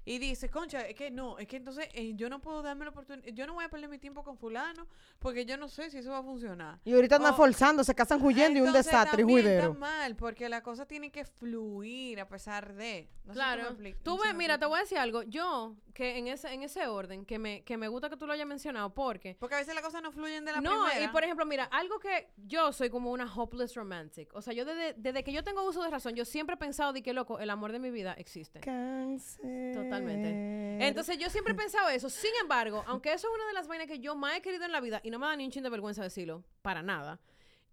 Y 0.08 0.20
dice, 0.20 0.50
concha, 0.50 0.82
es 0.88 0.96
que 0.96 1.12
no, 1.12 1.38
es 1.38 1.48
que 1.48 1.58
entonces 1.58 1.90
eh, 1.94 2.14
yo 2.16 2.30
no 2.30 2.40
puedo 2.40 2.62
darme 2.62 2.86
la 2.86 2.92
oportunidad, 2.92 3.28
yo 3.34 3.46
no 3.46 3.54
voy 3.56 3.66
a 3.66 3.70
perder 3.70 3.90
mi 3.90 3.98
tiempo 3.98 4.24
con 4.24 4.38
fulano 4.38 4.88
porque 5.20 5.46
yo 5.46 5.58
no 5.58 5.68
sé 5.68 5.90
si 5.90 5.98
eso 5.98 6.12
va 6.12 6.20
a 6.20 6.24
funcionar. 6.24 6.80
Y 6.86 6.94
ahorita 6.94 7.18
andan 7.18 7.34
Oh. 7.34 7.38
forzando, 7.38 7.84
se 7.84 7.94
casan 7.94 8.22
huyendo 8.24 8.58
y 8.58 8.62
un 8.62 8.72
desastre, 8.72 9.24
y 9.24 9.26
también 9.26 9.40
está 9.40 9.50
juidero. 9.68 9.74
mal 9.74 10.16
porque 10.16 10.48
la 10.48 10.64
cosa 10.64 10.86
tiene 10.86 11.12
que 11.12 11.26
fluir 11.26 12.20
a 12.22 12.28
pesar 12.30 12.74
de. 12.74 13.10
No 13.26 13.34
sé 13.34 13.38
Claro. 13.40 13.64
expli- 13.78 13.98
Tú 14.04 14.18
ves, 14.18 14.34
mira, 14.34 14.58
te 14.58 14.66
voy 14.66 14.78
a 14.78 14.82
decir 14.84 14.98
algo. 14.98 15.24
Yo, 15.24 15.76
que 15.94 16.18
en 16.18 16.28
ese, 16.30 16.54
en 16.54 16.64
ese 16.64 16.88
orden, 16.88 17.26
que 17.26 17.38
me, 17.38 17.64
que 17.66 17.76
me 17.76 17.90
gusta 17.90 18.10
que 18.10 18.16
tú 18.16 18.26
lo 18.26 18.32
hayas 18.32 18.48
mencionado, 18.48 18.94
porque. 18.94 19.36
Porque 19.38 19.56
a 19.56 19.58
veces 19.58 19.76
las 19.76 19.84
cosas 19.84 20.02
no 20.02 20.14
fluyen 20.14 20.46
de 20.46 20.54
la 20.54 20.62
No, 20.62 20.86
primera. 20.86 21.04
y 21.06 21.10
por 21.10 21.26
ejemplo, 21.26 21.46
mira, 21.46 21.66
algo 21.66 22.00
que 22.00 22.30
yo 22.38 22.72
soy 22.72 22.90
como 22.90 23.12
una 23.12 23.26
hopeless 23.36 23.76
romantic. 23.76 24.34
O 24.34 24.42
sea, 24.42 24.54
yo 24.54 24.64
desde, 24.64 24.94
desde 24.98 25.26
que 25.26 25.34
yo 25.34 25.44
tengo 25.44 25.68
uso 25.68 25.84
de 25.84 25.90
razón, 25.90 26.16
yo 26.16 26.24
siempre 26.24 26.54
he 26.54 26.58
pensado 26.58 26.94
de 26.94 27.04
que, 27.04 27.12
loco, 27.12 27.40
el 27.40 27.50
amor 27.50 27.74
de 27.74 27.80
mi 27.80 27.92
vida 27.92 28.14
existe. 28.14 28.62
Cáncer. 28.62 29.74
Totalmente. 30.00 30.88
Entonces 30.88 31.18
yo 31.18 31.30
siempre 31.30 31.54
he 31.54 31.56
pensado 31.64 31.90
eso. 31.90 32.10
Sin 32.10 32.32
embargo, 32.42 32.84
aunque 32.88 33.14
eso 33.14 33.28
es 33.28 33.34
una 33.34 33.48
de 33.48 33.54
las 33.54 33.68
vainas 33.68 33.88
que 33.88 34.00
yo 34.00 34.16
más 34.16 34.38
he 34.38 34.42
querido 34.42 34.66
en 34.66 34.72
la 34.72 34.82
vida, 34.82 35.02
y 35.04 35.10
no 35.10 35.20
me 35.20 35.28
da 35.28 35.36
ni 35.36 35.46
un 35.46 35.52
chin 35.52 35.64
de 35.64 35.70
vergüenza 35.70 36.04
decirlo, 36.04 36.44
para 36.62 36.82
nada. 36.82 37.20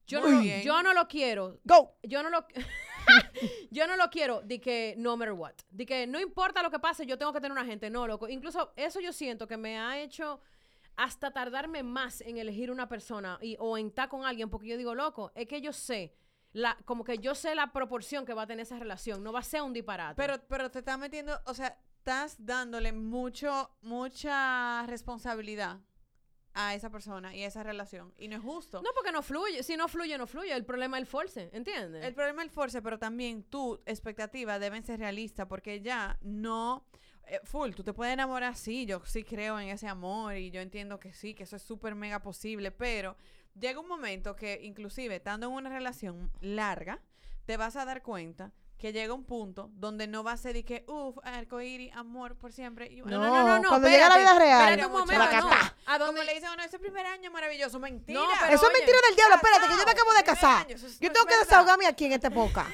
Yo, 0.06 0.20
Muy 0.20 0.32
no, 0.32 0.40
bien. 0.40 0.62
yo 0.62 0.82
no 0.82 0.92
lo 0.92 1.08
quiero. 1.08 1.60
Go. 1.64 1.96
Yo 2.02 2.22
no 2.22 2.28
lo 2.28 2.46
yo 3.70 3.87
no 3.87 3.96
lo 3.96 4.10
quiero 4.10 4.42
de 4.42 4.60
que 4.60 4.94
no 4.98 5.16
matter 5.16 5.32
what. 5.32 5.54
De 5.70 5.87
que 5.87 6.06
no 6.06 6.20
importa 6.20 6.62
lo 6.62 6.70
que 6.70 6.78
pase, 6.78 7.06
yo 7.06 7.16
tengo 7.16 7.32
que 7.32 7.40
tener 7.40 7.52
una 7.52 7.64
gente. 7.64 7.88
No, 7.88 8.06
loco. 8.06 8.28
Incluso 8.28 8.72
eso 8.76 9.00
yo 9.00 9.12
siento 9.12 9.46
que 9.46 9.56
me 9.56 9.78
ha 9.78 9.98
hecho 9.98 10.40
hasta 10.96 11.32
tardarme 11.32 11.82
más 11.82 12.20
en 12.20 12.37
elegir 12.37 12.70
una 12.70 12.88
persona 12.88 13.38
y, 13.40 13.56
o 13.58 13.76
en 13.78 13.88
estar 13.88 14.08
con 14.08 14.24
alguien, 14.24 14.48
porque 14.48 14.68
yo 14.68 14.76
digo, 14.76 14.94
loco, 14.94 15.32
es 15.34 15.48
que 15.48 15.60
yo 15.60 15.72
sé, 15.72 16.14
la, 16.52 16.76
como 16.84 17.02
que 17.02 17.18
yo 17.18 17.34
sé 17.34 17.54
la 17.54 17.72
proporción 17.72 18.24
que 18.24 18.32
va 18.32 18.42
a 18.42 18.46
tener 18.46 18.62
esa 18.62 18.78
relación. 18.78 19.22
No 19.24 19.32
va 19.32 19.40
a 19.40 19.42
ser 19.42 19.62
un 19.62 19.72
disparate. 19.72 20.14
Pero, 20.16 20.38
pero 20.48 20.70
te 20.70 20.80
estás 20.80 20.98
metiendo, 20.98 21.40
o 21.46 21.54
sea, 21.54 21.76
estás 22.04 22.36
dándole 22.38 22.92
mucho, 22.92 23.70
mucha 23.80 24.84
responsabilidad 24.86 25.80
a 26.52 26.74
esa 26.74 26.90
persona 26.90 27.34
y 27.34 27.42
a 27.42 27.46
esa 27.46 27.62
relación. 27.62 28.12
Y 28.18 28.28
no 28.28 28.36
es 28.36 28.42
justo. 28.42 28.82
no, 28.82 28.90
porque 28.94 29.10
no 29.10 29.22
fluye. 29.22 29.62
Si 29.62 29.74
no 29.74 29.88
fluye, 29.88 30.18
no 30.18 30.26
fluye. 30.26 30.52
El 30.52 30.66
problema 30.66 30.98
es 30.98 31.00
el 31.00 31.06
force, 31.06 31.48
¿entiendes? 31.54 32.04
El 32.04 32.12
problema 32.12 32.42
es 32.42 32.48
el 32.48 32.54
force, 32.54 32.82
pero 32.82 32.98
también 32.98 33.42
tu 33.44 33.80
expectativa 33.86 34.58
deben 34.58 34.84
ser 34.84 35.00
realistas 35.00 35.46
porque 35.46 35.80
ya 35.80 36.18
no... 36.20 36.84
eh, 37.26 37.40
full, 37.44 37.70
tú 37.72 37.82
te 37.82 37.94
puedes 37.94 38.12
enamorar, 38.12 38.54
sí, 38.54 38.84
yo 38.84 39.00
sí 39.06 39.24
creo 39.24 39.58
en 39.58 39.70
ese 39.70 39.88
amor 39.88 40.36
y 40.36 40.50
yo 40.50 40.60
entiendo 40.60 41.00
que 41.00 41.14
sí, 41.14 41.32
que 41.32 41.44
eso 41.44 41.56
es 41.56 41.62
súper 41.62 41.94
mega 41.94 42.20
posible, 42.20 42.70
pero 42.70 43.16
llega 43.58 43.80
un 43.80 43.88
momento 43.88 44.36
que 44.36 44.60
inclusive 44.62 45.16
estando 45.16 45.46
en 45.46 45.54
una 45.54 45.70
relación 45.70 46.30
larga, 46.42 47.00
te 47.46 47.56
vas 47.56 47.76
a 47.76 47.86
dar 47.86 48.02
cuenta 48.02 48.52
que 48.78 48.92
llega 48.92 49.14
un 49.14 49.24
punto 49.24 49.70
donde 49.74 50.06
no 50.06 50.22
va 50.24 50.32
a 50.32 50.37
ser 50.37 50.52
de 50.54 50.64
que, 50.64 50.84
uff, 50.88 51.16
arcoíris, 51.22 51.92
amor 51.94 52.37
por 52.37 52.52
siempre. 52.52 52.87
Y, 52.92 53.00
No, 53.02 53.62
cuando 53.68 53.88
llega 53.88 54.08
la 54.08 54.18
vida 54.18 54.38
real, 54.38 54.60
Espérate 54.62 54.87
un 54.87 54.92
momento, 54.92 55.24
la 55.24 55.40
no. 55.40 55.50
¿A 55.87 55.98
dónde 55.98 56.12
Como 56.14 56.22
le 56.24 56.34
dicen 56.34 56.48
a 56.48 56.52
uno, 56.54 56.62
ese 56.64 56.78
primer 56.78 57.06
año 57.06 57.30
maravilloso, 57.30 57.78
mentira. 57.78 58.20
No, 58.20 58.26
pero 58.40 58.54
Eso 58.54 58.66
es 58.66 58.72
mentira 58.72 58.98
del 59.06 59.16
diablo. 59.16 59.37
Espérate, 59.37 59.66
que 59.68 59.78
yo 59.78 59.84
me 59.84 59.90
acabo 59.92 60.12
de 60.12 60.22
casar. 60.24 60.66
año, 60.66 60.74
eso 60.76 60.87
es- 60.87 60.98
Yo 61.00 61.08
no 61.08 61.12
tengo 61.14 61.26
es 61.26 61.32
que 61.34 61.38
verdad. 61.40 61.50
desahogarme 61.50 61.87
aquí 61.87 62.04
en 62.06 62.12
esta 62.12 62.28
época. 62.28 62.66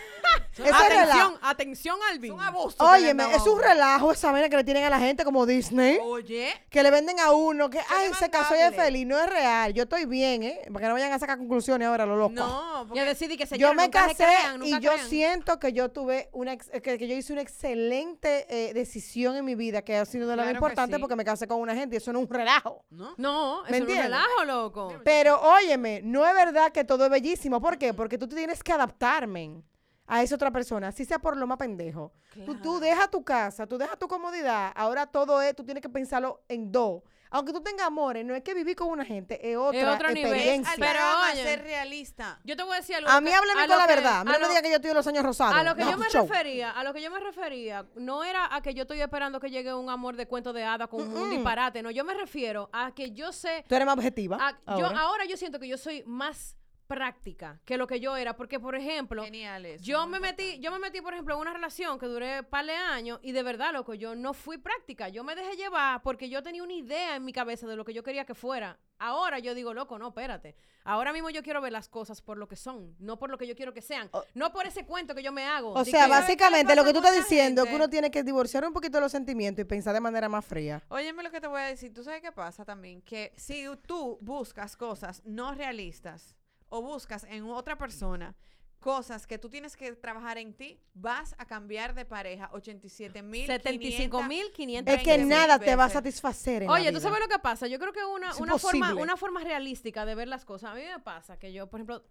Ese 0.53 0.63
Atención, 0.69 0.89
relajo. 1.01 1.39
atención, 1.43 1.99
Es 2.07 2.13
Alvin. 2.15 2.33
un 2.33 2.41
abuso. 2.41 2.77
Óyeme, 2.85 3.35
es 3.35 3.47
un 3.47 3.59
relajo 3.61 4.13
esa 4.13 4.31
vaina 4.33 4.49
que 4.49 4.57
le 4.57 4.65
tienen 4.65 4.85
a 4.85 4.91
la 4.91 4.99
gente 4.99 5.25
como 5.25 5.47
Disney. 5.47 5.99
Oye, 6.03 6.53
Que 6.69 6.83
le 6.83 6.91
venden 6.91 7.19
a 7.21 7.33
uno 7.33 7.71
que, 7.71 7.79
ay, 7.79 8.11
se 8.19 8.29
casó 8.31 8.55
y 8.55 8.59
es 8.61 8.75
feliz. 8.75 9.07
No 9.07 9.19
es 9.19 9.29
real. 9.31 9.73
Yo 9.73 9.85
estoy 9.85 10.05
bien, 10.07 10.43
¿eh? 10.43 10.61
Para 10.73 10.81
que 10.81 10.87
no 10.89 10.95
vayan 10.95 11.13
a 11.13 11.19
sacar 11.19 11.39
conclusiones 11.39 11.89
ahora, 11.89 12.05
lo 12.05 12.17
loco. 12.17 12.35
no, 12.35 12.83
Yo 12.83 12.89
porque 12.89 13.05
decidí 13.05 13.37
que 13.37 13.47
se 13.47 13.57
yo 13.59 13.73
me 13.75 13.89
casé 13.91 14.27
y 14.65 14.79
yo 14.81 14.93
siento 14.99 15.59
que 15.59 15.73
yo 15.73 15.91
tuve 15.91 16.29
una 16.33 16.53
ex- 16.53 16.71
que, 16.83 16.99
que 16.99 17.09
yo 17.09 17.15
hice 17.15 17.33
una 17.33 17.43
excelente 17.43 18.47
eh, 18.49 18.75
decisión 18.75 19.37
en 19.37 19.45
mi 19.45 19.55
vida 19.55 19.83
que 19.83 19.97
ha 19.97 20.05
sido 20.05 20.29
de 20.29 20.37
lo 20.37 20.43
más 20.43 20.51
Claro 20.51 20.53
que 20.61 20.65
importante 20.67 20.97
sí. 20.97 21.01
porque 21.01 21.17
me 21.17 21.25
casé 21.25 21.47
con 21.47 21.61
una 21.61 21.75
gente 21.75 21.97
y 21.97 21.99
eso 21.99 22.13
no 22.13 22.21
es 22.21 22.27
un 22.29 22.35
relajo. 22.35 22.85
¿no? 22.91 23.15
No, 23.17 23.63
¿Me 23.63 23.63
eso 23.63 23.63
no 23.63 23.65
es 23.65 23.69
un 23.71 23.75
entiendes? 23.77 24.05
relajo, 24.05 24.45
loco. 24.45 24.95
Pero 25.05 25.41
óyeme, 25.41 26.01
no 26.05 26.27
es 26.27 26.35
verdad 26.35 26.71
que 26.73 26.85
todo 26.85 27.05
es 27.05 27.11
bellísimo. 27.11 27.61
¿Por 27.61 27.79
qué? 27.79 27.95
Porque 27.95 28.19
tú 28.19 28.29
te 28.29 28.37
tienes 28.37 28.63
que 28.63 28.73
adaptarme 28.73 29.63
a 30.11 30.23
esa 30.23 30.35
otra 30.35 30.51
persona, 30.51 30.89
así 30.89 31.05
sea 31.05 31.19
por 31.21 31.37
lo 31.37 31.47
más 31.47 31.57
pendejo. 31.59 32.13
Tú, 32.45 32.55
tú 32.57 32.63
Claro. 32.63 32.81
dejas 32.81 33.11
tu 33.11 33.25
casa, 33.25 33.67
tú 33.67 33.79
dejas 33.79 33.99
tu 33.99 34.09
comodidad, 34.09 34.73
ahora 34.75 35.07
todo 35.07 35.41
es, 35.41 35.55
tú 35.55 35.65
tienes 35.65 35.81
que 35.83 35.89
pensarlo 35.89 36.43
en 36.49 36.71
dos. 36.73 37.03
Aunque 37.33 37.53
tú 37.53 37.61
tengas 37.63 37.87
amores, 37.87 38.25
no 38.25 38.35
es 38.35 38.43
que 38.43 38.55
vivir 38.55 38.75
con 38.75 38.89
una 38.89 39.05
gente, 39.05 39.53
es 39.53 39.57
otra 39.57 39.95
otro 39.95 40.09
nivel. 40.11 40.33
experiencia. 40.33 40.73
Al 40.73 40.81
Pero, 40.81 40.99
oye, 41.33 41.43
ser 41.45 41.63
realista. 41.63 42.41
Yo 42.43 42.57
te 42.57 42.65
voy 42.65 42.73
a 42.73 42.81
decir 42.81 42.97
algo. 42.97 43.09
A 43.09 43.21
mí 43.21 43.31
háblame 43.31 43.63
a 43.63 43.67
con 43.69 43.79
la 43.79 43.87
que- 43.87 43.95
verdad. 43.95 44.25
No 44.25 44.31
a 44.33 44.35
me 44.35 44.41
lo- 44.41 44.49
digas 44.49 44.63
que 44.63 44.69
yo 44.71 44.75
estoy 44.75 44.91
en 44.91 44.97
los 44.97 45.07
años 45.07 45.23
rosados. 45.25 45.55
A 45.55 45.63
lo 45.63 45.77
que 45.77 45.85
No, 45.85 45.93
yo 45.93 45.97
me 45.99 46.09
show. 46.11 46.27
refería, 46.27 46.73
a 46.73 46.83
lo 46.83 46.93
que 46.93 47.01
yo 47.01 47.09
me 47.13 47.21
refería, 47.21 47.87
no 47.95 48.25
era 48.25 48.53
a 48.53 48.61
que 48.63 48.75
yo 48.75 48.83
estoy 48.83 49.01
esperando 49.01 49.39
que 49.39 49.49
llegue 49.49 49.73
un 49.73 49.91
amor 49.91 50.17
de 50.17 50.27
cuento 50.27 50.53
de 50.53 50.65
hada 50.65 50.89
con 50.89 51.03
un 51.17 51.31
disparate, 51.31 51.85
no, 51.85 51.93
yo 51.93 52.05
me 52.05 52.15
refiero 52.15 52.69
a 52.73 52.93
que 52.97 53.13
yo 53.13 53.31
sé, 53.31 53.65
Tú 53.69 53.77
eres 53.77 53.87
más 53.87 53.95
objetiva. 53.97 54.37
a- 54.67 54.77
yo 54.77 54.87
ahora 54.87 55.25
yo 55.25 55.37
siento 55.37 55.61
que 55.61 55.69
yo 55.69 55.79
soy 55.79 56.03
más 56.07 56.57
práctica 56.95 57.61
que 57.65 57.77
lo 57.77 57.87
que 57.87 58.01
yo 58.01 58.17
era, 58.17 58.35
porque 58.37 58.59
por 58.59 58.75
ejemplo, 58.75 59.23
Genial 59.23 59.65
eso, 59.65 59.85
yo 59.85 60.07
me 60.09 60.19
metí, 60.19 60.59
yo 60.59 60.73
me 60.73 60.81
metí, 60.81 61.01
por 61.01 61.13
ejemplo, 61.15 61.35
en 61.37 61.41
una 61.41 61.53
relación 61.53 61.99
que 62.01 62.07
duré 62.07 62.43
par 62.43 62.67
de 62.67 62.73
años 62.73 63.21
y 63.23 63.31
de 63.31 63.43
verdad, 63.45 63.73
loco, 63.73 63.95
yo 63.95 64.17
no 64.17 64.35
fui 64.35 64.59
práctica. 64.59 65.09
Yo 65.09 65.23
me 65.23 65.37
dejé 65.37 65.57
llevar 65.57 66.03
porque 66.03 66.29
yo 66.29 66.43
tenía 66.43 66.65
una 66.65 66.73
idea 66.73 67.15
en 67.17 67.25
mi 67.25 67.33
cabeza 67.33 67.69
de 67.69 67.77
lo 67.77 67.85
que 67.85 67.95
yo 67.95 68.03
quería 68.03 68.25
que 68.25 68.35
fuera. 68.35 68.77
Ahora 68.99 69.39
yo 69.39 69.55
digo, 69.55 69.73
loco, 69.73 69.99
no, 69.99 70.09
espérate. 70.09 70.57
Ahora 70.85 71.13
mismo 71.13 71.31
yo 71.31 71.43
quiero 71.43 71.61
ver 71.61 71.73
las 71.73 71.89
cosas 71.89 72.21
por 72.21 72.37
lo 72.37 72.49
que 72.49 72.57
son, 72.57 72.97
no 72.99 73.19
por 73.19 73.31
lo 73.31 73.39
que 73.39 73.47
yo 73.47 73.55
quiero 73.55 73.73
que 73.73 73.81
sean. 73.83 74.09
O- 74.13 74.25
no 74.35 74.53
por 74.53 74.67
ese 74.67 74.85
cuento 74.85 75.15
que 75.15 75.23
yo 75.23 75.31
me 75.33 75.45
hago. 75.47 75.73
O 75.73 75.85
sea, 75.85 75.85
que- 75.85 75.91
¿sabes 75.91 76.03
qué 76.03 76.09
le 76.09 76.21
básicamente 76.21 76.77
lo 76.77 76.85
que 76.85 76.93
tú 76.93 76.99
estás 76.99 77.15
diciendo 77.17 77.63
es 77.63 77.69
que 77.71 77.77
uno 77.77 77.89
tiene 77.89 78.11
que 78.11 78.23
divorciar 78.23 78.65
un 78.67 78.73
poquito 78.73 78.97
de 78.99 79.03
los 79.03 79.13
sentimientos 79.13 79.63
y 79.63 79.65
pensar 79.65 79.95
de 79.95 80.01
manera 80.01 80.29
más 80.29 80.45
fría. 80.45 80.83
Óyeme 80.89 81.23
lo 81.23 81.31
que 81.31 81.41
te 81.41 81.47
voy 81.47 81.61
a 81.61 81.65
decir. 81.67 81.95
¿Tú 81.95 82.03
sabes 82.03 82.21
qué 82.21 82.33
pasa 82.33 82.65
también? 82.65 83.01
Que 83.03 83.33
si 83.37 83.65
tú 83.87 84.19
buscas 84.21 84.77
cosas 84.77 85.23
no 85.25 85.55
realistas 85.55 86.35
o 86.71 86.81
buscas 86.81 87.25
en 87.25 87.45
otra 87.45 87.77
persona 87.77 88.35
cosas 88.81 89.27
que 89.27 89.39
tú 89.39 89.49
tienes 89.49 89.77
que 89.77 89.93
trabajar 89.93 90.39
en 90.39 90.55
ti, 90.55 90.81
vas 90.95 91.35
a 91.39 91.45
cambiar 91.45 91.95
de 91.95 92.05
pareja 92.07 92.49
87 92.53 93.23
mil 93.23 93.47
75 93.47 94.23
mil 94.23 94.51
500 94.53 94.95
Es 94.95 95.03
que 95.03 95.17
20 95.19 95.27
nada 95.27 95.59
te 95.59 95.77
va 95.77 95.85
a 95.85 95.91
satisfacer 95.91 96.63
en 96.63 96.69
la 96.69 96.75
Oye, 96.75 96.91
¿tú 96.91 97.01
sabes 97.01 97.21
lo 97.21 97.29
que 97.29 97.39
pasa? 97.39 97.67
Yo 97.67 97.79
creo 97.79 97.93
que 97.93 98.05
una, 98.05 98.31
Es 98.31 98.41
una, 98.41 98.59
forma, 98.59 98.95
una 98.95 99.17
forma 99.17 99.45
realística 99.45 100.05
de 100.07 100.15
ver 100.15 100.29
las 100.29 100.45
cosas. 100.45 100.73
A 100.73 100.75
mí 100.75 100.83
me 100.83 100.99
pasa 100.99 101.39
que 101.39 101.53
yo, 101.53 101.69
por 101.69 101.81
ejemplo, 101.81 102.03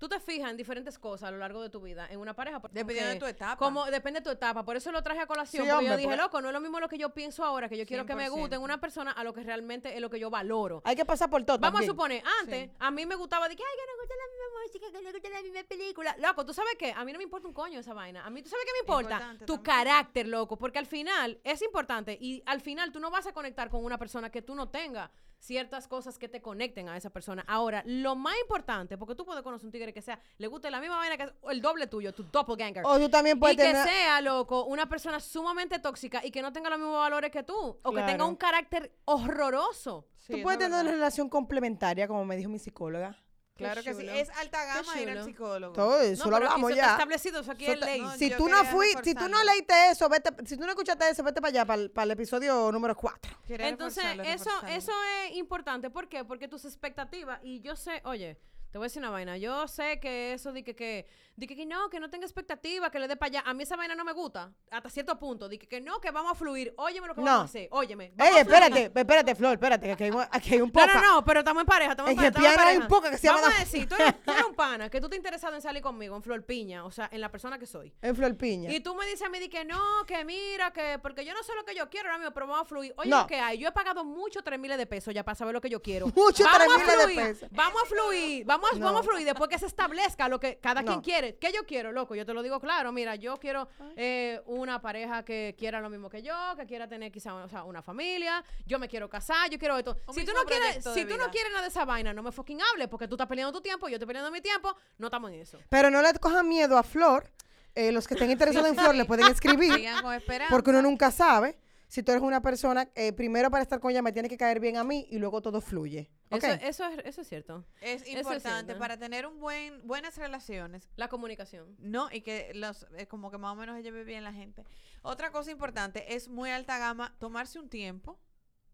tú 0.00 0.08
te 0.08 0.18
fijas 0.18 0.50
en 0.50 0.56
diferentes 0.56 0.98
cosas 0.98 1.28
a 1.28 1.30
lo 1.30 1.36
largo 1.38 1.60
de 1.62 1.68
tu 1.70 1.80
vida, 1.80 2.08
en 2.10 2.18
una 2.18 2.34
pareja. 2.34 2.60
Dependiendo 2.72 3.12
de 3.12 3.20
tu 3.20 3.26
etapa. 3.26 3.56
Como 3.56 3.84
depende 3.86 4.20
de 4.20 4.24
tu 4.24 4.30
etapa. 4.30 4.64
Por 4.64 4.74
eso 4.76 4.90
lo 4.90 5.02
traje 5.02 5.20
a 5.20 5.26
colación. 5.26 5.62
Sí, 5.64 5.68
porque 5.70 5.72
hombre, 5.74 5.88
yo 5.90 5.96
dije, 5.98 6.08
porque- 6.08 6.22
loco, 6.22 6.40
no 6.40 6.48
es 6.48 6.54
lo 6.54 6.60
mismo 6.60 6.80
lo 6.80 6.88
que 6.88 6.96
yo 6.98 7.10
pienso 7.10 7.44
ahora, 7.44 7.68
que 7.68 7.76
yo 7.76 7.84
quiero 7.86 8.06
que 8.06 8.14
me 8.16 8.28
guste 8.30 8.56
en 8.56 8.60
100%. 8.62 8.64
una 8.64 8.80
persona, 8.80 9.12
a 9.12 9.22
lo 9.22 9.32
que 9.34 9.42
realmente 9.44 9.94
es 9.94 10.00
lo 10.00 10.08
que 10.10 10.18
yo 10.18 10.30
valoro. 10.30 10.80
Hay 10.84 10.96
que 10.96 11.04
pasar 11.04 11.28
por 11.30 11.44
todo 11.44 11.58
Vamos 11.58 11.80
también. 11.80 11.90
a 11.90 11.92
suponer, 11.92 12.22
antes, 12.40 12.70
Sí. 12.70 12.76
a 12.78 12.90
mí 12.90 13.04
me 13.06 13.14
gustaba 13.14 13.46
de 13.48 13.54
que, 13.56 13.62
ay, 13.62 13.76
que 13.78 13.86
no 13.86 14.00
gusta 14.00 14.14
la 14.16 14.32
misma 14.32 14.62
música, 14.62 14.98
que 14.98 15.04
no 15.04 15.12
gusta 15.12 15.28
la 15.28 15.42
misma 15.42 15.62
película. 15.68 16.16
Loco, 16.18 16.46
¿tú 16.46 16.54
sabes 16.54 16.74
qué? 16.78 16.92
A 16.96 17.04
mí 17.04 17.12
no 17.12 17.18
me 17.18 17.24
importa 17.24 17.46
un 17.46 17.52
coño 17.54 17.78
esa 17.78 17.92
vaina. 17.92 18.24
A 18.24 18.30
mí, 18.30 18.42
¿tú 18.42 18.48
sabes 18.48 18.64
qué 18.64 18.72
me 18.72 18.78
importa? 18.80 19.14
Importante 19.16 19.44
Tu 19.44 19.54
también. 19.54 19.76
carácter, 19.76 20.26
loco. 20.28 20.56
Porque 20.56 20.78
al 20.78 20.86
final 20.86 21.38
es 21.44 21.60
importante 21.62 22.16
y 22.20 22.42
al 22.46 22.62
final 22.62 22.90
tú 22.90 23.00
no 23.00 23.10
vas 23.10 23.26
a 23.26 23.32
conectar 23.34 23.68
con 23.68 23.84
una 23.84 23.98
persona 23.98 24.30
que 24.30 24.40
tú 24.40 24.54
no 24.54 24.70
tengas 24.70 25.10
ciertas 25.38 25.88
cosas 25.88 26.18
que 26.18 26.28
te 26.28 26.42
conecten 26.42 26.90
a 26.90 26.96
esa 26.98 27.08
persona. 27.08 27.42
Ahora, 27.48 27.82
lo 27.86 28.14
más 28.14 28.34
importante, 28.42 28.98
porque 28.98 29.14
tú 29.14 29.24
puedes 29.24 29.42
conocer 29.42 29.64
un 29.66 29.72
tigre 29.72 29.89
que 29.92 30.02
sea, 30.02 30.20
le 30.38 30.46
guste 30.46 30.70
la 30.70 30.80
misma 30.80 30.96
vaina 30.96 31.16
que 31.16 31.32
o 31.40 31.50
el 31.50 31.60
doble 31.60 31.86
tuyo, 31.86 32.12
tu 32.12 32.24
doppelganger. 32.24 32.82
O 32.84 32.98
tú 32.98 33.08
también 33.08 33.38
puedes 33.38 33.54
y 33.54 33.56
que 33.58 33.64
tener... 33.64 33.86
sea, 33.86 34.20
loco, 34.20 34.64
una 34.64 34.88
persona 34.88 35.20
sumamente 35.20 35.78
tóxica 35.78 36.24
y 36.24 36.30
que 36.30 36.42
no 36.42 36.52
tenga 36.52 36.70
los 36.70 36.78
mismos 36.78 36.98
valores 36.98 37.30
que 37.30 37.42
tú. 37.42 37.78
O 37.82 37.92
que 37.92 38.02
tenga 38.02 38.24
un 38.24 38.36
carácter 38.36 38.92
horroroso. 39.04 40.06
Sí, 40.16 40.34
tú 40.34 40.42
puedes 40.42 40.60
es 40.60 40.66
tener 40.66 40.80
una 40.82 40.90
relación 40.90 41.28
complementaria, 41.28 42.06
como 42.08 42.24
me 42.24 42.36
dijo 42.36 42.48
mi 42.50 42.58
psicóloga. 42.58 43.16
Claro 43.56 43.82
que 43.82 43.92
sí. 43.92 44.06
Es 44.08 44.30
alta 44.30 44.64
gama 44.64 44.98
ir 44.98 45.10
al 45.10 45.22
psicólogo. 45.22 45.74
Todo 45.74 46.00
eso 46.00 46.24
No, 46.24 46.30
lo 46.30 46.36
hablamos 46.36 46.70
eso 46.70 46.80
está 46.80 46.86
ya. 46.86 46.92
establecido, 46.92 47.40
eso 47.40 47.52
aquí 47.52 47.64
Eso 47.66 47.74
es 47.74 47.80
ley. 47.80 48.00
no, 48.00 48.12
Si 48.16 48.30
tú 48.30 48.48
no 48.48 48.64
fui, 48.64 48.86
si 49.04 49.14
tú 49.14 49.28
no 49.28 49.44
leíste 49.44 49.90
eso, 49.90 50.08
vete, 50.08 50.30
si 50.46 50.56
tú 50.56 50.62
no 50.62 50.70
escuchaste 50.70 51.10
eso, 51.10 51.22
vete 51.22 51.42
para 51.42 51.50
allá, 51.50 51.66
para 51.66 51.82
el, 51.82 51.90
para 51.90 52.04
el 52.04 52.10
episodio 52.12 52.72
número 52.72 52.96
4. 52.96 53.36
Quería 53.46 53.68
Entonces, 53.68 54.02
reforzarlo, 54.02 54.22
eso, 54.32 54.44
reforzarlo. 54.44 54.76
eso 54.76 54.92
es 55.26 55.36
importante. 55.36 55.90
¿Por 55.90 56.08
qué? 56.08 56.24
Porque 56.24 56.48
tus 56.48 56.64
expectativas, 56.64 57.38
y 57.42 57.60
yo 57.60 57.76
sé, 57.76 58.00
oye, 58.04 58.38
te 58.70 58.78
voy 58.78 58.84
a 58.84 58.86
decir 58.86 59.00
una 59.02 59.10
vaina, 59.10 59.36
yo 59.36 59.66
sé 59.68 59.98
que 60.00 60.32
eso 60.32 60.52
de 60.52 60.62
que, 60.62 60.76
que, 60.76 61.06
de 61.36 61.46
que, 61.46 61.56
que 61.56 61.66
no, 61.66 61.90
que 61.90 61.98
no 61.98 62.08
tenga 62.08 62.24
expectativa, 62.24 62.90
que 62.90 62.98
le 63.00 63.08
dé 63.08 63.16
para 63.16 63.28
allá. 63.28 63.42
A 63.44 63.52
mí 63.52 63.64
esa 63.64 63.74
vaina 63.76 63.94
no 63.96 64.04
me 64.04 64.12
gusta, 64.12 64.52
hasta 64.70 64.88
cierto 64.90 65.18
punto. 65.18 65.48
De 65.48 65.58
que, 65.58 65.66
que 65.66 65.80
no, 65.80 66.00
que 66.00 66.10
vamos 66.12 66.32
a 66.32 66.34
fluir. 66.36 66.72
Óyeme 66.76 67.08
lo 67.08 67.14
que 67.14 67.20
No. 67.20 67.26
vamos 67.26 67.42
a 67.42 67.44
hacer. 67.46 67.68
Óyeme. 67.72 68.12
Ey, 68.18 68.36
espérate, 68.38 68.92
espérate, 68.94 69.34
Flor, 69.34 69.52
espérate, 69.54 69.86
que 69.86 69.92
aquí 69.92 70.04
hay, 70.04 70.10
un- 70.10 70.22
aquí 70.30 70.54
hay 70.54 70.60
un 70.60 70.68
No, 70.68 70.72
poca. 70.72 71.00
no, 71.00 71.14
no, 71.16 71.24
pero 71.24 71.40
estamos 71.40 71.62
en 71.62 71.66
pareja, 71.66 71.90
estamos 71.92 72.10
en 72.12 72.18
En 72.18 72.32
pareja. 72.32 72.48
estamos 72.50 72.62
en 72.62 72.68
hay 72.68 72.76
un 72.82 72.88
poca 72.88 73.10
que 73.10 73.18
se 73.18 73.26
llama 73.26 73.40
Vamos 73.40 73.56
a 73.56 73.60
decir, 73.60 73.88
tú 73.88 73.94
eres, 73.96 74.22
tú 74.24 74.30
eres 74.30 74.44
un 74.44 74.54
pana, 74.54 74.88
que 74.88 75.00
tú 75.00 75.08
te 75.08 75.16
interesado 75.16 75.54
en 75.56 75.62
salir 75.62 75.82
conmigo, 75.82 76.14
en 76.14 76.22
Flor 76.22 76.44
Piña, 76.44 76.84
o 76.84 76.90
sea, 76.92 77.08
en 77.12 77.20
la 77.20 77.30
persona 77.30 77.58
que 77.58 77.66
soy. 77.66 77.92
En 78.02 78.14
Flor 78.14 78.36
Piña. 78.36 78.70
Y 78.72 78.80
tú 78.80 78.94
me 78.94 79.04
dices 79.06 79.22
a 79.22 79.28
mí 79.30 79.38
de 79.40 79.48
que 79.50 79.64
no, 79.64 79.80
que 80.06 80.24
mira, 80.24 80.72
que 80.72 80.98
porque 81.02 81.24
yo 81.24 81.34
no 81.34 81.42
sé 81.42 81.54
lo 81.56 81.64
que 81.64 81.74
yo 81.74 81.88
quiero 81.90 82.08
ahora 82.08 82.18
mismo, 82.18 82.32
pero 82.34 82.46
vamos 82.46 82.62
a 82.62 82.64
fluir. 82.66 82.94
Oye, 82.98 83.10
No. 83.10 83.26
que 83.26 83.36
hay, 83.40 83.58
yo 83.58 83.68
he 83.68 83.72
pagado 83.72 84.04
mucho 84.04 84.42
tres 84.42 84.58
miles 84.60 84.78
de 84.78 84.86
pesos 84.86 85.12
ya 85.12 85.24
para 85.24 85.34
saber 85.34 85.54
lo 85.54 85.60
que 85.60 85.68
yo 85.70 85.82
quiero. 85.82 86.06
Mucho 86.14 86.44
3.000 86.44 87.02
a 87.02 87.06
de 87.06 87.14
pesos. 87.14 87.48
Vamos 87.52 87.82
a 87.82 87.86
fluir, 87.86 88.44
vamos, 88.44 88.59
a- 88.72 88.78
No. 88.78 88.86
vamos 88.86 89.00
a 89.00 89.04
fluir 89.04 89.24
después 89.24 89.48
que 89.48 89.58
se 89.58 89.66
establezca 89.66 90.28
lo 90.28 90.38
que 90.40 90.58
cada 90.58 90.82
quien 90.82 91.00
quiere. 91.00 91.36
¿Qué 91.36 91.52
yo 91.52 91.64
quiero, 91.66 91.92
loco? 91.92 92.14
Yo 92.14 92.26
te 92.26 92.34
lo 92.34 92.42
digo 92.42 92.60
claro, 92.60 92.92
mira, 92.92 93.14
yo 93.16 93.38
quiero 93.38 93.68
eh, 93.96 94.40
una 94.46 94.80
pareja 94.80 95.24
que 95.24 95.54
quiera 95.58 95.80
lo 95.80 95.90
mismo 95.90 96.08
que 96.08 96.22
yo, 96.22 96.34
que 96.56 96.66
quiera 96.66 96.88
tener 96.88 97.10
quizá 97.12 97.34
o 97.34 97.48
sea, 97.48 97.64
una 97.64 97.82
familia, 97.82 98.42
yo 98.66 98.78
me 98.78 98.88
quiero 98.88 99.08
casar, 99.08 99.48
yo 99.50 99.58
quiero 99.58 99.76
esto. 99.78 99.96
Un 100.06 100.14
Si 100.14 100.24
tú 100.24 100.32
no 100.32 100.44
quieres, 100.44 100.84
si 100.84 101.04
tú 101.04 101.16
no 101.16 101.30
quieres 101.30 101.50
nada 101.52 101.62
de 101.62 101.68
esa 101.68 101.84
vaina, 101.84 102.12
no 102.12 102.22
me 102.22 102.32
fucking 102.32 102.60
hables 102.60 102.88
porque 102.88 103.06
tú 103.08 103.14
estás 103.14 103.26
peleando 103.26 103.52
tu 103.52 103.60
tiempo, 103.60 103.88
yo 103.88 103.94
estoy 103.96 104.06
peleando 104.06 104.30
mi 104.30 104.40
tiempo, 104.40 104.74
no 104.98 105.06
estamos 105.08 105.30
en 105.30 105.40
eso. 105.40 105.58
Pero 105.68 105.90
no 105.90 106.02
le 106.02 106.12
cojan 106.18 106.48
miedo 106.48 106.76
a 106.78 106.82
Flor. 106.82 107.30
Eh, 107.74 107.92
los 107.92 108.08
que 108.08 108.14
estén 108.14 108.30
interesados 108.30 108.68
en 108.68 108.74
Flor 108.76 108.94
le 108.94 109.04
pueden 109.04 109.26
escribir. 109.30 109.72
Sigan 109.74 110.02
con 110.02 110.12
esperanza. 110.14 110.50
Porque 110.52 110.70
uno 110.70 110.82
nunca 110.82 111.10
sabe. 111.10 111.56
Si 111.90 112.04
tú 112.04 112.12
eres 112.12 112.22
una 112.22 112.40
persona, 112.40 112.88
eh, 112.94 113.12
primero 113.12 113.50
para 113.50 113.64
estar 113.64 113.80
con 113.80 113.90
ella 113.90 114.00
me 114.00 114.12
tiene 114.12 114.28
que 114.28 114.36
caer 114.36 114.60
bien 114.60 114.76
a 114.76 114.84
mí 114.84 115.08
y 115.10 115.18
luego 115.18 115.42
todo 115.42 115.60
fluye. 115.60 116.08
¿Ok? 116.30 116.44
Eso, 116.44 116.54
eso, 116.62 116.86
es, 116.86 116.98
eso 117.04 117.20
es 117.22 117.28
cierto. 117.28 117.64
es 117.80 118.02
es 118.02 118.14
importante 118.14 118.66
cierto. 118.66 118.78
para 118.78 118.96
tener 118.96 119.26
un 119.26 119.40
buen 119.40 119.84
buenas 119.88 120.16
relaciones. 120.16 120.88
La 120.94 121.08
comunicación. 121.08 121.74
No, 121.80 122.08
y 122.12 122.20
que 122.20 122.52
los 122.54 122.86
eh, 122.96 123.08
como 123.08 123.32
que 123.32 123.38
más 123.38 123.54
o 123.54 123.56
menos 123.56 123.76
se 123.76 123.82
lleve 123.82 124.04
bien 124.04 124.22
la 124.22 124.32
gente. 124.32 124.64
Otra 125.02 125.32
cosa 125.32 125.50
importante 125.50 126.14
es 126.14 126.28
muy 126.28 126.50
alta 126.50 126.78
gama 126.78 127.16
tomarse 127.18 127.58
un 127.58 127.68
tiempo 127.68 128.20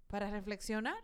para 0.08 0.30
reflexionar. 0.30 1.02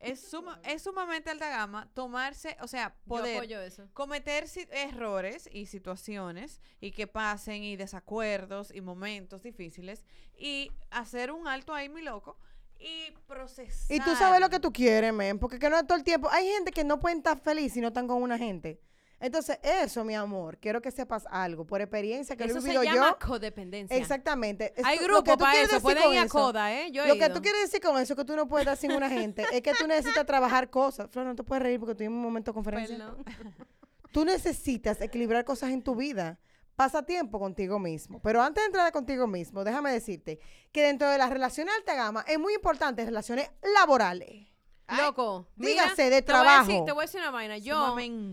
Es, 0.00 0.20
suma- 0.20 0.60
es 0.64 0.82
sumamente 0.82 1.30
alta 1.30 1.48
gama 1.48 1.88
tomarse, 1.94 2.56
o 2.60 2.68
sea, 2.68 2.94
Yo 3.06 3.08
poder 3.08 3.36
apoyo 3.38 3.60
eso. 3.62 3.88
cometer 3.94 4.48
si- 4.48 4.66
errores 4.70 5.48
y 5.50 5.66
situaciones 5.66 6.60
y 6.80 6.90
que 6.92 7.06
pasen 7.06 7.62
y 7.64 7.76
desacuerdos 7.76 8.70
y 8.74 8.82
momentos 8.82 9.42
difíciles 9.42 10.04
y 10.36 10.70
hacer 10.90 11.30
un 11.32 11.48
alto 11.48 11.72
ahí, 11.72 11.88
mi 11.88 12.02
loco, 12.02 12.38
y 12.78 13.12
procesar. 13.26 13.96
Y 13.96 14.00
tú 14.00 14.14
sabes 14.16 14.40
lo 14.40 14.50
que 14.50 14.60
tú 14.60 14.72
quieres, 14.72 15.12
men, 15.14 15.38
porque 15.38 15.58
que 15.58 15.70
no 15.70 15.78
es 15.78 15.86
todo 15.86 15.96
el 15.96 16.04
tiempo. 16.04 16.28
Hay 16.30 16.46
gente 16.48 16.70
que 16.70 16.84
no 16.84 17.00
pueden 17.00 17.18
estar 17.18 17.40
feliz 17.40 17.72
si 17.72 17.80
no 17.80 17.88
están 17.88 18.06
con 18.06 18.20
una 18.22 18.36
gente. 18.36 18.80
Entonces, 19.20 19.58
eso, 19.62 20.04
mi 20.04 20.14
amor, 20.14 20.58
quiero 20.58 20.82
que 20.82 20.90
sepas 20.90 21.24
algo, 21.30 21.64
por 21.66 21.80
experiencia 21.80 22.36
que 22.36 22.44
lo 22.44 22.50
Eso 22.50 22.58
he 22.58 22.62
se 22.62 22.68
vivido 22.68 22.82
llama 22.82 23.16
yo. 23.18 23.26
codependencia. 23.26 23.96
Exactamente. 23.96 24.74
Hay 24.84 24.98
lo 24.98 25.04
grupos 25.04 25.36
para 25.36 25.62
eso. 25.62 25.80
Pueden 25.80 26.12
ir 26.12 26.18
a 26.18 26.28
coda, 26.28 26.72
¿eh? 26.74 26.90
Yo 26.90 27.04
he 27.04 27.08
Lo 27.08 27.14
que 27.14 27.30
tú 27.30 27.40
quieres 27.40 27.62
decir 27.62 27.80
con 27.80 27.98
eso 28.00 28.14
que 28.16 28.24
tú 28.24 28.36
no 28.36 28.46
puedes 28.48 28.66
estar 28.66 28.76
sin 28.76 28.92
una 28.92 29.08
gente 29.08 29.44
es 29.52 29.62
que 29.62 29.72
tú 29.74 29.86
necesitas 29.86 30.26
trabajar 30.26 30.68
cosas. 30.70 31.10
Flor, 31.10 31.26
no 31.26 31.34
te 31.34 31.42
puedes 31.42 31.62
reír 31.62 31.80
porque 31.80 32.04
en 32.04 32.12
un 32.12 32.20
momento 32.22 32.50
de 32.50 32.54
conferencia. 32.54 32.96
Perdón. 32.96 33.24
Tú 34.12 34.24
necesitas 34.24 35.00
equilibrar 35.00 35.44
cosas 35.44 35.70
en 35.70 35.82
tu 35.82 35.96
vida. 35.96 36.38
Pasa 36.76 37.04
tiempo 37.04 37.40
contigo 37.40 37.80
mismo. 37.80 38.22
Pero 38.22 38.42
antes 38.42 38.62
de 38.62 38.66
entrar 38.66 38.92
contigo 38.92 39.26
mismo, 39.26 39.64
déjame 39.64 39.90
decirte 39.92 40.38
que 40.70 40.84
dentro 40.84 41.08
de 41.08 41.18
las 41.18 41.30
relaciones 41.30 41.74
de 41.74 41.78
alta 41.78 41.94
gama 41.94 42.24
es 42.28 42.38
muy 42.38 42.54
importante 42.54 43.04
relaciones 43.04 43.50
laborales. 43.74 44.53
Loco, 44.88 45.46
dígase, 45.56 46.10
de 46.10 46.22
te 46.22 46.32
voy 46.32 46.40
a 46.42 46.44
decir- 46.44 46.66
trabajo. 46.66 46.84
te 46.84 46.92
voy 46.92 47.02
a 47.02 47.06
decir 47.06 47.20
una 47.20 47.30
vaina. 47.30 47.58
Yo, 47.58 47.74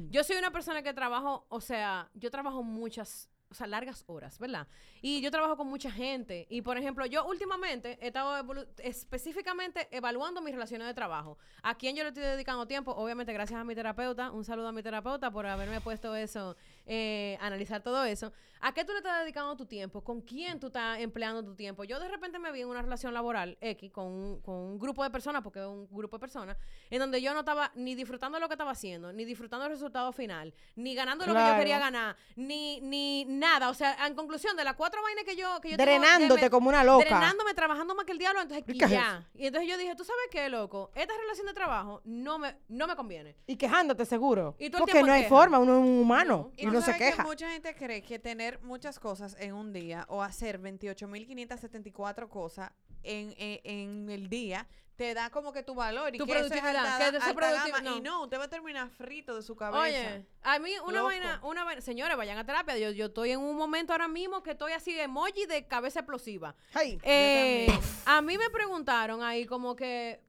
yo 0.09 0.23
soy 0.23 0.35
una 0.37 0.51
persona 0.51 0.81
que 0.83 0.93
trabajo, 0.93 1.45
o 1.49 1.61
sea, 1.61 2.09
yo 2.13 2.29
trabajo 2.29 2.61
muchas, 2.63 3.29
o 3.49 3.53
sea, 3.53 3.67
largas 3.67 4.03
horas, 4.07 4.37
¿verdad? 4.39 4.67
Y 5.01 5.21
yo 5.21 5.31
trabajo 5.31 5.57
con 5.57 5.67
mucha 5.67 5.91
gente. 5.91 6.47
Y, 6.49 6.61
por 6.61 6.77
ejemplo, 6.77 7.05
yo 7.05 7.25
últimamente 7.25 7.97
he 8.01 8.07
estado 8.07 8.37
evolu- 8.43 8.67
específicamente 8.79 9.87
evaluando 9.91 10.41
mis 10.41 10.53
relaciones 10.53 10.87
de 10.87 10.93
trabajo. 10.93 11.37
¿A 11.63 11.75
quién 11.75 11.95
yo 11.95 12.03
le 12.03 12.09
estoy 12.09 12.23
dedicando 12.23 12.65
tiempo? 12.67 12.91
Obviamente, 12.91 13.33
gracias 13.33 13.59
a 13.59 13.63
mi 13.63 13.75
terapeuta. 13.75 14.31
Un 14.31 14.43
saludo 14.45 14.67
a 14.69 14.71
mi 14.71 14.81
terapeuta 14.83 15.31
por 15.31 15.45
haberme 15.45 15.81
puesto 15.81 16.15
eso, 16.15 16.55
eh, 16.85 17.37
analizar 17.41 17.81
todo 17.81 18.03
eso. 18.05 18.31
¿A 18.63 18.73
qué 18.75 18.85
tú 18.85 18.91
le 18.91 18.99
estás 18.99 19.21
dedicando 19.21 19.55
tu 19.57 19.65
tiempo? 19.65 20.03
¿Con 20.03 20.21
quién 20.21 20.59
tú 20.59 20.67
estás 20.67 20.99
empleando 20.99 21.43
tu 21.43 21.55
tiempo? 21.55 21.83
Yo 21.83 21.99
de 21.99 22.07
repente 22.07 22.37
me 22.37 22.51
vi 22.51 22.61
en 22.61 22.67
una 22.67 22.83
relación 22.83 23.11
laboral 23.11 23.57
X 23.59 23.91
con 23.91 24.05
un, 24.05 24.39
con 24.41 24.53
un 24.53 24.77
grupo 24.77 25.03
de 25.03 25.09
personas, 25.09 25.41
porque 25.41 25.59
es 25.61 25.65
un 25.65 25.87
grupo 25.89 26.17
de 26.17 26.19
personas, 26.19 26.57
en 26.91 26.99
donde 26.99 27.19
yo 27.23 27.33
no 27.33 27.39
estaba 27.39 27.71
ni 27.73 27.95
disfrutando 27.95 28.39
lo 28.39 28.47
que 28.47 28.53
estaba 28.53 28.69
haciendo, 28.69 29.11
ni 29.13 29.25
disfrutando 29.25 29.65
el 29.65 29.71
resultado 29.71 30.11
final, 30.11 30.53
ni 30.75 30.93
ganando 30.93 31.25
lo 31.25 31.33
que 31.33 31.39
yo 31.39 31.55
quería 31.57 31.79
ganar, 31.79 32.15
ni, 32.35 32.79
ni 32.81 33.25
nada. 33.25 33.69
O 33.69 33.73
sea, 33.73 33.97
en 34.05 34.13
conclusión, 34.13 34.55
de 34.55 34.63
las 34.63 34.75
cuatro 34.75 35.01
vainas 35.01 35.23
que 35.23 35.35
yo, 35.35 35.59
que 35.59 35.71
yo 35.71 35.77
tengo 35.77 35.89
Drenándote 35.91 36.41
me- 36.41 36.49
como 36.51 36.69
una 36.69 36.83
loca. 36.83 37.03
Drenándome, 37.05 37.55
trabajando 37.55 37.95
más 37.95 38.05
que 38.05 38.11
el 38.11 38.19
diablo, 38.19 38.41
entonces 38.41 38.63
¿Qué 38.63 38.73
y 38.73 38.89
ya. 38.89 39.27
Y 39.33 39.47
entonces 39.47 39.67
yo 39.71 39.75
dije, 39.77 39.95
¿tú 39.95 40.03
sabes 40.03 40.21
qué, 40.29 40.49
loco? 40.49 40.91
Esta 40.93 41.13
relación 41.19 41.47
de 41.47 41.53
trabajo 41.53 42.01
no 42.05 42.37
me, 42.37 42.57
no 42.67 42.85
me 42.85 42.95
conviene. 42.95 43.35
Y 43.47 43.55
quejándote 43.55 44.05
seguro. 44.05 44.55
Y 44.59 44.69
Porque 44.69 45.01
no 45.01 45.11
hay 45.11 45.23
forma, 45.25 45.57
uno 45.57 45.79
es 45.79 45.79
un 45.83 45.99
humano 45.99 46.51
No. 46.51 46.51
y 46.57 46.67
Y 46.67 46.67
uno 46.71 46.79
se 46.81 46.91
sabes 46.91 46.99
que 46.99 47.09
queja. 47.11 47.23
mucha 47.23 47.51
gente 47.51 47.75
cree 47.75 48.01
que 48.01 48.19
tener 48.19 48.59
muchas 48.61 48.99
cosas 48.99 49.35
en 49.39 49.53
un 49.53 49.71
día 49.73 50.05
o 50.09 50.21
hacer 50.21 50.59
28.574 50.61 52.27
cosas 52.29 52.71
en, 53.03 53.33
en, 53.37 53.59
en 53.63 54.09
el 54.09 54.29
día 54.29 54.67
te 55.01 55.15
da 55.15 55.31
como 55.31 55.51
que 55.51 55.63
tu 55.63 55.73
valor 55.73 56.13
y 56.13 56.19
Tu 56.19 56.27
que 56.27 56.31
eso 56.33 56.41
es 56.45 56.47
productividad, 56.51 56.85
alta, 56.85 56.97
que 56.99 57.03
eso 57.09 57.17
es 57.17 57.23
alta 57.23 57.41
productivo- 57.41 57.83
gama. 57.83 57.97
Y 57.97 58.01
no. 58.01 58.21
usted 58.23 58.37
va 58.39 58.43
a 58.43 58.49
terminar 58.49 58.87
frito 58.91 59.35
de 59.35 59.41
su 59.41 59.55
cabeza. 59.55 59.81
Oye, 59.81 60.25
a 60.43 60.59
mí 60.59 60.71
una 60.85 60.97
Loco. 60.97 61.05
vaina, 61.05 61.39
una 61.43 61.63
vaina, 61.63 61.81
señores, 61.81 62.15
vayan 62.15 62.37
a 62.37 62.45
terapia. 62.45 62.77
Yo, 62.77 62.91
yo 62.91 63.07
estoy 63.07 63.31
en 63.31 63.39
un 63.39 63.55
momento 63.57 63.93
ahora 63.93 64.07
mismo 64.07 64.43
que 64.43 64.51
estoy 64.51 64.73
así 64.73 64.97
emoji 64.99 65.47
de 65.47 65.65
cabeza 65.67 66.01
explosiva. 66.01 66.53
Ay, 66.75 66.99
Eh, 67.01 67.67
a 68.05 68.21
mí 68.21 68.37
me 68.37 68.51
preguntaron 68.51 69.23
ahí 69.23 69.45
como 69.47 69.75
que, 69.75 70.21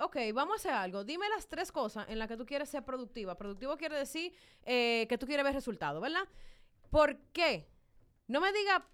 ok, 0.00 0.16
vamos 0.34 0.54
a 0.54 0.56
hacer 0.56 0.72
algo. 0.72 1.04
Dime 1.04 1.28
las 1.28 1.46
tres 1.46 1.70
cosas 1.70 2.06
en 2.08 2.18
las 2.18 2.26
que 2.26 2.36
tú 2.36 2.44
quieres 2.44 2.68
ser 2.68 2.84
productiva. 2.84 3.36
Productivo 3.36 3.76
quiere 3.76 3.96
decir 3.96 4.34
eh, 4.64 5.06
que 5.08 5.18
tú 5.18 5.26
quieres 5.26 5.44
ver 5.44 5.54
resultados, 5.54 6.02
¿verdad? 6.02 6.26
¿Por 6.90 7.16
qué? 7.32 7.68
No 8.26 8.40
me 8.40 8.52
diga, 8.52 8.84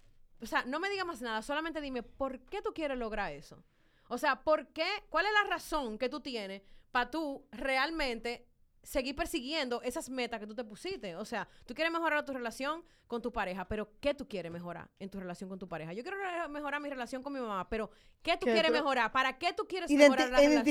o 0.43 0.45
sea, 0.45 0.63
no 0.65 0.79
me 0.79 0.91
diga 0.91 1.05
más 1.05 1.21
nada, 1.23 1.41
solamente 1.41 1.81
dime, 1.81 2.03
¿por 2.03 2.39
qué 2.41 2.61
tú 2.61 2.71
quieres 2.71 2.99
lograr 2.99 3.31
eso? 3.33 3.63
O 4.09 4.17
sea, 4.17 4.43
¿por 4.43 4.67
qué? 4.67 4.85
¿Cuál 5.09 5.25
es 5.25 5.31
la 5.33 5.49
razón 5.49 5.97
que 5.97 6.09
tú 6.09 6.19
tienes 6.19 6.61
para 6.91 7.09
tú 7.09 7.45
realmente 7.51 8.45
seguir 8.83 9.15
persiguiendo 9.15 9.81
esas 9.81 10.09
metas 10.09 10.39
que 10.39 10.47
tú 10.47 10.53
te 10.55 10.63
pusiste? 10.63 11.15
O 11.15 11.25
sea, 11.25 11.47
tú 11.65 11.73
quieres 11.73 11.91
mejorar 11.91 12.25
tu 12.25 12.33
relación 12.33 12.83
con 13.07 13.21
tu 13.21 13.31
pareja, 13.31 13.65
pero 13.67 13.89
¿qué 14.01 14.13
tú 14.13 14.27
quieres 14.27 14.51
mejorar 14.51 14.89
en 14.99 15.09
tu 15.09 15.19
relación 15.19 15.49
con 15.49 15.57
tu 15.59 15.67
pareja? 15.67 15.93
Yo 15.93 16.03
quiero 16.03 16.17
mejorar 16.49 16.81
mi 16.81 16.89
relación 16.89 17.21
con 17.23 17.31
mi 17.33 17.39
mamá, 17.39 17.69
pero 17.69 17.89
¿qué 18.21 18.33
tú 18.37 18.45
¿Qué 18.45 18.53
quieres 18.53 18.71
tú- 18.71 18.77
mejorar? 18.77 19.11
¿Para 19.11 19.37
qué 19.37 19.53
tú 19.53 19.65
quieres 19.67 19.89
identi- 19.89 19.97
mejorar 20.09 20.29
la 20.31 20.37
relación? 20.39 20.63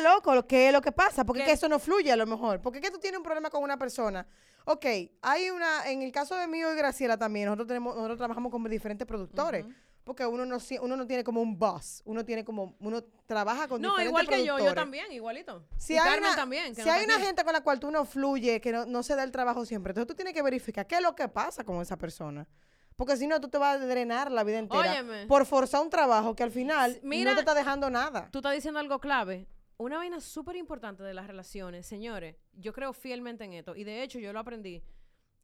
loco, 0.00 0.46
es 0.68 0.72
lo 0.72 0.80
que 0.80 0.92
pasa. 0.92 1.24
Porque 1.24 1.40
¿Qué? 1.42 1.46
que 1.46 1.52
eso 1.52 1.68
no 1.68 1.78
fluye 1.78 2.10
a 2.12 2.16
lo 2.16 2.26
mejor. 2.26 2.60
Porque 2.62 2.80
que 2.80 2.90
tú 2.90 2.98
tienes 2.98 3.18
un 3.18 3.24
problema 3.24 3.50
con 3.50 3.62
una 3.62 3.76
persona. 3.76 4.26
Ok, 4.64 4.84
hay 5.22 5.50
una, 5.50 5.90
en 5.90 6.02
el 6.02 6.12
caso 6.12 6.34
de 6.36 6.46
mí 6.46 6.58
y 6.58 6.76
Graciela 6.76 7.16
también, 7.16 7.46
nosotros 7.46 7.68
tenemos, 7.68 7.94
nosotros 7.96 8.18
trabajamos 8.18 8.52
con 8.52 8.62
diferentes 8.64 9.06
productores. 9.06 9.64
Porque 10.08 10.24
uno 10.24 10.46
no, 10.46 10.56
uno 10.80 10.96
no 10.96 11.06
tiene 11.06 11.22
como 11.22 11.42
un 11.42 11.58
boss, 11.58 12.00
uno 12.06 12.24
tiene 12.24 12.42
como, 12.42 12.74
uno 12.80 13.04
trabaja 13.26 13.68
con 13.68 13.82
No, 13.82 14.00
igual 14.00 14.26
que 14.26 14.42
yo, 14.42 14.58
yo 14.58 14.72
también, 14.72 15.12
igualito. 15.12 15.66
Si 15.76 15.92
y 15.92 15.98
hay 15.98 16.02
Carmen 16.08 16.28
una, 16.30 16.34
también. 16.36 16.74
si 16.74 16.80
no 16.82 16.90
hay 16.90 17.04
una 17.04 17.20
gente 17.20 17.44
con 17.44 17.52
la 17.52 17.60
cual 17.60 17.78
tú 17.78 17.90
no 17.90 18.06
fluye, 18.06 18.58
que 18.58 18.72
no, 18.72 18.86
no 18.86 19.02
se 19.02 19.14
da 19.14 19.22
el 19.22 19.30
trabajo 19.30 19.66
siempre, 19.66 19.90
entonces 19.90 20.08
tú 20.08 20.14
tienes 20.14 20.32
que 20.32 20.40
verificar 20.40 20.86
qué 20.86 20.94
es 20.94 21.02
lo 21.02 21.14
que 21.14 21.28
pasa 21.28 21.62
con 21.62 21.82
esa 21.82 21.98
persona. 21.98 22.48
Porque 22.96 23.18
si 23.18 23.26
no, 23.26 23.38
tú 23.38 23.48
te 23.50 23.58
vas 23.58 23.76
a 23.76 23.86
drenar 23.86 24.32
la 24.32 24.44
vida 24.44 24.58
entera 24.60 24.80
Óyeme. 24.92 25.26
por 25.26 25.44
forzar 25.44 25.82
un 25.82 25.90
trabajo 25.90 26.34
que 26.34 26.42
al 26.42 26.50
final 26.52 26.98
mira- 27.02 27.32
no 27.32 27.36
te 27.36 27.42
está 27.42 27.52
dejando 27.52 27.90
nada. 27.90 28.30
Tú 28.32 28.38
estás 28.38 28.54
diciendo 28.54 28.80
algo 28.80 28.98
clave. 28.98 29.46
Una 29.76 29.98
vaina 29.98 30.20
súper 30.22 30.56
importante 30.56 31.02
de 31.02 31.12
las 31.12 31.26
relaciones, 31.26 31.86
señores. 31.86 32.34
Yo 32.54 32.72
creo 32.72 32.94
fielmente 32.94 33.44
en 33.44 33.52
esto. 33.52 33.76
Y 33.76 33.84
de 33.84 34.02
hecho, 34.02 34.18
yo 34.18 34.32
lo 34.32 34.40
aprendí 34.40 34.82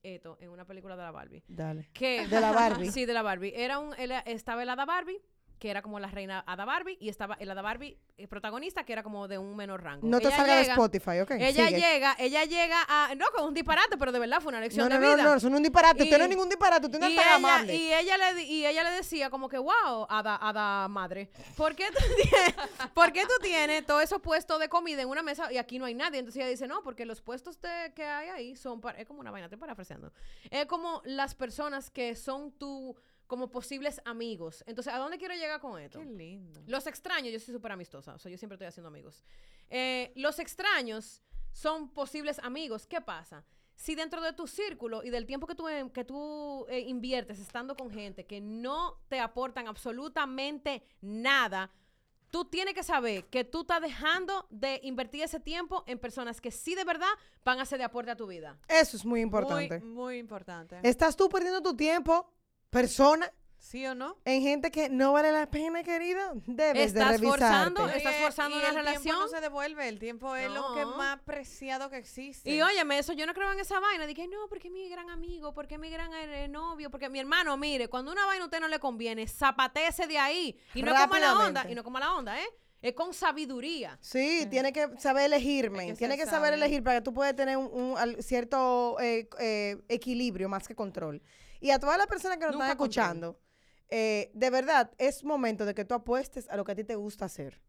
esto 0.04 0.36
en 0.40 0.50
una 0.50 0.64
película 0.64 0.96
de 0.96 1.02
la 1.02 1.10
Barbie. 1.10 1.42
Dale. 1.48 1.88
Que, 1.92 2.26
De 2.28 2.40
la 2.40 2.52
Barbie. 2.52 2.90
sí, 2.90 3.06
de 3.06 3.12
la 3.14 3.22
Barbie. 3.22 3.52
Era 3.56 3.78
un, 3.78 3.94
era- 3.98 4.20
estaba 4.20 4.62
el 4.62 4.68
hada 4.68 4.84
Barbie 4.84 5.20
que 5.58 5.70
era 5.70 5.82
como 5.82 5.98
la 6.00 6.08
reina 6.08 6.44
Ada 6.46 6.64
Barbie, 6.64 6.96
y 7.00 7.08
estaba 7.08 7.34
el 7.40 7.50
Ada 7.50 7.62
Barbie 7.62 7.96
eh, 8.18 8.26
protagonista, 8.28 8.84
que 8.84 8.92
era 8.92 9.02
como 9.02 9.28
de 9.28 9.38
un 9.38 9.56
menor 9.56 9.82
rango. 9.82 10.06
No 10.06 10.18
te 10.20 10.26
Ella 10.26 10.36
salga 10.36 10.56
de 10.56 10.62
Spotify, 10.62 11.20
¿ok? 11.20 11.30
Ella 11.32 11.68
Sigue. 11.68 11.80
llega, 11.80 12.16
ella 12.18 12.44
llega 12.44 12.78
a. 12.88 13.14
No, 13.14 13.26
con 13.34 13.46
un 13.48 13.54
disparate, 13.54 13.96
pero 13.96 14.12
de 14.12 14.18
verdad 14.18 14.40
fue 14.40 14.50
una 14.50 14.60
lección 14.60 14.88
No, 14.88 14.94
no, 14.94 15.00
de 15.00 15.06
no, 15.06 15.14
vida. 15.16 15.24
no, 15.30 15.34
eso 15.36 15.48
no 15.48 15.56
es 15.56 15.58
un 15.58 15.62
disparate. 15.62 16.02
Usted 16.02 16.18
no 16.18 16.24
es 16.24 16.28
Y- 16.28 16.30
ningún 16.34 16.48
disparate, 16.48 16.86
usted 16.86 16.98
no 16.98 17.08
y, 17.08 17.14
es 17.16 17.22
tan 17.22 17.32
amable. 17.34 17.74
y 17.74 17.92
ella 17.94 18.16
le 18.32 18.42
y 18.42 18.66
ella 18.66 18.84
le 18.84 18.90
decía 18.90 19.30
como 19.30 19.48
que 19.48 19.58
wow 19.58 20.06
Ada, 20.08 20.36
Ada 20.40 20.88
madre 20.88 21.30
¿por 21.56 21.74
qué, 21.74 21.86
tú 21.90 22.02
tienes, 22.22 22.54
¿por 22.92 23.12
qué 23.12 23.22
tú 23.22 23.34
tienes 23.42 23.86
todos 23.86 24.02
esos 24.02 24.20
puestos 24.20 24.58
de 24.60 24.68
comida 24.68 25.02
en 25.02 25.08
una 25.08 25.22
mesa 25.22 25.52
y 25.52 25.58
aquí 25.58 25.78
no 25.78 25.84
hay 25.86 25.94
nadie? 25.94 26.18
entonces 26.18 26.40
ella 26.40 26.50
dice 26.50 26.66
no 26.66 26.82
porque 26.82 27.04
los 27.06 27.20
puestos 27.22 27.60
de- 27.60 27.92
que 27.94 28.04
hay 28.04 28.28
ahí 28.28 28.56
son 28.56 28.80
para, 28.80 28.98
es 29.00 29.06
como 29.06 29.20
una 29.20 29.30
vaina 29.30 29.46
estoy 29.46 29.58
parafraseando 29.58 30.12
es 30.50 30.66
como 30.66 31.00
las 31.04 31.34
personas 31.34 31.90
que 31.90 32.16
son 32.16 32.52
tu 32.52 32.96
como 33.26 33.50
posibles 33.50 34.00
amigos 34.04 34.62
entonces 34.66 34.92
¿a 34.92 34.98
dónde 34.98 35.18
quiero 35.18 35.34
llegar 35.34 35.60
con 35.60 35.80
esto? 35.80 35.98
Qué 35.98 36.04
lindo. 36.06 36.62
Los 36.66 36.86
extraños, 36.86 37.32
yo 37.32 37.40
soy 37.40 37.54
súper 37.54 37.72
amistosa, 37.72 38.14
o 38.14 38.18
sea, 38.18 38.30
yo 38.30 38.38
siempre 38.38 38.54
estoy 38.56 38.66
haciendo 38.68 38.88
amigos. 38.88 39.24
Eh, 39.70 40.12
los 40.16 40.38
extraños 40.38 41.22
son 41.52 41.88
posibles 41.90 42.38
amigos. 42.40 42.86
¿Qué 42.86 43.00
pasa? 43.00 43.44
Si 43.76 43.94
dentro 43.94 44.20
de 44.20 44.32
tu 44.32 44.46
círculo 44.46 45.02
y 45.02 45.10
del 45.10 45.26
tiempo 45.26 45.46
que 45.46 45.54
tú, 45.54 45.68
em- 45.68 45.90
que 45.90 46.04
tú 46.04 46.66
eh, 46.68 46.80
inviertes 46.80 47.38
estando 47.40 47.74
con 47.76 47.90
gente 47.90 48.24
que 48.26 48.40
no 48.40 49.00
te 49.08 49.18
aportan 49.20 49.66
absolutamente 49.68 50.82
nada, 51.00 51.70
tú 52.30 52.44
tienes 52.44 52.74
que 52.74 52.82
saber 52.82 53.26
que 53.26 53.44
tú 53.44 53.60
estás 53.62 53.80
dejando 53.80 54.46
de 54.50 54.80
invertir 54.82 55.22
ese 55.22 55.38
tiempo 55.40 55.84
en 55.86 55.98
personas 55.98 56.40
que 56.40 56.50
sí 56.50 56.74
de 56.74 56.84
verdad 56.84 57.08
van 57.44 57.60
a 57.60 57.64
ser 57.64 57.78
de 57.78 57.84
aporte 57.84 58.10
a 58.10 58.16
tu 58.16 58.26
vida. 58.26 58.58
Eso 58.68 58.96
es 58.96 59.04
muy 59.04 59.20
importante. 59.20 59.78
Muy, 59.80 59.88
muy 59.88 60.18
importante. 60.18 60.78
¿Estás 60.82 61.16
tú 61.16 61.28
perdiendo 61.28 61.62
tu 61.62 61.76
tiempo, 61.76 62.28
persona, 62.74 63.32
¿Sí 63.58 63.86
o 63.86 63.94
no? 63.94 64.16
en 64.26 64.42
gente 64.42 64.70
que 64.70 64.88
no 64.90 65.12
vale 65.12 65.32
la 65.32 65.50
pena, 65.50 65.82
querida? 65.82 66.32
Debes 66.46 66.92
de 66.94 67.00
Estás 67.00 67.12
revisarte. 67.20 67.26
forzando, 67.44 67.88
estás 67.88 68.14
el- 68.14 68.22
forzando 68.22 68.56
y 68.56 68.58
una 68.60 68.68
el 68.68 68.74
relación. 68.76 69.02
tiempo 69.02 69.20
no 69.22 69.28
se 69.28 69.40
devuelve, 69.40 69.88
el 69.88 69.98
tiempo 69.98 70.36
es 70.36 70.50
lo 70.50 70.74
que 70.74 70.84
más 70.84 71.18
preciado 71.22 71.88
que 71.90 71.96
existe. 71.96 72.50
Y 72.50 72.60
óyeme, 72.62 72.98
eso 72.98 73.12
yo 73.14 73.26
no 73.26 73.32
creo 73.34 73.50
en 73.52 73.58
esa 73.60 73.80
vaina. 73.80 74.06
Dije, 74.06 74.28
no, 74.28 74.46
porque 74.48 74.70
mi 74.70 74.88
gran 74.88 75.08
amigo, 75.10 75.54
porque 75.54 75.78
mi 75.78 75.88
gran 75.90 76.12
eh, 76.12 76.46
novio, 76.48 76.90
porque 76.90 77.08
mi 77.08 77.18
hermano, 77.18 77.56
mire, 77.56 77.88
cuando 77.88 78.12
una 78.12 78.26
vaina 78.26 78.44
a 78.44 78.46
usted 78.46 78.60
no 78.60 78.68
le 78.68 78.78
conviene, 78.78 79.26
zapatece 79.26 80.06
de 80.06 80.18
ahí. 80.18 80.56
Y 80.74 80.82
no 80.82 80.94
como 80.94 81.16
la 81.16 81.38
onda, 81.38 81.66
y 81.70 81.74
no 81.74 81.82
como 81.82 81.98
la 81.98 82.14
onda, 82.14 82.38
¿eh? 82.40 82.46
Es 82.82 82.92
con 82.92 83.14
sabiduría. 83.14 83.96
Sí, 84.02 84.46
tiene 84.50 84.70
que 84.70 84.90
saber 84.98 85.24
elegirme. 85.24 85.86
Que 85.86 85.94
tiene 85.94 86.18
que 86.18 86.26
saber 86.26 86.52
elegir 86.52 86.82
para 86.82 86.98
que 86.98 87.02
tú 87.02 87.14
puedas 87.14 87.34
tener 87.34 87.56
un, 87.56 87.70
un 87.72 87.96
al- 87.96 88.22
cierto 88.22 89.00
eh, 89.00 89.26
eh, 89.40 89.78
equilibrio 89.88 90.50
más 90.50 90.68
que 90.68 90.74
control. 90.74 91.22
Y 91.64 91.70
a 91.70 91.78
todas 91.78 91.96
las 91.96 92.06
personas 92.06 92.36
que 92.36 92.44
nos 92.44 92.52
Nunca 92.52 92.66
están 92.66 92.76
escuchando, 92.76 93.40
eh, 93.88 94.30
de 94.34 94.50
verdad, 94.50 94.90
es 94.98 95.24
momento 95.24 95.64
de 95.64 95.74
que 95.74 95.86
tú 95.86 95.94
apuestes 95.94 96.46
a 96.50 96.56
lo 96.58 96.64
que 96.64 96.72
a 96.72 96.74
ti 96.74 96.84
te 96.84 96.94
gusta 96.94 97.24
hacer. 97.24 97.62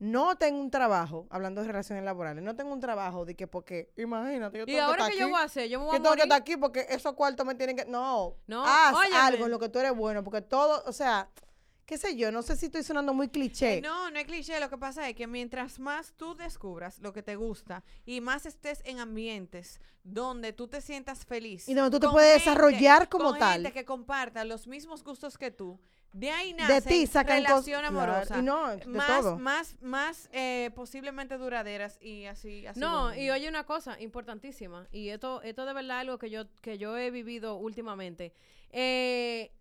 No 0.00 0.36
tengo 0.36 0.60
un 0.60 0.72
trabajo, 0.72 1.28
hablando 1.30 1.60
de 1.60 1.68
relaciones 1.68 2.04
laborales, 2.04 2.42
no 2.42 2.56
tengo 2.56 2.72
un 2.72 2.80
trabajo 2.80 3.24
de 3.24 3.36
que 3.36 3.46
porque, 3.46 3.92
imagínate, 3.96 4.58
yo 4.58 4.64
Y 4.64 4.66
tengo 4.66 4.78
que 4.78 4.80
ahora 4.80 5.02
estar 5.04 5.12
que 5.12 5.18
yo 5.20 5.28
voy 5.28 5.40
a 5.40 5.44
hacer, 5.44 5.68
yo 5.68 5.78
me 5.78 5.84
voy 5.84 5.92
que 5.92 5.96
a 5.98 6.02
tengo 6.02 6.16
que 6.16 6.22
morir. 6.22 6.32
estar 6.32 6.40
aquí 6.40 6.56
porque 6.56 6.86
esos 6.88 7.12
cuartos 7.12 7.46
me 7.46 7.54
tienen 7.54 7.76
que... 7.76 7.84
No, 7.84 8.34
No, 8.48 8.64
haz 8.66 8.96
algo 9.14 9.44
en 9.44 9.52
lo 9.52 9.60
que 9.60 9.68
tú 9.68 9.78
eres 9.78 9.94
bueno, 9.94 10.24
porque 10.24 10.42
todo, 10.42 10.82
o 10.84 10.92
sea, 10.92 11.30
qué 11.88 11.96
sé 11.96 12.16
yo, 12.16 12.30
no 12.30 12.42
sé 12.42 12.54
si 12.54 12.66
estoy 12.66 12.82
sonando 12.82 13.14
muy 13.14 13.28
cliché. 13.30 13.78
Eh, 13.78 13.80
no, 13.80 14.10
no 14.10 14.18
es 14.18 14.26
cliché. 14.26 14.60
Lo 14.60 14.68
que 14.68 14.76
pasa 14.76 15.08
es 15.08 15.16
que 15.16 15.26
mientras 15.26 15.78
más 15.78 16.12
tú 16.18 16.34
descubras 16.36 16.98
lo 16.98 17.14
que 17.14 17.22
te 17.22 17.34
gusta 17.34 17.82
y 18.04 18.20
más 18.20 18.44
estés 18.44 18.82
en 18.84 19.00
ambientes 19.00 19.80
donde 20.04 20.52
tú 20.52 20.68
te 20.68 20.82
sientas 20.82 21.24
feliz. 21.24 21.66
Y 21.66 21.72
donde 21.72 21.90
tú 21.98 21.98
te 22.06 22.12
puedes 22.12 22.42
gente- 22.42 22.50
desarrollar 22.50 23.08
como 23.08 23.30
con 23.30 23.38
tal. 23.38 23.62
gente 23.62 23.72
que 23.72 23.86
comparta 23.86 24.44
los 24.44 24.66
mismos 24.66 25.02
gustos 25.02 25.38
que 25.38 25.50
tú. 25.50 25.80
De 26.12 26.30
ahí 26.30 26.52
de 26.52 26.58
nace 26.58 26.88
ti 26.90 27.06
sacan 27.06 27.38
cosas 27.42 27.48
relación 27.64 27.80
claro, 27.80 27.96
amorosa. 27.96 28.38
y 28.38 28.42
no 28.42 28.76
de 28.76 28.86
más, 28.86 29.06
todo 29.20 29.38
más, 29.38 29.76
más 29.80 30.28
eh, 30.32 30.70
posiblemente 30.74 31.38
duraderas 31.38 31.96
y 32.02 32.26
así. 32.26 32.66
así 32.66 32.78
No, 32.80 33.14
y 33.14 33.30
oye 33.30 33.48
una 33.48 33.64
cosa 33.64 33.98
importantísima, 33.98 34.86
y 34.92 35.08
esto, 35.08 35.40
esto 35.40 35.64
de 35.64 35.72
verdad 35.72 36.00
algo 36.00 36.18
que 36.18 36.28
yo, 36.28 36.44
que 36.60 36.76
yo 36.76 36.98
he 36.98 37.10
vivido 37.10 37.56
últimamente. 37.56 38.34
Eh, 38.70 39.52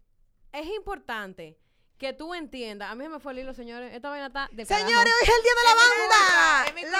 es 0.51 0.67
importante 0.75 1.57
que 1.97 2.13
tú 2.13 2.33
entiendas. 2.35 2.91
A 2.91 2.95
mí 2.95 3.03
se 3.03 3.09
me 3.09 3.19
fue 3.19 3.33
el 3.33 3.39
hilo, 3.39 3.53
señores. 3.53 3.93
Esta 3.93 4.09
vaina 4.09 4.27
está 4.27 4.47
de 4.51 4.65
carajo. 4.65 4.87
Señores, 4.87 5.13
hoy 5.13 5.19
es 5.23 5.29
el 5.35 5.43
día 5.43 5.51
de 5.57 5.63
la 5.63 5.71
Es 5.71 5.77
mi 5.77 5.81
culpa, 6.01 6.17
banda. 6.17 6.65
es 6.67 6.73
mi 6.75 6.81
la 6.81 6.87
es 6.87 6.93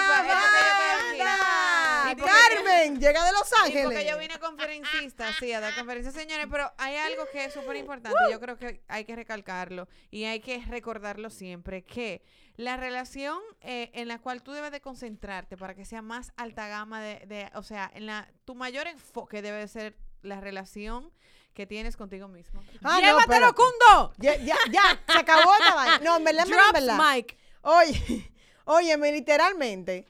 yo 2.16 2.24
banda. 2.24 2.38
Carmen, 2.56 3.00
llega 3.00 3.24
de 3.24 3.32
Los 3.32 3.52
Ángeles. 3.64 3.84
porque 3.84 4.06
yo 4.08 4.18
vine 4.18 4.38
conferencista, 4.38 5.32
sí, 5.38 5.52
a 5.52 5.60
dar 5.60 5.74
conferencias, 5.74 6.14
señores, 6.14 6.46
pero 6.50 6.72
hay 6.78 6.96
algo 6.96 7.24
que 7.32 7.44
es 7.44 7.52
súper 7.52 7.76
importante, 7.76 8.18
yo 8.30 8.40
creo 8.40 8.56
que 8.56 8.82
hay 8.88 9.04
que 9.04 9.16
recalcarlo 9.16 9.88
y 10.10 10.24
hay 10.24 10.40
que 10.40 10.62
recordarlo 10.66 11.30
siempre, 11.30 11.84
que 11.84 12.22
la 12.56 12.76
relación 12.76 13.38
eh, 13.60 13.90
en 13.94 14.08
la 14.08 14.18
cual 14.18 14.42
tú 14.42 14.52
debes 14.52 14.72
de 14.72 14.80
concentrarte 14.80 15.56
para 15.56 15.74
que 15.74 15.84
sea 15.84 16.02
más 16.02 16.32
alta 16.36 16.66
gama 16.68 17.00
de, 17.00 17.20
de- 17.26 17.50
o 17.54 17.62
sea, 17.62 17.90
en 17.94 18.06
la, 18.06 18.28
tu 18.44 18.54
mayor 18.54 18.86
enfoque 18.88 19.42
debe 19.42 19.66
ser 19.68 19.96
la 20.22 20.40
relación 20.40 21.12
que 21.54 21.66
tienes 21.66 21.96
contigo 21.96 22.28
mismo. 22.28 22.62
Ah, 22.82 23.00
no, 23.00 23.00
¡Llévatelo, 23.00 23.48
espérate. 23.48 23.54
Cundo! 23.54 24.12
Ya, 24.18 24.36
ya, 24.36 24.56
ya, 24.70 25.02
se 25.12 25.18
acabó 25.18 25.52
esta 25.60 25.74
vaina. 25.74 25.98
No, 25.98 26.16
en 26.16 26.24
verdad, 26.24 26.46
en 26.46 26.72
verdad, 26.72 27.14
mic. 27.14 27.36
Oye, 27.62 28.32
óyeme, 28.64 29.12
literalmente, 29.12 30.06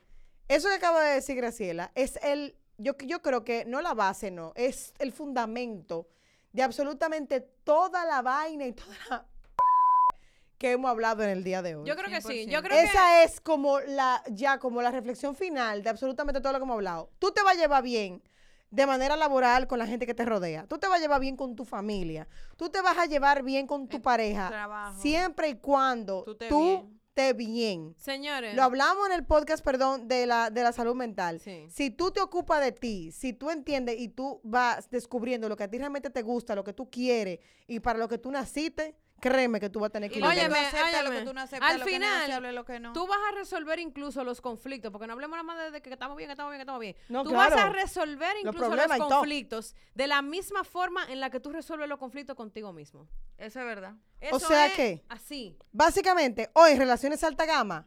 eso 0.49 0.69
que 0.69 0.75
acaba 0.75 1.03
de 1.03 1.15
decir 1.15 1.37
Graciela 1.37 1.91
es 1.95 2.17
el, 2.23 2.57
yo, 2.77 2.97
yo 2.99 3.23
creo 3.23 3.45
que 3.45 3.65
no 3.65 3.81
la 3.81 3.95
base, 3.95 4.31
no, 4.31 4.53
es 4.55 4.93
el 4.99 5.13
fundamento 5.13 6.09
de 6.53 6.63
absolutamente 6.63 7.41
toda 7.41 8.05
la 8.05 8.23
vaina 8.23 8.67
y 8.67 8.73
toda 8.73 8.97
la 9.11 9.27
que 10.59 10.73
hemos 10.73 10.91
hablado 10.91 11.23
en 11.23 11.31
el 11.31 11.45
día 11.45 11.63
de 11.63 11.77
hoy. 11.77 11.87
Yo 11.87 11.97
creo 11.97 12.11
que 12.11 12.21
sí. 12.21 12.47
100%. 12.47 12.49
Yo 12.49 12.63
creo 12.63 12.77
que... 12.77 12.83
Esa 12.85 13.23
es 13.23 13.41
como 13.41 13.81
la, 13.81 14.23
ya 14.29 14.59
como 14.59 14.83
la 14.83 14.91
reflexión 14.91 15.37
final 15.37 15.83
de 15.83 15.91
absolutamente 15.91 16.41
todo 16.41 16.53
lo 16.53 16.59
que 16.59 16.65
hemos 16.65 16.75
hablado. 16.75 17.11
Tú 17.19 17.31
te 17.31 17.43
vas 17.43 17.57
a 17.57 17.61
llevar 17.61 17.83
bien 17.83 18.23
de 18.71 18.87
manera 18.87 19.17
laboral 19.17 19.67
con 19.67 19.79
la 19.79 19.87
gente 19.87 20.07
que 20.07 20.15
te 20.15 20.25
rodea. 20.25 20.67
Tú 20.67 20.79
te 20.79 20.87
vas 20.89 20.99
a 20.99 21.01
llevar 21.03 21.21
bien 21.21 21.37
con 21.37 21.57
tu 21.57 21.65
familia. 21.65 22.29
Tú 22.57 22.69
te 22.69 22.81
vas 22.83 22.99
a 22.99 23.07
llevar 23.07 23.43
bien 23.43 23.67
con 23.67 23.89
tu 23.89 24.01
pareja. 24.03 24.49
trabajo. 24.49 25.01
Siempre 25.01 25.49
y 25.49 25.55
cuando 25.57 26.23
Tú 26.25 26.35
tú, 26.35 26.39
te 26.39 26.49
bien. 26.49 27.01
te 27.15 27.33
bien. 27.33 27.95
Señores. 27.99 28.55
Lo 28.55 28.63
hablamos 28.63 29.07
en 29.07 29.13
el 29.15 29.25
podcast, 29.25 29.65
perdón, 29.65 30.07
de 30.07 30.27
la, 30.27 30.51
de 30.51 30.63
la 30.63 30.73
salud 30.73 30.95
mental. 30.95 31.41
Sí. 31.41 31.67
Si 31.71 31.91
tú 31.91 32.11
te 32.11 32.21
ocupas 32.21 32.61
de 32.61 32.73
ti, 32.73 33.11
si 33.13 33.33
tú 33.33 33.51
entiendes 33.51 33.99
y 33.99 34.09
tú 34.09 34.41
vas 34.45 34.91
descubriendo 34.91 35.49
lo 35.49 35.57
que 35.57 35.65
a 35.65 35.69
ti 35.71 35.79
realmente 35.79 36.11
te 36.11 36.23
gusta, 36.23 36.55
lo 36.55 36.63
que 36.65 36.73
tú 36.75 36.91
quieres 36.91 37.39
y 37.67 37.81
para 37.81 37.99
lo 37.99 38.07
que 38.09 38.19
tú 38.19 38.31
naciste, 38.31 38.95
créeme 39.21 39.61
que 39.61 39.71
tú 39.71 39.81
vas 39.81 39.89
a 39.89 39.91
tener 39.91 40.11
que 40.11 40.21
lo 40.21 40.29
que 40.29 40.37
Óyeme, 40.37 40.59
tú 40.71 40.77
que 40.77 40.83
óyeme. 40.83 41.35
no 41.35 41.41
aceptas, 41.41 41.71
Al 41.71 41.79
lo 41.79 41.85
que 41.85 41.93
final, 41.93 42.11
no 42.11 42.21
deseable, 42.21 42.53
lo 42.53 42.65
que 42.65 42.81
no. 42.81 42.93
Tú 42.93 43.07
vas 43.07 43.19
a 43.31 43.35
resolver 43.35 43.79
incluso 43.79 44.25
los 44.25 44.41
conflictos, 44.41 44.91
porque 44.91 45.07
no 45.07 45.13
hablemos 45.15 45.37
nada 45.37 45.43
más 45.43 45.59
de, 45.59 45.71
de 45.71 45.83
que 45.83 45.91
estamos 45.91 46.17
bien, 46.17 46.29
que 46.29 46.33
estamos 46.33 46.51
bien, 46.51 46.59
que 46.59 46.63
estamos 46.63 46.81
bien. 46.81 46.97
No, 47.09 47.25
tú 47.25 47.33
vas 47.33 47.53
a 47.53 47.69
resolver 47.71 48.37
incluso 48.43 48.75
los, 48.75 48.87
conflictos 48.99 49.75
de 49.95 50.07
la 50.07 50.23
misma 50.23 50.65
forma 50.65 51.05
en 51.11 51.21
la 51.21 51.31
que 51.31 51.41
tú 51.41 51.51
resuelves 51.53 51.89
los 51.89 51.99
conflictos 51.99 52.37
contigo 52.37 52.73
mismo. 52.73 53.09
Eso 53.37 53.61
es 53.61 53.67
verdad. 53.67 53.95
Eso 54.21 54.39
sea 54.41 54.67
es 54.67 54.75
que- 54.75 55.05
Así. 55.09 55.57
Básicamente, 55.73 56.51
hoy 56.55 56.73
en 56.73 56.79
relaciones 56.79 57.23
alta 57.25 57.47
gama, 57.47 57.87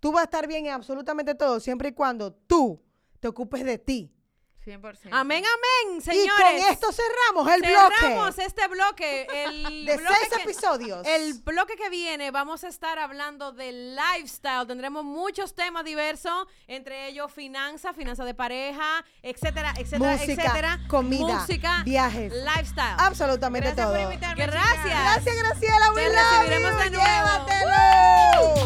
tú 0.00 0.12
vas 0.12 0.22
a 0.22 0.24
estar 0.24 0.46
bien 0.46 0.66
en 0.66 0.72
absolutamente 0.72 1.34
todo, 1.34 1.60
siempre 1.60 1.88
y 1.88 1.92
cuando 1.92 2.32
tú 2.32 2.82
te 3.20 3.28
ocupes 3.28 3.64
de 3.64 3.78
ti. 3.78 4.12
100%. 4.66 5.10
Amén, 5.12 5.44
amén, 5.44 6.02
señores. 6.02 6.26
Y 6.26 6.42
con 6.42 6.72
esto 6.72 6.88
cerramos 6.92 7.54
el 7.54 7.60
Cerramos 7.64 8.34
bloque 8.34 8.44
este 8.46 8.66
bloque. 8.68 9.26
El 9.44 9.86
de 9.86 9.96
bloque 9.96 10.14
seis 10.20 10.32
que- 10.34 10.42
episodios. 10.42 11.06
El 11.06 11.34
bloque 11.44 11.76
que 11.76 11.88
viene 11.88 12.30
vamos 12.32 12.64
a 12.64 12.68
estar 12.68 12.98
hablando 12.98 13.52
de 13.52 13.70
lifestyle. 13.72 14.66
Tendremos 14.66 15.04
muchos 15.04 15.54
temas 15.54 15.84
diversos, 15.84 16.46
entre 16.66 17.08
ellos 17.08 17.32
finanzas, 17.32 17.94
finanzas 17.94 18.26
de 18.26 18.34
pareja, 18.34 19.04
etcétera, 19.22 19.72
etcétera, 19.78 20.12
música, 20.12 20.32
etcétera. 20.42 20.80
comida, 20.88 21.26
música, 21.38 21.82
viajes, 21.84 22.32
lifestyle. 22.32 22.96
absolutamente 22.98 23.68
Gracias 23.72 23.86
todo. 23.86 23.94
por 23.96 24.12
invitarme. 24.12 24.46
Gracias. 24.46 24.84
Gracias, 24.84 25.36
Graciela. 25.36 25.92
Te 25.94 26.08
recibiremos 26.08 26.84
de 26.84 26.90
nuevo. 26.90 28.65